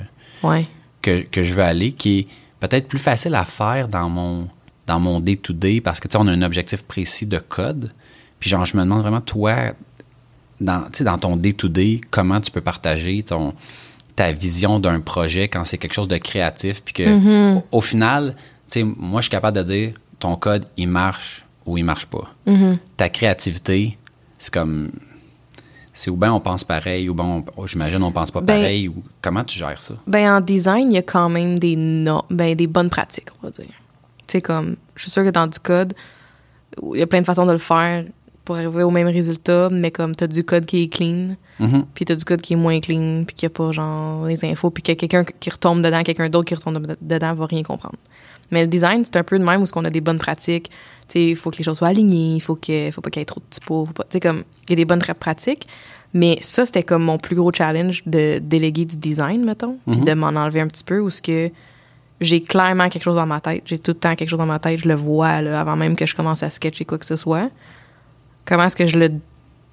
que, 1.02 1.22
que 1.22 1.42
je 1.42 1.54
veux 1.54 1.62
aller, 1.62 1.92
qui 1.92 2.18
est 2.20 2.26
peut-être 2.60 2.88
plus 2.88 2.98
facile 2.98 3.34
à 3.34 3.44
faire 3.44 3.88
dans 3.88 4.08
mon 4.08 4.48
dans 4.86 4.98
mon 4.98 5.20
day-to-day, 5.20 5.80
parce 5.80 6.00
que, 6.00 6.08
tu 6.08 6.12
sais, 6.12 6.18
on 6.20 6.26
a 6.26 6.32
un 6.32 6.42
objectif 6.42 6.82
précis 6.82 7.24
de 7.24 7.38
code, 7.38 7.92
puis 8.40 8.50
genre, 8.50 8.64
je 8.64 8.76
me 8.76 8.82
demande 8.82 9.02
vraiment, 9.02 9.20
toi, 9.20 9.54
dans, 10.60 10.84
dans 11.00 11.18
ton 11.18 11.36
day-to-day, 11.36 12.00
comment 12.10 12.40
tu 12.40 12.50
peux 12.50 12.60
partager 12.60 13.22
ton, 13.22 13.54
ta 14.16 14.32
vision 14.32 14.78
d'un 14.78 15.00
projet 15.00 15.48
quand 15.48 15.64
c'est 15.64 15.78
quelque 15.78 15.94
chose 15.94 16.08
de 16.08 16.18
créatif, 16.18 16.82
puis 16.84 16.94
que 16.94 17.56
au, 17.56 17.64
au 17.72 17.80
final, 17.80 18.34
moi, 18.96 19.20
je 19.20 19.24
suis 19.24 19.30
capable 19.30 19.56
de 19.56 19.62
dire 19.62 19.92
ton 20.18 20.36
code, 20.36 20.66
il 20.76 20.88
marche 20.88 21.44
ou 21.66 21.78
il 21.78 21.84
marche 21.84 22.06
pas. 22.06 22.34
Ta 22.96 23.08
créativité, 23.08 23.96
c'est 24.38 24.52
comme. 24.52 24.90
C'est 25.92 26.10
ou 26.10 26.16
bien 26.16 26.32
on 26.32 26.40
pense 26.40 26.62
pareil, 26.62 27.08
ou 27.08 27.14
bien, 27.14 27.42
on- 27.56 27.66
j'imagine, 27.66 28.02
on 28.02 28.12
pense 28.12 28.30
pas 28.30 28.40
Ben- 28.40 28.54
pareil, 28.54 28.88
ou 28.88 29.02
comment 29.20 29.42
tu 29.44 29.58
gères 29.58 29.80
ça? 29.80 29.94
Ben, 30.06 30.36
en 30.36 30.40
design, 30.40 30.90
il 30.90 30.94
y 30.94 30.98
a 30.98 31.02
quand 31.02 31.28
même 31.28 31.58
des, 31.58 31.74
no 31.76 32.22
ben, 32.30 32.54
des 32.54 32.66
bonnes 32.68 32.88
pratiques, 32.88 33.28
on 33.42 33.46
va 33.46 33.50
dire. 33.50 33.66
Tu 34.26 34.32
sais, 34.32 34.40
comme, 34.40 34.76
je 34.94 35.02
suis 35.02 35.10
sûre 35.10 35.24
que 35.24 35.30
dans 35.30 35.46
du 35.48 35.58
code, 35.58 35.92
il 36.94 37.00
y 37.00 37.02
a 37.02 37.06
plein 37.06 37.20
de 37.20 37.26
façons 37.26 37.44
de 37.44 37.52
le 37.52 37.58
faire 37.58 38.04
pour 38.50 38.56
arriver 38.56 38.82
au 38.82 38.90
même 38.90 39.06
résultat, 39.06 39.68
mais 39.70 39.92
comme 39.92 40.12
t'as 40.16 40.26
du 40.26 40.42
code 40.42 40.66
qui 40.66 40.82
est 40.82 40.88
clean, 40.88 41.36
Mhm. 41.60 41.84
puis 41.94 42.04
t'as 42.04 42.16
du 42.16 42.24
code 42.24 42.40
qui 42.40 42.54
est 42.54 42.56
moins 42.56 42.80
clean, 42.80 43.22
puis 43.24 43.36
qu'il 43.36 43.46
n'y 43.48 43.52
a 43.52 43.54
pas, 43.56 43.70
genre, 43.70 44.26
les 44.26 44.44
infos, 44.44 44.70
puis 44.70 44.82
a 44.90 44.96
quelqu'un 44.96 45.22
qui 45.22 45.50
retombe 45.50 45.80
dedans, 45.82 46.02
quelqu'un 46.02 46.28
d'autre 46.28 46.46
qui 46.48 46.56
retombe 46.56 46.84
de- 46.84 46.96
dedans 47.00 47.32
va 47.34 47.46
rien 47.46 47.62
comprendre. 47.62 47.94
Mais 48.50 48.62
le 48.62 48.66
design, 48.66 49.04
c'est 49.04 49.14
un 49.14 49.22
peu 49.22 49.38
de 49.38 49.44
même 49.44 49.62
où 49.62 49.66
on 49.76 49.84
a 49.84 49.90
des 49.90 50.00
bonnes 50.00 50.18
pratiques. 50.18 50.68
Tu 50.68 51.12
sais, 51.12 51.24
il 51.28 51.36
faut 51.36 51.52
que 51.52 51.58
les 51.58 51.62
choses 51.62 51.78
soient 51.78 51.86
alignées, 51.86 52.34
il 52.34 52.40
faut, 52.40 52.56
que, 52.56 52.90
faut 52.90 53.00
pas 53.00 53.10
qu'il 53.10 53.20
y 53.20 53.22
ait 53.22 53.24
trop 53.24 53.38
de 53.38 53.44
typos, 53.48 53.86
faut 53.86 53.92
pas, 53.92 54.02
tu 54.02 54.14
sais, 54.14 54.20
comme, 54.20 54.42
il 54.64 54.70
y 54.70 54.72
a 54.72 54.76
des 54.76 54.84
bonnes 54.84 54.98
pratiques. 54.98 55.68
Mais 56.12 56.36
ça, 56.40 56.66
c'était 56.66 56.82
comme 56.82 57.04
mon 57.04 57.18
plus 57.18 57.36
gros 57.36 57.52
challenge 57.52 58.02
de 58.04 58.40
déléguer 58.42 58.84
du 58.84 58.96
design, 58.96 59.44
mettons, 59.44 59.76
puis 59.88 60.00
de 60.00 60.12
m'en 60.14 60.26
enlever 60.30 60.60
un 60.60 60.66
petit 60.66 60.82
peu, 60.82 60.98
où 60.98 61.08
ce 61.08 61.22
que 61.22 61.50
j'ai 62.20 62.40
clairement 62.42 62.88
quelque 62.88 63.04
chose 63.04 63.14
dans 63.14 63.26
ma 63.26 63.40
tête. 63.40 63.62
J'ai 63.64 63.78
tout 63.78 63.92
le 63.92 63.98
temps 63.98 64.16
quelque 64.16 64.28
chose 64.28 64.40
dans 64.40 64.46
ma 64.46 64.58
tête, 64.58 64.80
je 64.80 64.88
le 64.88 64.94
vois, 64.96 65.40
là, 65.40 65.60
avant 65.60 65.76
même 65.76 65.94
que 65.94 66.04
je 66.06 66.16
commence 66.16 66.42
à 66.42 66.50
sketcher 66.50 66.84
quoi 66.84 66.98
que 66.98 67.06
ce 67.06 67.14
soit. 67.14 67.48
Comment 68.44 68.64
est-ce 68.64 68.76
que 68.76 68.86
je 68.86 68.98
le 68.98 69.10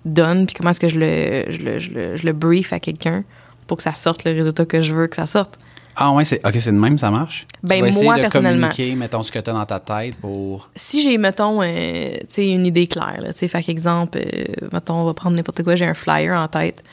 donne, 0.05 0.45
puis 0.45 0.55
comment 0.55 0.70
est-ce 0.70 0.80
que 0.80 0.89
je 0.89 0.99
le, 0.99 1.51
je, 1.51 1.57
le, 1.61 1.80
je, 1.80 1.91
le, 1.91 2.15
je 2.15 2.26
le 2.26 2.34
brief 2.34 2.72
à 2.74 2.80
quelqu'un 2.80 3.24
pour 3.65 3.78
que 3.78 3.84
ça 3.84 3.93
sorte 3.93 4.24
le 4.24 4.32
résultat 4.32 4.65
que 4.65 4.80
je 4.82 4.93
veux 4.93 5.07
que 5.07 5.15
ça 5.15 5.26
sorte. 5.26 5.57
Ah 5.99 6.11
ouais, 6.11 6.24
c'est 6.24 6.45
ok, 6.45 6.55
c'est 6.59 6.72
de 6.72 6.78
même, 6.78 6.97
ça 6.97 7.09
marche? 7.09 7.47
Ben, 7.63 7.78
tu 7.78 7.82
vas 7.82 7.88
essayer 7.88 8.05
moi, 8.05 8.15
de 8.18 8.22
personnellement. 8.22 8.70
communiquer, 8.70 8.95
mettons 8.95 9.24
ce 9.24 9.32
que 9.32 9.39
tu 9.39 9.49
as 9.49 9.53
dans 9.53 9.65
ta 9.65 9.80
tête 9.80 10.15
pour. 10.18 10.70
si 10.76 11.01
j'ai, 11.01 11.18
mettons, 11.18 11.61
euh, 11.63 12.11
tu 12.20 12.26
sais, 12.30 12.49
une 12.49 12.68
idée 12.68 12.86
claire, 12.86 13.24
tu 13.26 13.34
sais, 13.34 13.47
fait 13.47 13.63
qu'exemple, 13.63 14.20
euh, 14.20 14.68
mettons, 14.72 15.01
on 15.01 15.05
va 15.05 15.13
prendre 15.15 15.36
n'importe 15.36 15.63
quoi, 15.63 15.76
j'ai 15.76 15.86
un 15.88 15.95
flyer 15.95 16.39
en 16.39 16.47
tête. 16.47 16.84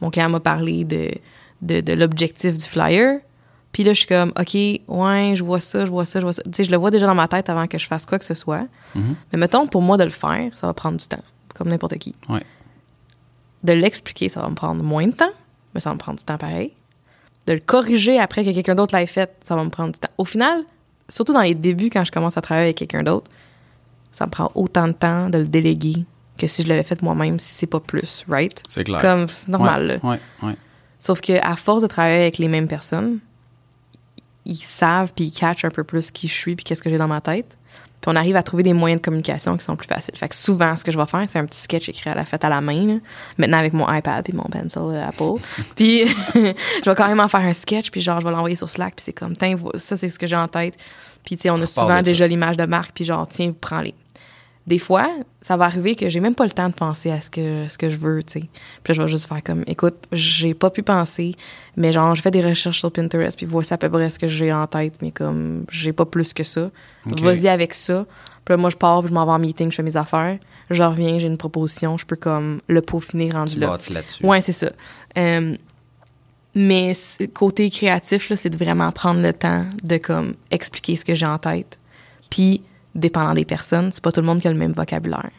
Mon 0.00 0.10
client 0.10 0.30
m'a 0.30 0.40
parlé 0.40 0.84
de, 0.84 1.10
de, 1.60 1.82
de 1.82 1.92
l'objectif 1.92 2.54
du 2.56 2.64
flyer. 2.64 3.18
Puis 3.74 3.82
là, 3.82 3.92
je 3.92 3.98
suis 3.98 4.06
comme, 4.06 4.32
OK, 4.38 4.54
ouais, 4.54 5.34
je 5.34 5.42
vois 5.44 5.60
ça, 5.60 5.84
je 5.84 5.90
vois 5.90 6.04
ça, 6.06 6.20
je 6.20 6.24
vois 6.24 6.32
ça. 6.32 6.42
Tu 6.44 6.50
sais, 6.54 6.64
je 6.64 6.70
le 6.70 6.76
vois 6.76 6.90
déjà 6.90 7.06
dans 7.06 7.14
ma 7.14 7.28
tête 7.28 7.50
avant 7.50 7.66
que 7.66 7.76
je 7.76 7.86
fasse 7.86 8.06
quoi 8.06 8.18
que 8.18 8.24
ce 8.24 8.32
soit. 8.32 8.66
Mais 8.94 9.38
mettons, 9.38 9.66
pour 9.66 9.82
moi 9.82 9.96
de 9.98 10.04
le 10.04 10.10
faire, 10.10 10.56
ça 10.56 10.68
va 10.68 10.72
prendre 10.72 10.96
du 10.96 11.06
temps, 11.06 11.22
comme 11.54 11.68
n'importe 11.68 11.98
qui. 11.98 12.14
Ouais. 12.30 12.42
de 13.64 13.72
l'expliquer, 13.72 14.28
ça 14.28 14.40
va 14.40 14.48
me 14.48 14.54
prendre 14.54 14.82
moins 14.84 15.06
de 15.06 15.12
temps, 15.12 15.32
mais 15.74 15.80
ça 15.80 15.90
va 15.90 15.94
me 15.94 15.98
prendre 15.98 16.18
du 16.18 16.24
temps 16.24 16.38
pareil. 16.38 16.72
De 17.46 17.52
le 17.52 17.58
corriger 17.58 18.20
après 18.20 18.44
que 18.44 18.50
quelqu'un 18.50 18.74
d'autre 18.74 18.96
l'ait 18.96 19.06
fait, 19.06 19.36
ça 19.42 19.56
va 19.56 19.64
me 19.64 19.70
prendre 19.70 19.92
du 19.92 19.98
temps. 19.98 20.10
Au 20.18 20.24
final, 20.24 20.62
surtout 21.08 21.32
dans 21.32 21.40
les 21.40 21.54
débuts, 21.54 21.90
quand 21.90 22.04
je 22.04 22.12
commence 22.12 22.36
à 22.36 22.42
travailler 22.42 22.66
avec 22.66 22.76
quelqu'un 22.76 23.02
d'autre, 23.02 23.30
ça 24.12 24.26
me 24.26 24.30
prend 24.30 24.50
autant 24.54 24.86
de 24.86 24.92
temps 24.92 25.30
de 25.30 25.38
le 25.38 25.46
déléguer 25.46 26.04
que 26.38 26.46
si 26.46 26.62
je 26.62 26.68
l'avais 26.68 26.84
fait 26.84 27.02
moi-même, 27.02 27.38
si 27.40 27.54
c'est 27.54 27.66
pas 27.66 27.80
plus, 27.80 28.24
right? 28.28 28.62
C'est 28.68 28.84
clair. 28.84 29.00
Comme, 29.00 29.26
c'est 29.28 29.48
normal, 29.48 29.86
là. 29.86 29.96
Ouais, 30.08 30.20
ouais. 30.42 30.56
Sauf 30.98 31.20
que 31.20 31.44
à 31.44 31.56
force 31.56 31.82
de 31.82 31.86
travailler 31.86 32.22
avec 32.22 32.38
les 32.38 32.48
mêmes 32.48 32.68
personnes, 32.68 33.18
ils 34.44 34.56
savent 34.56 35.12
puis 35.14 35.26
ils 35.26 35.30
catchent 35.30 35.64
un 35.64 35.70
peu 35.70 35.84
plus 35.84 36.10
qui 36.10 36.28
je 36.28 36.34
suis 36.34 36.56
puis 36.56 36.64
qu'est-ce 36.64 36.82
que 36.82 36.90
j'ai 36.90 36.98
dans 36.98 37.08
ma 37.08 37.20
tête. 37.20 37.56
Puis 38.00 38.12
on 38.12 38.16
arrive 38.16 38.36
à 38.36 38.42
trouver 38.42 38.62
des 38.62 38.74
moyens 38.74 39.00
de 39.00 39.04
communication 39.04 39.56
qui 39.56 39.64
sont 39.64 39.76
plus 39.76 39.86
faciles. 39.86 40.14
Fait 40.14 40.28
que 40.28 40.34
souvent, 40.34 40.76
ce 40.76 40.84
que 40.84 40.92
je 40.92 40.98
vais 40.98 41.06
faire, 41.06 41.24
c'est 41.26 41.38
un 41.38 41.46
petit 41.46 41.60
sketch 41.60 41.88
écrit 41.88 42.10
à 42.10 42.14
la 42.14 42.26
fête 42.26 42.44
à 42.44 42.50
la 42.50 42.60
main. 42.60 42.86
là. 42.86 42.94
Maintenant, 43.38 43.58
avec 43.58 43.72
mon 43.72 43.90
iPad 43.90 44.22
puis 44.22 44.34
mon 44.34 44.44
pencil 44.44 44.82
euh, 44.82 45.08
Apple. 45.08 45.40
puis 45.76 46.04
je 46.34 46.90
vais 46.90 46.94
quand 46.94 47.08
même 47.08 47.20
en 47.20 47.28
faire 47.28 47.40
un 47.40 47.54
sketch 47.54 47.90
puis 47.90 48.02
genre, 48.02 48.20
je 48.20 48.26
vais 48.26 48.32
l'envoyer 48.32 48.56
sur 48.56 48.68
Slack 48.68 48.96
puis 48.96 49.04
c'est 49.04 49.14
comme, 49.14 49.34
tiens, 49.34 49.56
ça, 49.76 49.96
c'est 49.96 50.10
ce 50.10 50.18
que 50.18 50.26
j'ai 50.26 50.36
en 50.36 50.48
tête. 50.48 50.74
Puis 51.24 51.36
tu 51.36 51.42
sais, 51.42 51.50
on 51.50 51.60
a 51.60 51.66
souvent 51.66 52.02
déjà 52.02 52.26
l'image 52.26 52.58
de 52.58 52.66
marque 52.66 52.92
puis 52.94 53.06
genre, 53.06 53.26
tiens, 53.26 53.54
prends-les. 53.58 53.94
Des 54.66 54.78
fois, 54.78 55.10
ça 55.42 55.58
va 55.58 55.66
arriver 55.66 55.94
que 55.94 56.08
j'ai 56.08 56.20
même 56.20 56.34
pas 56.34 56.44
le 56.44 56.50
temps 56.50 56.68
de 56.68 56.74
penser 56.74 57.10
à 57.10 57.20
ce 57.20 57.28
que, 57.28 57.68
ce 57.68 57.76
que 57.76 57.90
je 57.90 57.98
veux, 57.98 58.22
tu 58.22 58.40
sais. 58.40 58.48
Puis 58.82 58.92
là, 58.92 58.94
je 58.94 59.02
vais 59.02 59.08
juste 59.08 59.26
faire 59.26 59.42
comme, 59.42 59.62
écoute, 59.66 59.96
j'ai 60.10 60.54
pas 60.54 60.70
pu 60.70 60.82
penser, 60.82 61.34
mais 61.76 61.92
genre, 61.92 62.14
je 62.14 62.22
fais 62.22 62.30
des 62.30 62.40
recherches 62.40 62.78
sur 62.78 62.90
Pinterest, 62.90 63.36
puis 63.36 63.44
voici 63.44 63.74
à 63.74 63.78
peu 63.78 63.90
près 63.90 64.08
ce 64.08 64.18
que 64.18 64.26
j'ai 64.26 64.52
en 64.52 64.66
tête, 64.66 64.94
mais 65.02 65.10
comme, 65.10 65.66
j'ai 65.70 65.92
pas 65.92 66.06
plus 66.06 66.32
que 66.32 66.44
ça. 66.44 66.70
Ok. 67.06 67.20
Vas-y 67.20 67.48
avec 67.48 67.74
ça. 67.74 68.06
Puis 68.44 68.52
là, 68.52 68.56
moi, 68.56 68.70
je 68.70 68.76
pars, 68.76 69.00
puis 69.00 69.10
je 69.10 69.14
m'en 69.14 69.26
vais 69.26 69.32
en 69.32 69.38
meeting, 69.38 69.70
je 69.70 69.76
fais 69.76 69.82
mes 69.82 69.98
affaires. 69.98 70.38
Je 70.70 70.82
reviens, 70.82 71.18
j'ai 71.18 71.26
une 71.26 71.36
proposition, 71.36 71.98
je 71.98 72.06
peux 72.06 72.16
comme 72.16 72.60
le 72.68 72.80
peaufiner 72.80 73.30
rendu 73.30 73.54
Tu 73.54 73.60
là. 73.60 73.66
là-dessus. 73.66 74.24
Ouais, 74.24 74.40
c'est 74.40 74.52
ça. 74.52 74.70
Euh, 75.18 75.56
mais 76.54 76.92
côté 77.34 77.68
créatif, 77.68 78.30
là, 78.30 78.36
c'est 78.36 78.50
de 78.50 78.56
vraiment 78.56 78.90
prendre 78.92 79.20
le 79.20 79.32
temps 79.32 79.64
de 79.82 79.98
comme 79.98 80.34
expliquer 80.50 80.96
ce 80.96 81.04
que 81.04 81.14
j'ai 81.14 81.26
en 81.26 81.38
tête. 81.38 81.78
Puis, 82.30 82.62
dépendant 82.94 83.34
des 83.34 83.44
personnes, 83.44 83.90
c'est 83.92 84.02
pas 84.02 84.12
tout 84.12 84.20
le 84.20 84.26
monde 84.26 84.40
qui 84.40 84.48
a 84.48 84.52
le 84.52 84.58
même 84.58 84.72
vocabulaire. 84.72 85.30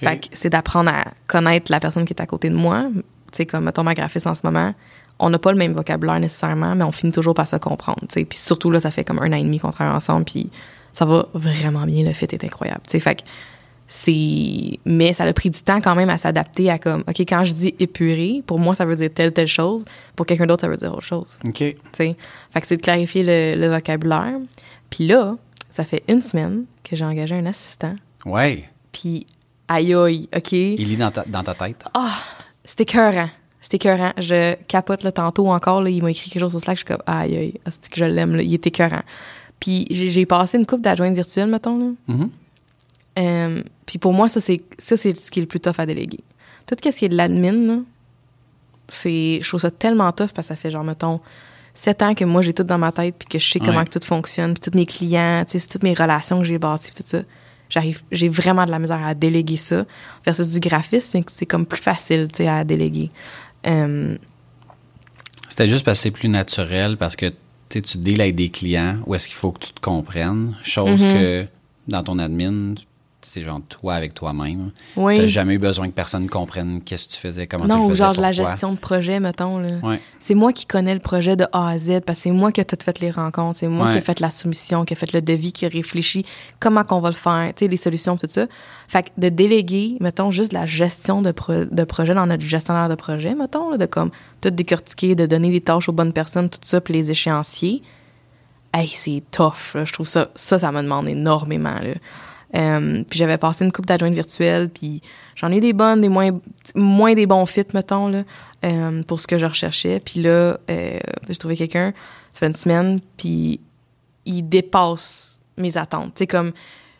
Fait 0.00 0.18
que 0.18 0.26
c'est 0.32 0.50
d'apprendre 0.50 0.90
à 0.90 1.04
connaître 1.26 1.70
la 1.70 1.80
personne 1.80 2.04
qui 2.04 2.12
est 2.12 2.20
à 2.20 2.26
côté 2.26 2.48
de 2.50 2.56
moi. 2.56 2.86
Tu 2.94 3.02
sais, 3.32 3.46
comme, 3.46 3.64
mettons, 3.64 3.84
ma 3.84 3.94
graphiste 3.94 4.26
en 4.26 4.34
ce 4.34 4.40
moment, 4.44 4.74
on 5.18 5.30
n'a 5.30 5.38
pas 5.38 5.52
le 5.52 5.58
même 5.58 5.72
vocabulaire 5.72 6.18
nécessairement, 6.18 6.74
mais 6.74 6.84
on 6.84 6.92
finit 6.92 7.12
toujours 7.12 7.34
par 7.34 7.46
se 7.46 7.56
comprendre, 7.56 8.00
tu 8.02 8.08
sais. 8.10 8.24
Puis 8.24 8.38
surtout, 8.38 8.70
là, 8.70 8.80
ça 8.80 8.90
fait 8.90 9.04
comme 9.04 9.20
un 9.20 9.32
an 9.32 9.36
et 9.36 9.42
demi 9.42 9.58
qu'on 9.58 9.70
travaille 9.70 9.94
ensemble, 9.94 10.24
puis 10.24 10.50
ça 10.90 11.04
va 11.04 11.26
vraiment 11.34 11.84
bien, 11.84 12.04
le 12.04 12.12
fit 12.12 12.26
est 12.30 12.44
incroyable, 12.44 12.80
tu 12.86 12.92
sais. 12.92 13.00
Fait 13.00 13.16
que 13.16 13.22
c'est... 13.86 14.78
Mais 14.84 15.12
ça 15.12 15.24
a 15.24 15.32
pris 15.32 15.50
du 15.50 15.60
temps 15.62 15.80
quand 15.80 15.94
même 15.94 16.10
à 16.10 16.16
s'adapter 16.16 16.70
à 16.70 16.78
comme, 16.78 17.04
OK, 17.06 17.20
quand 17.20 17.44
je 17.44 17.52
dis 17.52 17.74
épuré, 17.78 18.42
pour 18.46 18.58
moi, 18.58 18.74
ça 18.74 18.84
veut 18.84 18.96
dire 18.96 19.10
telle, 19.14 19.32
telle 19.32 19.46
chose. 19.46 19.84
Pour 20.16 20.26
quelqu'un 20.26 20.46
d'autre, 20.46 20.62
ça 20.62 20.68
veut 20.68 20.76
dire 20.76 20.92
autre 20.92 21.06
chose 21.06 21.38
OK. 21.46 21.54
tu 21.54 21.76
sais. 21.92 22.16
Fait 22.50 22.60
que 22.60 22.66
c'est 22.66 22.76
de 22.76 22.82
clarifier 22.82 23.22
le, 23.22 23.60
le 23.60 23.72
vocabulaire. 23.72 24.38
Puis 24.90 25.06
là, 25.06 25.36
ça 25.72 25.86
fait 25.86 26.04
une 26.06 26.20
semaine 26.20 26.66
que 26.84 26.94
j'ai 26.94 27.04
engagé 27.04 27.34
un 27.34 27.46
assistant. 27.46 27.96
Ouais. 28.26 28.68
Puis 28.92 29.24
aïe 29.68 29.94
aïe, 29.94 30.28
OK? 30.36 30.52
Il 30.52 30.86
lit 30.86 30.98
dans 30.98 31.10
ta, 31.10 31.24
dans 31.26 31.42
ta 31.42 31.54
tête. 31.54 31.82
C'était 32.62 32.82
écœurant. 32.82 33.30
C'était 33.62 33.76
écœurant. 33.76 34.12
Je 34.18 34.54
capote 34.68 35.02
là, 35.02 35.12
tantôt 35.12 35.48
encore. 35.48 35.80
Là, 35.80 35.88
il 35.88 36.02
m'a 36.02 36.10
écrit 36.10 36.28
quelque 36.28 36.42
chose 36.42 36.50
sur 36.52 36.60
Slack. 36.60 36.76
Je 36.76 36.80
suis 36.80 36.84
comme 36.84 37.02
aïe 37.06 37.36
aïe, 37.36 37.60
c'est 37.70 37.88
que 37.88 37.96
je 37.96 38.04
l'aime. 38.04 38.36
là? 38.36 38.42
Il 38.42 38.52
est 38.52 38.66
écœurant. 38.66 39.00
Puis 39.60 39.86
j'ai 39.90 40.26
passé 40.26 40.58
une 40.58 40.66
coupe 40.66 40.82
d'adjointe 40.82 41.14
virtuelle, 41.14 41.48
mettons. 41.48 41.78
Là. 41.78 41.86
Mhm. 42.08 42.30
Euh, 43.18 43.62
puis 43.86 43.98
pour 43.98 44.12
moi, 44.12 44.28
ça, 44.28 44.40
c'est 44.40 44.60
ça, 44.76 44.98
c'est 44.98 45.16
ce 45.16 45.30
qui 45.30 45.38
est 45.40 45.42
le 45.42 45.48
plus 45.48 45.60
tough 45.60 45.78
à 45.78 45.86
déléguer. 45.86 46.20
Tout 46.66 46.76
ce 46.84 46.90
qui 46.90 47.04
est 47.06 47.08
de 47.08 47.16
l'admin, 47.16 47.52
là, 47.52 47.78
c'est, 48.88 49.38
je 49.40 49.48
trouve 49.48 49.60
ça 49.60 49.70
tellement 49.70 50.12
tough 50.12 50.32
parce 50.34 50.48
que 50.48 50.54
ça 50.54 50.56
fait 50.56 50.70
genre, 50.70 50.84
mettons, 50.84 51.20
sept 51.74 52.02
ans 52.02 52.14
que 52.14 52.24
moi, 52.24 52.42
j'ai 52.42 52.52
tout 52.52 52.64
dans 52.64 52.78
ma 52.78 52.92
tête 52.92 53.14
puis 53.18 53.28
que 53.28 53.38
je 53.38 53.50
sais 53.50 53.58
comment 53.58 53.78
Ouais. 53.78 53.84
que 53.84 53.98
tout 53.98 54.06
fonctionne, 54.06 54.54
puis 54.54 54.70
tous 54.70 54.76
mes 54.76 54.86
clients, 54.86 55.44
tu 55.46 55.52
sais, 55.52 55.58
c'est 55.58 55.68
toutes 55.68 55.82
mes 55.84 55.94
relations 55.94 56.38
que 56.38 56.44
j'ai 56.44 56.58
bâties, 56.58 56.90
puis 56.94 57.02
tout 57.02 57.08
ça. 57.08 57.22
J'arrive, 57.70 58.02
j'ai 58.12 58.28
vraiment 58.28 58.66
de 58.66 58.70
la 58.70 58.78
misère 58.78 59.02
à 59.02 59.14
déléguer 59.14 59.56
ça 59.56 59.84
versus 60.26 60.48
du 60.52 60.60
graphisme, 60.60 61.20
c'est 61.32 61.46
comme 61.46 61.64
plus 61.64 61.80
facile, 61.80 62.28
tu 62.30 62.38
sais, 62.42 62.48
à 62.48 62.64
déléguer. 62.64 63.10
Euh, 63.66 64.16
C'était 65.48 65.68
juste 65.68 65.84
parce 65.84 65.98
que 65.98 66.02
c'est 66.04 66.10
plus 66.10 66.28
naturel, 66.28 66.96
parce 66.98 67.16
que 67.16 67.32
tu 67.70 67.80
deals 67.98 68.20
avec 68.20 68.34
des 68.34 68.50
clients 68.50 68.98
où 69.06 69.14
est-ce 69.14 69.26
qu'il 69.28 69.36
faut 69.36 69.52
que 69.52 69.60
tu 69.64 69.72
te 69.72 69.80
comprennes. 69.80 70.54
Chose 70.62 71.02
Mhm. 71.02 71.12
que 71.14 71.46
dans 71.88 72.02
ton 72.02 72.18
admin, 72.18 72.74
c'est 73.22 73.42
genre 73.42 73.60
toi 73.68 73.94
avec 73.94 74.14
toi-même. 74.14 74.70
oui. 74.96 75.16
T'as 75.18 75.26
jamais 75.26 75.54
eu 75.54 75.58
besoin 75.58 75.88
que 75.88 75.92
personne 75.94 76.28
comprenne 76.28 76.80
qu'est-ce 76.82 77.06
que 77.08 77.12
tu 77.14 77.18
faisais, 77.18 77.46
comment 77.46 77.64
tu 77.64 77.70
Non, 77.70 77.76
le 77.76 77.82
ou 77.84 77.88
faisais, 77.90 77.98
genre 78.04 78.14
de 78.16 78.20
la 78.20 78.32
gestion 78.32 78.72
de 78.72 78.78
projet, 78.78 79.20
mettons. 79.20 79.58
Là. 79.58 79.78
Ouais. 79.82 80.00
C'est 80.18 80.34
moi 80.34 80.52
qui 80.52 80.66
connais 80.66 80.94
le 80.94 81.00
projet 81.00 81.36
de 81.36 81.44
A 81.52 81.68
à 81.68 81.78
Z 81.78 82.00
parce 82.06 82.18
que 82.18 82.22
c'est 82.24 82.30
moi 82.30 82.52
qui 82.52 82.60
ai 82.60 82.64
tout 82.64 82.76
fait 82.84 82.98
les 83.00 83.10
rencontres, 83.10 83.58
c'est 83.58 83.68
moi 83.68 83.86
Ouais. 83.86 83.92
qui 83.92 83.98
ai 83.98 84.02
fait 84.02 84.20
la 84.20 84.30
soumission, 84.30 84.84
qui 84.84 84.92
ai 84.92 84.96
fait 84.96 85.12
le 85.12 85.22
devis, 85.22 85.52
qui 85.52 85.64
a 85.66 85.68
réfléchi 85.68 86.24
comment 86.60 86.84
qu'on 86.84 87.00
va 87.00 87.10
le 87.10 87.14
faire, 87.14 87.52
tu 87.56 87.64
sais, 87.64 87.68
les 87.70 87.76
solutions, 87.76 88.16
tout 88.16 88.26
ça. 88.28 88.46
Fait 88.88 89.04
que 89.04 89.08
de 89.18 89.28
déléguer, 89.28 89.96
mettons, 90.00 90.30
juste 90.30 90.52
la 90.52 90.66
gestion 90.66 91.22
de, 91.22 91.30
pro- 91.32 91.64
de 91.64 91.84
projet 91.84 92.14
dans 92.14 92.26
notre 92.26 92.42
gestionnaire 92.44 92.88
de 92.88 92.94
projet, 92.94 93.34
mettons, 93.34 93.70
là, 93.70 93.78
de 93.78 93.86
comme 93.86 94.10
tout 94.40 94.50
décortiquer, 94.50 95.14
de 95.14 95.26
donner 95.26 95.50
des 95.50 95.60
tâches 95.60 95.88
aux 95.88 95.92
bonnes 95.92 96.12
personnes, 96.12 96.48
tout 96.50 96.58
ça, 96.62 96.80
puis 96.80 96.92
les 96.94 97.10
échéanciers. 97.10 97.82
Hey, 98.74 98.88
c'est 98.88 99.22
tough. 99.30 99.74
là. 99.74 99.84
Je 99.84 99.92
trouve 99.92 100.06
ça, 100.06 100.28
ça, 100.34 100.58
ça 100.58 100.72
me 100.72 100.80
demande 100.82 101.06
énormément. 101.08 101.78
Là. 101.78 101.92
Euh, 102.54 103.02
puis 103.08 103.18
j'avais 103.18 103.38
passé 103.38 103.64
une 103.64 103.72
coupe 103.72 103.86
d'adjointes 103.86 104.14
virtuelles, 104.14 104.68
puis 104.68 105.00
j'en 105.36 105.50
ai 105.50 105.60
des 105.60 105.72
bonnes, 105.72 106.00
des 106.02 106.08
moins, 106.08 106.30
moins 106.74 107.14
des 107.14 107.26
bons 107.26 107.46
fits, 107.46 107.62
mettons, 107.72 108.08
là, 108.08 108.24
euh, 108.64 109.02
pour 109.04 109.20
ce 109.20 109.26
que 109.26 109.38
je 109.38 109.46
recherchais. 109.46 110.00
Puis 110.00 110.20
là, 110.22 110.58
euh, 110.70 110.98
j'ai 111.28 111.34
trouvé 111.36 111.56
quelqu'un, 111.56 111.94
ça 112.32 112.40
fait 112.40 112.46
une 112.48 112.54
semaine, 112.54 112.98
puis 113.16 113.58
il 114.26 114.42
dépasse 114.48 115.40
mes 115.56 115.76
attentes. 115.78 116.14
Tu 116.14 116.20
sais, 116.20 116.26
comme, 116.26 116.52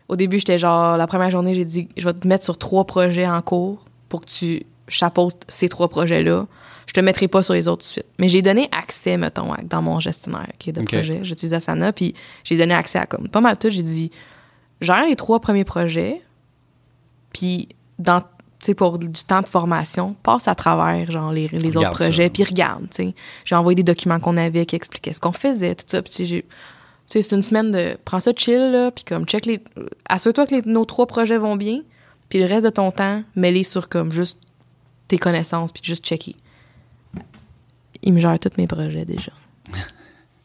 au 0.09 0.16
début, 0.16 0.38
j'étais 0.38 0.59
genre, 0.59 0.96
la 0.96 1.07
première 1.07 1.30
journée, 1.30 1.55
j'ai 1.55 1.64
dit, 1.64 1.88
je 1.96 2.05
vais 2.09 2.14
te 2.14 2.26
mettre 2.26 2.44
sur 2.44 2.59
trois 2.59 2.84
projets 2.84 3.26
en 3.26 3.40
cours 3.42 3.84
pour 4.09 4.22
que 4.22 4.26
tu 4.30 4.64
chapeautes 4.88 5.44
ces 5.48 5.68
trois 5.68 5.88
projets-là. 5.88 6.46
Je 6.86 6.92
te 6.92 7.00
mettrai 7.00 7.28
pas 7.28 7.42
sur 7.42 7.55
les 7.55 7.68
autres 7.68 7.82
tout 7.84 7.88
de 7.88 7.92
suite. 7.92 8.07
Mais 8.18 8.28
j'ai 8.28 8.42
donné 8.42 8.68
accès, 8.72 9.16
mettons, 9.16 9.53
à- 9.53 9.62
dans 9.62 9.80
mon 9.80 10.00
gestionnaire 10.00 10.48
qui 10.59 10.70
est 10.70 10.72
de 10.72 10.80
Ok. 10.80 10.88
projet. 10.88 11.20
J'utilise 11.22 11.55
Asana, 11.55 11.92
puis 11.92 12.14
j'ai 12.42 12.57
donné 12.57 12.74
accès 12.74 12.98
à 12.98 13.07
comme 13.07 13.28
pas 13.28 13.40
mal 13.40 13.57
tout. 13.59 13.70
J'ai 13.70 13.82
dit, 13.84 14.11
gère 14.83 15.07
les 15.07 15.16
trois 15.16 15.41
premiers 15.41 15.64
projets, 15.64 16.20
puis 17.33 17.68
dans 17.99 18.22
pour 18.76 18.97
du 18.99 19.09
temps 19.24 19.41
de 19.43 19.49
formation, 19.49 20.14
passe 20.22 20.47
à 20.47 20.55
travers 20.55 21.11
genre 21.11 21.33
les, 21.33 21.49
les 21.49 21.76
autres 21.76 21.91
projets 22.05 22.30
puis 22.30 22.45
regarde, 22.45 22.83
tu 22.91 22.97
sais. 23.09 23.14
J'ai 23.45 23.57
envoyé 23.57 23.74
des 23.74 23.83
documents 23.83 24.20
qu'on 24.20 24.37
avait 24.37 24.66
qui 24.66 24.76
expliquaient 24.76 25.12
ce 25.12 25.18
qu'on 25.18 25.33
faisait, 25.33 25.74
tout 25.74 25.85
ça, 25.89 26.01
puis 26.01 26.45
c'est 27.09 27.33
une 27.33 27.43
semaine 27.43 27.72
de 27.72 27.97
prends 28.05 28.20
ça 28.20 28.30
chill 28.37 28.91
puis 28.95 29.03
comme 29.03 29.24
check 29.26 29.47
les 29.47 29.61
assure-toi 30.09 30.47
que 30.47 30.55
les- 30.55 30.62
nos 30.62 30.85
trois 30.85 31.07
projets 31.07 31.39
vont 31.39 31.57
bien, 31.57 31.80
puis 32.28 32.39
le 32.39 32.47
reste 32.47 32.64
de 32.64 32.70
ton 32.70 32.93
temps, 32.93 33.24
mets-les 33.35 33.64
sur 33.64 33.89
comme 33.89 34.12
juste 34.12 34.39
tes 35.09 35.18
connaissances 35.18 35.72
puis 35.72 35.83
juste 35.85 36.05
checker. 36.07 36.37
Il 38.05 38.12
me 38.12 38.20
gère 38.20 38.39
tous 38.39 38.51
mes 38.59 38.68
projets 38.68 39.05
déjà. 39.05 39.33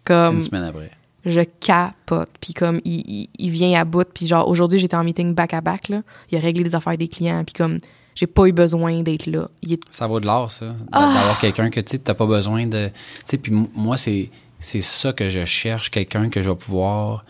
Comme 0.05 0.35
Une 0.35 0.41
semaine 0.41 0.63
après. 0.63 0.89
Je 1.25 1.41
capote. 1.41 2.29
Puis 2.39 2.53
comme, 2.53 2.79
il, 2.85 3.01
il, 3.07 3.29
il 3.39 3.49
vient 3.49 3.79
à 3.79 3.83
bout. 3.85 4.07
Puis 4.13 4.27
genre, 4.27 4.47
aujourd'hui, 4.47 4.79
j'étais 4.79 4.95
en 4.95 5.03
meeting 5.03 5.33
back-à-back, 5.33 5.89
là. 5.89 6.01
Il 6.31 6.37
a 6.37 6.41
réglé 6.41 6.63
les 6.63 6.75
affaires 6.75 6.97
des 6.97 7.07
clients. 7.07 7.43
Puis 7.43 7.53
comme, 7.53 7.77
j'ai 8.15 8.27
pas 8.27 8.45
eu 8.47 8.51
besoin 8.51 9.01
d'être 9.03 9.25
là. 9.27 9.47
Il 9.61 9.73
est... 9.73 9.79
Ça 9.89 10.07
vaut 10.07 10.19
de 10.19 10.25
l'or, 10.25 10.51
ça. 10.51 10.67
d- 10.69 10.75
Ah! 10.91 11.13
D'avoir 11.13 11.39
quelqu'un 11.39 11.69
que 11.69 11.79
tu 11.81 11.91
sais, 11.91 11.97
t'as 11.99 12.13
pas 12.13 12.25
besoin 12.25 12.65
de. 12.65 12.87
Tu 12.87 12.93
sais, 13.25 13.37
puis 13.37 13.51
moi, 13.75 13.97
c'est, 13.97 14.29
c'est 14.59 14.81
ça 14.81 15.13
que 15.13 15.29
je 15.29 15.45
cherche, 15.45 15.89
quelqu'un 15.91 16.29
que 16.29 16.41
je 16.41 16.49
vais 16.49 16.55
pouvoir. 16.55 17.25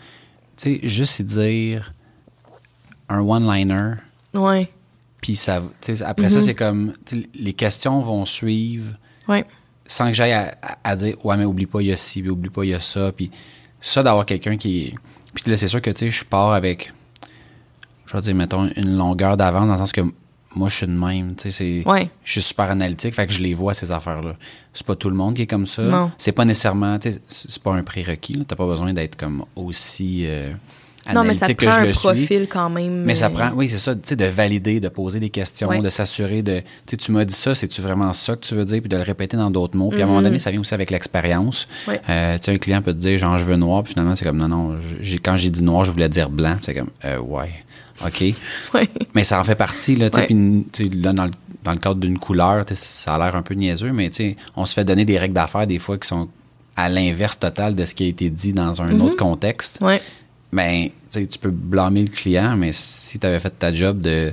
Tu 0.56 0.76
sais, 0.76 0.80
juste 0.88 1.22
dire 1.22 1.92
un 3.08 3.20
one-liner, 3.20 3.94
Ouais, 4.34 4.70
puis 5.20 5.34
ça. 5.36 5.62
tu 5.80 5.96
sais, 5.96 6.04
après 6.04 6.30
ça, 6.30 6.38
Mhm. 6.38 6.44
c'est 6.44 6.54
comme. 6.54 6.92
tu 7.06 7.20
sais, 7.22 7.28
Les 7.34 7.52
questions 7.54 8.00
vont 8.00 8.24
suivre 8.26 8.94
ouais. 9.28 9.44
sans 9.86 10.06
que 10.08 10.12
j'aille 10.12 10.32
à, 10.32 10.56
à- 10.62 10.78
à 10.84 10.96
dire 10.96 11.16
Ouais, 11.24 11.36
mais 11.36 11.44
oublie 11.44 11.66
pas, 11.66 11.80
il 11.80 11.88
y 11.88 11.92
a 11.92 11.96
ci, 11.96 12.20
puis 12.20 12.30
oublie 12.30 12.50
pas, 12.50 12.64
il 12.64 12.70
y 12.70 12.74
a 12.74 12.80
ça. 12.80 13.12
Puis 13.12 13.30
ça, 13.80 14.02
d'avoir 14.02 14.26
quelqu'un 14.26 14.56
qui. 14.56 14.94
Puis 15.34 15.44
là, 15.50 15.56
c'est 15.56 15.66
sûr 15.66 15.80
que, 15.82 15.90
tu 15.90 16.06
sais, 16.06 16.10
je 16.10 16.24
pars 16.24 16.52
avec. 16.52 16.92
Je 18.06 18.14
vais 18.14 18.20
dire, 18.22 18.34
mettons, 18.34 18.68
une 18.76 18.96
longueur 18.96 19.36
d'avance, 19.36 19.66
dans 19.66 19.72
le 19.72 19.78
sens 19.78 19.92
que 19.92 20.00
moi, 20.56 20.68
je 20.68 20.74
suis 20.76 20.86
de 20.86 20.92
même. 20.92 21.34
Tu 21.36 21.50
sais, 21.50 21.82
c'est 21.84 21.88
Ouais. 21.88 22.10
je 22.24 22.32
suis 22.32 22.42
super 22.42 22.70
analytique, 22.70 23.14
fait 23.14 23.26
que 23.26 23.32
je 23.32 23.40
les 23.42 23.52
vois, 23.54 23.74
ces 23.74 23.92
affaires-là. 23.92 24.34
C'est 24.72 24.86
pas 24.86 24.94
tout 24.94 25.10
le 25.10 25.14
monde 25.16 25.34
qui 25.34 25.42
est 25.42 25.46
comme 25.46 25.66
ça. 25.66 25.82
Non. 25.82 26.10
C'est 26.16 26.32
pas 26.32 26.44
nécessairement, 26.44 26.98
tu 26.98 27.12
sais, 27.12 27.20
c'est 27.28 27.62
pas 27.62 27.74
un 27.74 27.82
prérequis. 27.82 28.44
T'as 28.48 28.56
pas 28.56 28.66
besoin 28.66 28.92
d'être 28.94 29.16
comme 29.16 29.44
aussi 29.56 30.22
euh, 30.26 30.52
Non, 31.14 31.24
mais 31.24 31.34
ça 31.34 31.46
prend 31.46 31.54
que 31.54 31.64
je 31.64 31.70
un 31.70 31.84
le 31.84 31.92
suis. 31.92 32.00
profil 32.08 32.46
quand 32.48 32.70
même. 32.70 33.02
Mais 33.04 33.14
ça 33.14 33.26
euh, 33.26 33.30
prend, 33.30 33.50
oui, 33.54 33.68
c'est 33.68 33.78
ça, 33.78 33.94
tu 33.94 34.00
sais, 34.04 34.16
de 34.16 34.24
valider, 34.26 34.80
de 34.80 34.88
poser 34.88 35.20
des 35.20 35.30
questions, 35.30 35.68
Ouais. 35.68 35.80
de 35.80 35.88
s'assurer 35.90 36.42
de, 36.42 36.62
tu 36.86 37.12
m'as 37.12 37.24
dit 37.24 37.34
ça, 37.34 37.54
c'est-tu 37.54 37.80
vraiment 37.80 38.12
ça 38.12 38.34
que 38.36 38.40
tu 38.46 38.54
veux 38.54 38.64
dire, 38.64 38.80
puis 38.80 38.88
de 38.88 38.96
le 38.96 39.02
répéter 39.02 39.36
dans 39.36 39.50
d'autres 39.50 39.76
mots. 39.76 39.90
Puis 39.90 40.00
à 40.00 40.04
un 40.04 40.08
moment 40.08 40.22
donné, 40.22 40.38
ça 40.38 40.50
vient 40.50 40.60
aussi 40.60 40.74
avec 40.74 40.90
l'expérience. 40.90 41.66
Mm-hmm. 41.86 41.90
Ouais. 41.90 42.00
Euh, 42.08 42.34
tu 42.38 42.44
sais, 42.44 42.52
un 42.52 42.58
client 42.58 42.82
peut 42.82 42.92
te 42.92 42.98
dire, 42.98 43.18
genre, 43.18 43.38
je 43.38 43.44
veux 43.44 43.56
noir, 43.56 43.82
puis 43.84 43.92
finalement, 43.92 44.14
c'est 44.16 44.24
comme, 44.24 44.38
non, 44.38 44.48
non, 44.48 44.76
quand 45.24 45.36
j'ai 45.36 45.50
dit 45.50 45.62
noir, 45.62 45.84
je 45.84 45.90
voulais 45.90 46.08
dire 46.08 46.28
blanc. 46.30 46.56
C'est 46.60 46.74
comme, 46.74 46.90
euh, 47.04 47.18
ouais, 47.18 47.50
OK. 48.04 48.24
Ouais. 48.74 48.88
Mais 49.14 49.24
ça 49.24 49.40
en 49.40 49.44
fait 49.44 49.54
partie, 49.56 49.96
là, 49.96 50.10
tu 50.10 50.20
sais, 50.20 50.26
puis, 50.26 50.88
là, 51.00 51.12
dans 51.12 51.24
le, 51.24 51.30
dans 51.64 51.72
le 51.72 51.78
cadre 51.78 52.00
d'une 52.00 52.18
couleur, 52.18 52.64
ça 52.72 53.14
a 53.14 53.18
l'air 53.18 53.34
un 53.34 53.42
peu 53.42 53.54
niaiseux, 53.54 53.92
mais 53.92 54.10
tu 54.10 54.16
sais, 54.16 54.36
on 54.56 54.64
se 54.66 54.74
fait 54.74 54.84
donner 54.84 55.04
des 55.04 55.18
règles 55.18 55.34
d'affaires 55.34 55.66
des 55.66 55.78
fois 55.78 55.98
qui 55.98 56.06
sont 56.06 56.28
à 56.76 56.88
l'inverse 56.88 57.38
total 57.40 57.74
de 57.74 57.84
ce 57.84 57.94
qui 57.94 58.04
a 58.04 58.06
été 58.06 58.30
dit 58.30 58.52
dans 58.52 58.80
un 58.82 58.92
Mm-hmm. 58.92 59.00
autre 59.00 59.16
contexte 59.16 59.78
Ouais. 59.80 60.00
Ben, 60.52 60.88
tu 61.12 61.26
peux 61.40 61.50
blâmer 61.50 62.04
le 62.04 62.10
client, 62.10 62.56
mais 62.56 62.70
si 62.72 63.18
tu 63.18 63.26
avais 63.26 63.38
fait 63.38 63.50
ta 63.58 63.72
job 63.72 64.00
de, 64.00 64.32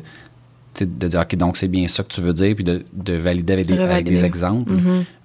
de 0.80 1.08
dire, 1.08 1.20
OK, 1.22 1.36
donc 1.36 1.58
c'est 1.58 1.68
bien 1.68 1.88
ça 1.88 2.04
que 2.04 2.10
tu 2.14 2.22
veux 2.22 2.34
dire, 2.34 2.56
puis 2.56 2.64
de, 2.64 2.84
de 2.94 3.14
valider 3.14 3.54
avec 3.54 3.66
des, 3.68 3.74
avec 3.74 3.84
Revalider. 3.88 4.12
des 4.12 4.24
exemples, 4.26 4.74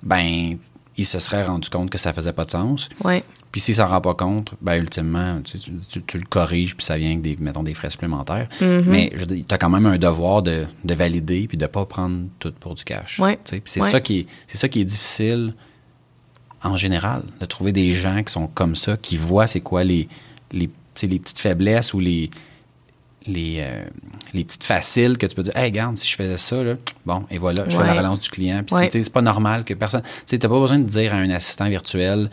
ben, 0.03 0.57
il 0.97 1.07
se 1.07 1.19
serait 1.19 1.45
rendu 1.45 1.69
compte 1.71 1.91
que 1.91 1.99
ça 1.99 2.13
faisait 2.13 2.33
pas 2.33 2.45
de 2.45 2.51
sens. 2.51 2.89
Ouais. 3.05 3.23
Puis 3.53 3.61
s'il 3.61 3.75
s'en 3.75 3.87
rend 3.89 4.01
pas 4.01 4.15
compte, 4.15 4.53
ben, 4.61 4.75
ultimement, 4.77 5.41
tu, 5.43 5.59
tu- 5.59 5.73
tu- 5.89 6.03
tu 6.03 6.19
le 6.19 6.25
corriges, 6.25 6.77
puis 6.77 6.85
ça 6.87 6.97
vient 6.97 7.09
avec 7.11 7.21
des, 7.21 7.37
mettons, 7.41 7.65
des 7.65 7.75
frais 7.75 7.91
supplémentaires. 7.91 8.49
Mm-hmm. 8.61 8.83
Mais 8.87 9.13
tu 9.27 9.45
as 9.55 9.59
quand 9.59 9.71
même 9.71 9.87
un 9.87 9.99
devoir 9.99 10.43
de, 10.43 10.67
de 10.85 10.95
valider, 10.95 11.49
puis 11.49 11.57
de 11.57 11.67
pas 11.67 11.85
prendre 11.85 12.27
tout 12.39 12.53
pour 12.61 12.75
du 12.75 12.85
cash. 12.85 13.19
Ouais. 13.19 13.39
Puis 13.45 13.61
c'est 13.65 13.81
Ouais. 13.83 13.89
ça, 13.91 14.01
qui 14.01 14.21
est- 14.21 14.57
ça 14.57 14.69
qui 14.69 14.81
est 14.81 14.85
difficile 14.85 15.55
en 16.63 16.77
général, 16.77 17.23
de 17.41 17.47
trouver 17.47 17.73
des 17.73 17.95
gens 17.95 18.23
qui 18.23 18.33
sont 18.33 18.47
comme 18.47 18.77
ça, 18.77 18.97
qui 18.97 19.17
voient 19.17 19.47
c'est 19.47 19.61
quoi 19.63 19.83
les, 19.83 20.09
les 21.07 21.19
petites 21.19 21.39
faiblesses 21.39 21.95
ou 21.95 22.01
les, 22.01 22.31
les, 23.27 23.59
euh, 23.61 23.85
les 24.33 24.45
petites 24.45 24.65
faciles 24.65 25.19
que 25.19 25.27
tu 25.27 25.35
peux 25.37 25.43
dire, 25.43 25.57
hey, 25.57 25.65
regarde, 25.67 25.97
si 25.97 26.09
je 26.09 26.17
faisais 26.17 26.39
ça, 26.39 26.63
là, 26.63 26.75
bon, 27.05 27.25
et 27.31 27.39
voilà, 27.39 27.69
je 27.69 27.77
fais 27.77 27.85
la 27.85 27.95
relance 27.95 28.21
du 28.21 28.31
client. 28.31 28.63
Puis 28.67 28.75
Ouais. 28.77 28.89
c'est- 28.91 29.13
pas 29.13 29.23
normal 29.23 29.65
que 29.65 29.75
personne. 29.75 30.03
Tu 30.03 30.09
sais, 30.27 30.39
t'as 30.39 30.49
pas 30.49 30.59
besoin 30.59 30.79
de 30.79 30.85
dire 30.85 31.13
à 31.15 31.19
un 31.19 31.31
assistant 31.31 31.69
virtuel, 31.69 32.31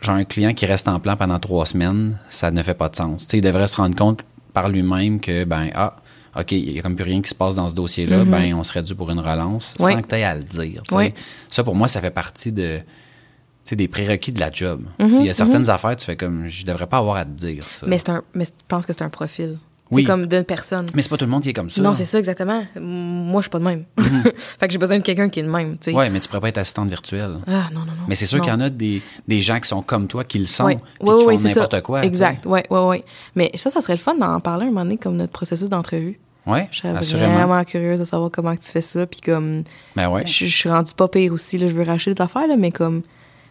genre 0.00 0.14
un 0.16 0.24
client 0.24 0.54
qui 0.54 0.64
reste 0.66 0.86
en 0.88 1.00
plan 1.00 1.16
pendant 1.16 1.38
trois 1.38 1.66
semaines, 1.66 2.18
ça 2.30 2.50
ne 2.50 2.62
fait 2.62 2.74
pas 2.74 2.88
de 2.88 2.96
sens. 2.96 3.26
Tu 3.26 3.32
sais, 3.32 3.38
il 3.38 3.42
devrait 3.42 3.66
se 3.66 3.76
rendre 3.76 3.96
compte 3.96 4.22
par 4.52 4.68
lui-même 4.68 5.20
que, 5.20 5.44
ben, 5.44 5.70
ah, 5.74 5.96
OK, 6.38 6.52
il 6.52 6.72
n'y 6.72 6.78
a 6.78 6.82
comme 6.82 6.94
plus 6.94 7.04
rien 7.04 7.20
qui 7.20 7.28
se 7.30 7.34
passe 7.34 7.56
dans 7.56 7.68
ce 7.68 7.74
dossier-là, 7.74 8.24
ben, 8.24 8.54
on 8.54 8.62
serait 8.62 8.84
dû 8.84 8.94
pour 8.94 9.10
une 9.10 9.18
relance 9.18 9.74
Mm-hmm. 9.74 9.84
Ouais. 9.84 9.92
sans 9.94 10.00
que 10.02 10.06
tu 10.08 10.14
aies 10.14 10.24
à 10.24 10.36
le 10.36 10.44
dire. 10.44 10.82
tu 10.84 10.90
sais. 10.90 10.96
Ouais. 10.96 11.14
Ça, 11.48 11.64
pour 11.64 11.74
moi, 11.74 11.88
ça 11.88 12.00
fait 12.00 12.10
partie 12.12 12.52
de, 12.52 12.80
sais, 13.70 13.76
des 13.76 13.88
prérequis 13.88 14.32
de 14.32 14.40
la 14.40 14.50
job. 14.52 14.82
Sais, 14.98 15.06
Il 15.08 15.24
y 15.24 15.30
a 15.30 15.34
certaines 15.34 15.68
affaires, 15.70 15.96
tu 15.96 16.04
fais 16.04 16.16
comme, 16.16 16.48
je 16.48 16.64
devrais 16.66 16.86
pas 16.86 16.98
avoir 16.98 17.16
à 17.16 17.24
te 17.24 17.30
dire 17.30 17.64
ça. 17.64 17.86
Mais, 17.86 17.98
c'est 17.98 18.10
un, 18.10 18.22
mais 18.34 18.44
je 18.44 18.50
pense 18.68 18.86
que 18.86 18.92
c'est 18.92 19.02
un 19.02 19.08
profil. 19.10 19.58
Oui. 19.90 20.02
C'est 20.02 20.06
comme 20.06 20.26
d'une 20.26 20.44
personne. 20.44 20.86
Mais 20.94 21.02
c'est 21.02 21.08
pas 21.08 21.16
tout 21.16 21.24
le 21.24 21.32
monde 21.32 21.42
qui 21.42 21.48
est 21.48 21.52
comme 21.52 21.68
ça. 21.68 21.82
Non, 21.82 21.94
c'est 21.94 22.04
ça, 22.04 22.18
exactement. 22.18 22.62
Moi, 22.80 23.40
je 23.40 23.42
suis 23.42 23.50
pas 23.50 23.58
de 23.58 23.64
même. 23.64 23.84
fait 23.98 24.68
que 24.68 24.72
j'ai 24.72 24.78
besoin 24.78 24.98
de 24.98 25.02
quelqu'un 25.02 25.28
qui 25.28 25.40
est 25.40 25.42
de 25.42 25.48
même, 25.50 25.78
tu 25.78 25.90
sais. 25.90 25.96
Ouais, 25.96 26.08
mais 26.10 26.20
tu 26.20 26.28
pourrais 26.28 26.40
pas 26.40 26.48
être 26.48 26.58
assistante 26.58 26.88
virtuelle. 26.88 27.38
Ah, 27.48 27.66
non, 27.72 27.80
non, 27.80 27.86
non. 27.86 28.04
Mais 28.06 28.14
c'est 28.14 28.26
sûr 28.26 28.40
qu'il 28.40 28.52
y 28.52 28.54
en 28.54 28.60
a 28.60 28.70
des, 28.70 29.02
des 29.26 29.42
gens 29.42 29.58
qui 29.58 29.68
sont 29.68 29.82
comme 29.82 30.06
toi, 30.06 30.22
qui 30.22 30.38
le 30.38 30.46
sont, 30.46 30.66
puis 30.66 30.76
Ouais, 31.00 31.34
qui 31.34 31.38
font 31.38 31.48
n'importe 31.48 31.80
quoi. 31.82 32.04
Exact, 32.04 32.46
ouais, 32.46 32.64
ouais, 32.70 32.84
ouais. 32.86 33.04
Mais 33.34 33.50
ça, 33.56 33.70
ça 33.70 33.80
serait 33.80 33.94
le 33.94 33.98
fun 33.98 34.14
d'en 34.14 34.38
parler 34.38 34.66
un 34.66 34.68
moment 34.70 34.84
donné 34.84 34.96
comme 34.96 35.16
notre 35.16 35.32
processus 35.32 35.68
d'entrevue. 35.68 36.20
Ouais, 36.46 36.68
Je 36.70 36.78
serais 36.78 36.96
assurément. 36.96 37.34
vraiment 37.34 37.64
curieuse 37.64 37.98
de 37.98 38.04
savoir 38.04 38.30
comment 38.30 38.54
tu 38.56 38.68
fais 38.70 38.80
ça. 38.80 39.06
Puis 39.06 39.20
comme, 39.20 39.62
Ben 39.96 40.08
ouais. 40.08 40.24
je, 40.24 40.46
je 40.46 40.56
suis 40.56 40.68
rendue 40.68 40.94
pas 40.96 41.08
pire 41.08 41.32
aussi. 41.32 41.58
Là, 41.58 41.66
je 41.66 41.74
veux 41.74 41.82
racheter 41.82 42.14
des 42.14 42.22
affaires, 42.22 42.46
là, 42.46 42.56
mais 42.56 42.70
comme, 42.70 43.02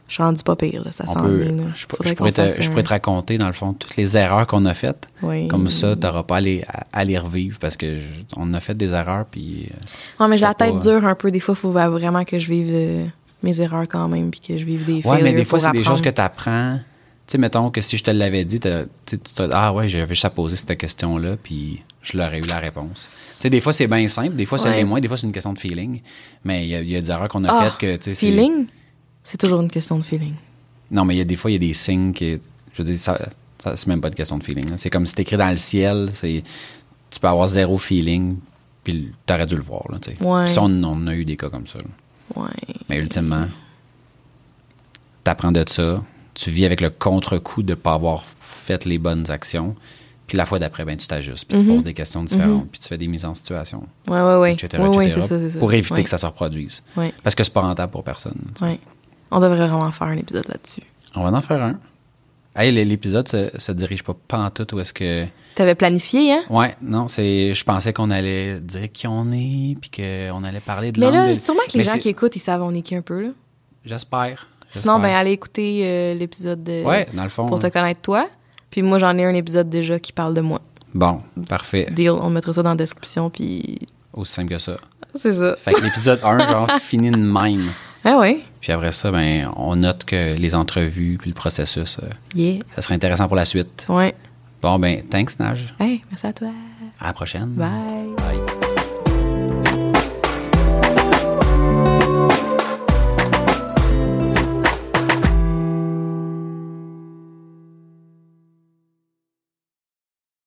je 0.09 0.15
suis 0.15 0.23
rendue 0.23 0.43
pas 0.43 0.55
pire. 0.57 0.83
Là, 0.83 0.91
ça 0.91 1.05
s'en 1.05 1.23
vient. 1.25 1.55
je, 1.73 1.85
pourrais 1.87 2.31
te, 2.33 2.61
je 2.61 2.69
pourrais 2.69 2.83
te 2.83 2.89
raconter, 2.89 3.37
dans 3.37 3.47
le 3.47 3.53
fond, 3.53 3.71
toutes 3.73 3.95
les 3.95 4.17
erreurs 4.17 4.45
qu'on 4.47 4.65
a 4.65 4.73
faites. 4.73 5.07
Oui. 5.21 5.47
Comme 5.47 5.69
ça, 5.69 5.95
tu 5.95 6.01
n'auras 6.05 6.23
pas 6.23 6.37
à 6.37 6.41
les, 6.41 6.63
à, 6.67 6.85
à 6.91 7.03
les 7.05 7.17
revivre 7.17 7.57
parce 7.59 7.77
que 7.77 7.95
je- 7.95 8.01
on 8.35 8.53
a 8.53 8.59
fait 8.59 8.75
des 8.75 8.91
erreurs. 8.91 9.25
Puis, 9.31 9.69
euh, 9.71 10.23
Ouais, 10.23 10.27
mais 10.29 10.35
j'ai 10.35 10.41
la 10.41 10.53
tête 10.53 10.73
pas- 10.73 10.79
dure 10.79 11.05
un 11.05 11.15
peu. 11.15 11.31
Des 11.31 11.39
fois, 11.39 11.53
il 11.57 11.61
faut 11.61 11.71
vraiment 11.71 12.25
que 12.25 12.37
je 12.39 12.49
vive 12.51 12.69
euh, 12.73 13.05
mes 13.43 13.61
erreurs 13.61 13.87
quand 13.87 14.07
même. 14.09 14.31
Puis 14.31 14.41
que 14.41 14.57
je 14.57 14.65
vive 14.65 14.83
des 14.85 14.95
ouais, 14.95 15.01
failures 15.03 15.23
mais 15.23 15.33
des 15.33 15.45
fois, 15.45 15.59
c'est 15.59 15.71
des 15.71 15.83
choses 15.83 16.01
que 16.01 16.09
tu 16.09 16.19
apprends. 16.21 16.79
Tu 17.27 17.33
sais, 17.33 17.37
mettons 17.37 17.69
que 17.69 17.79
si 17.79 17.95
je 17.95 18.03
te 18.03 18.09
l'avais 18.09 18.43
dit, 18.43 18.59
tu 18.59 18.67
ah 19.51 19.71
ouais, 19.73 19.87
j'avais 19.87 20.07
juste 20.07 20.25
à 20.25 20.31
poser 20.31 20.55
cette 20.55 20.75
question-là, 20.75 21.35
puis 21.41 21.83
je 22.01 22.17
l'aurais 22.17 22.39
eu 22.39 22.47
la 22.47 22.57
réponse. 22.57 23.07
Tu 23.35 23.41
sais, 23.43 23.49
des 23.51 23.61
fois, 23.61 23.71
c'est 23.71 23.85
bien 23.85 24.07
simple, 24.07 24.35
des 24.35 24.47
fois, 24.47 24.57
ça 24.57 24.69
Ouais. 24.69 24.83
moins, 24.83 24.99
des 24.99 25.07
fois, 25.07 25.15
c'est 25.15 25.27
une 25.27 25.31
question 25.31 25.53
de 25.53 25.59
feeling. 25.59 26.01
Mais 26.43 26.63
il 26.65 26.69
y, 26.69 26.75
a- 26.75 26.81
il 26.81 26.89
y 26.89 26.95
a 26.95 27.01
des 27.01 27.11
erreurs 27.11 27.27
qu'on 27.27 27.43
a 27.43 27.49
Ah, 27.51 27.69
faites 27.69 27.99
que, 27.99 28.03
c'est- 28.03 28.15
Feeling, 28.15 28.65
c'est 29.29 29.37
toujours 29.37 29.61
une 29.61 29.69
question 29.69 29.97
de 29.97 30.03
feeling. 30.03 30.33
Non, 30.91 31.05
mais 31.05 31.15
il 31.15 31.17
y 31.19 31.21
a 31.21 31.25
des 31.25 31.35
fois, 31.35 31.51
il 31.51 31.53
y 31.53 31.57
a 31.57 31.59
des 31.59 31.73
signes 31.73 32.13
que. 32.13 32.39
Je 32.73 32.77
veux 32.81 32.83
dire, 32.83 32.97
ça, 32.97 33.17
ça- 33.61 33.75
c'est 33.75 33.87
même 33.87 34.01
pas 34.01 34.07
une 34.07 34.15
question 34.15 34.37
de 34.37 34.43
feeling. 34.43 34.65
C'est 34.77 34.89
comme 34.89 35.05
si 35.05 35.13
c'est 35.15 35.21
écrit 35.21 35.37
dans 35.37 35.49
le 35.51 35.57
ciel, 35.57 36.09
c'est. 36.11 36.43
Tu 37.11 37.19
peux 37.19 37.27
avoir 37.27 37.47
zéro 37.47 37.77
feeling, 37.77 38.37
puis 38.83 39.11
t'aurais 39.25 39.45
dû 39.45 39.55
le 39.55 39.61
voir, 39.61 39.83
là. 39.91 39.97
Ouais. 40.21 40.45
Puis 40.45 40.53
ça, 40.53 40.61
on, 40.63 40.83
on 40.83 41.07
a 41.07 41.13
eu 41.15 41.25
des 41.25 41.37
cas 41.37 41.49
comme 41.49 41.67
ça. 41.67 41.77
Ouais. 42.35 42.49
Mais 42.89 42.97
ultimement, 42.97 43.45
t'apprends 45.23 45.51
de 45.51 45.63
ça, 45.67 46.01
tu 46.33 46.49
vis 46.51 46.65
avec 46.65 46.81
le 46.81 46.89
contre-coup 46.89 47.63
de 47.63 47.73
pas 47.73 47.93
avoir 47.93 48.23
fait 48.23 48.85
les 48.85 48.97
bonnes 48.97 49.29
actions, 49.31 49.75
puis 50.27 50.37
la 50.37 50.45
fois 50.45 50.59
d'après, 50.59 50.85
ben, 50.85 50.95
tu 50.95 51.07
t'ajustes, 51.07 51.45
puis 51.47 51.57
tu 51.57 51.65
poses 51.65 51.83
des 51.83 51.93
questions 51.93 52.23
différentes, 52.23 52.69
puis 52.69 52.79
tu 52.79 52.87
fais 52.87 52.97
des 52.97 53.07
mises 53.07 53.25
en 53.25 53.33
situation, 53.33 53.87
Ouais, 54.07 54.21
ouais, 54.21 54.37
ouais. 54.37 54.53
etc., 54.53 54.81
ouais, 54.83 55.07
etc., 55.07 55.21
ça, 55.21 55.59
pour 55.59 55.73
éviter 55.73 55.95
Ouais. 55.95 56.03
que 56.03 56.09
ça 56.09 56.17
se 56.19 56.25
reproduise. 56.25 56.83
Ouais. 56.95 57.13
Parce 57.23 57.35
que 57.35 57.43
c'est 57.43 57.53
pas 57.53 57.61
rentable 57.61 57.91
pour 57.91 58.03
personne. 58.03 58.37
Ouais. 58.61 58.79
On 59.31 59.39
devrait 59.39 59.67
vraiment 59.67 59.91
faire 59.91 60.07
un 60.07 60.17
épisode 60.17 60.47
là-dessus. 60.47 60.81
On 61.15 61.23
va 61.23 61.37
en 61.37 61.41
faire 61.41 61.61
un. 61.63 61.79
Hey, 62.55 62.71
l'épisode 62.83 63.27
se, 63.27 63.51
se 63.57 63.71
dirige 63.71 64.03
pas 64.03 64.15
pantoute 64.27 64.73
où 64.73 64.79
est-ce 64.79 64.91
que... 64.91 65.25
T'avais 65.55 65.75
planifié, 65.75 66.33
hein? 66.33 66.43
Ouais, 66.49 66.75
non, 66.81 67.07
c'est... 67.07 67.53
Je 67.53 67.63
pensais 67.63 67.93
qu'on 67.93 68.09
allait 68.09 68.59
dire 68.59 68.91
qui 68.91 69.07
on 69.07 69.31
est, 69.31 69.77
puis 69.79 69.91
qu'on 69.95 70.43
allait 70.43 70.59
parler 70.59 70.91
de 70.91 70.99
Mais 70.99 71.11
là, 71.11 71.29
de- 71.29 71.33
sûrement 71.35 71.61
que 71.67 71.73
les 71.73 71.79
Mais 71.79 71.83
gens 71.85 71.97
qui 71.97 72.09
écoutent, 72.09 72.35
ils 72.35 72.39
savent 72.39 72.63
on 72.63 72.73
est 72.73 72.81
qui 72.81 72.95
un 72.95 73.01
peu, 73.01 73.21
là. 73.21 73.29
J'espère. 73.85 74.49
Sinon, 74.71 74.99
ben, 74.99 75.15
allez 75.15 75.31
écouter 75.31 75.81
euh, 75.83 76.13
l'épisode 76.15 76.63
de. 76.63 76.83
Ouais, 76.83 77.07
dans 77.13 77.23
le 77.23 77.29
fond. 77.29 77.45
Pour 77.47 77.59
te 77.59 77.67
connaître 77.67 78.01
toi. 78.01 78.27
Puis 78.69 78.81
moi, 78.81 78.99
j'en 78.99 79.17
ai 79.17 79.25
un 79.25 79.33
épisode 79.33 79.69
déjà 79.69 79.99
qui 79.99 80.11
parle 80.11 80.33
de 80.33 80.41
moi. 80.41 80.61
Bon, 80.93 81.21
parfait. 81.47 81.87
Deal, 81.91 82.11
on 82.11 82.29
mettra 82.29 82.53
ça 82.53 82.61
dans 82.61 82.71
la 82.71 82.75
description, 82.75 83.29
puis. 83.29 83.79
Aussi 84.13 84.33
simple 84.33 84.49
que 84.49 84.59
ça. 84.59 84.77
C'est 85.19 85.33
ça. 85.33 85.55
Fait 85.55 85.73
que 85.73 85.81
l'épisode 85.81 86.19
1, 86.23 86.47
genre, 86.47 86.71
finit 86.81 87.09
de 87.11 87.17
même. 87.17 87.71
Ah 88.05 88.17
ouais? 88.17 88.39
Puis 88.61 88.71
après 88.71 88.91
ça, 88.91 89.11
ben, 89.11 89.49
on 89.55 89.75
note 89.77 90.05
que 90.05 90.33
les 90.35 90.55
entrevues 90.55 91.17
puis 91.19 91.29
le 91.29 91.35
processus, 91.35 91.99
euh, 92.03 92.07
Yeah. 92.35 92.59
ça 92.71 92.81
serait 92.81 92.95
intéressant 92.95 93.27
pour 93.27 93.35
la 93.35 93.45
suite. 93.45 93.85
Ouais. 93.89 94.13
Bon, 94.61 94.77
ben, 94.79 95.01
thanks, 95.09 95.39
Nage. 95.39 95.73
Hey, 95.79 96.01
merci 96.09 96.27
à 96.27 96.33
toi. 96.33 96.49
À 96.99 97.07
la 97.07 97.13
prochaine. 97.13 97.47
Bye. 97.49 98.58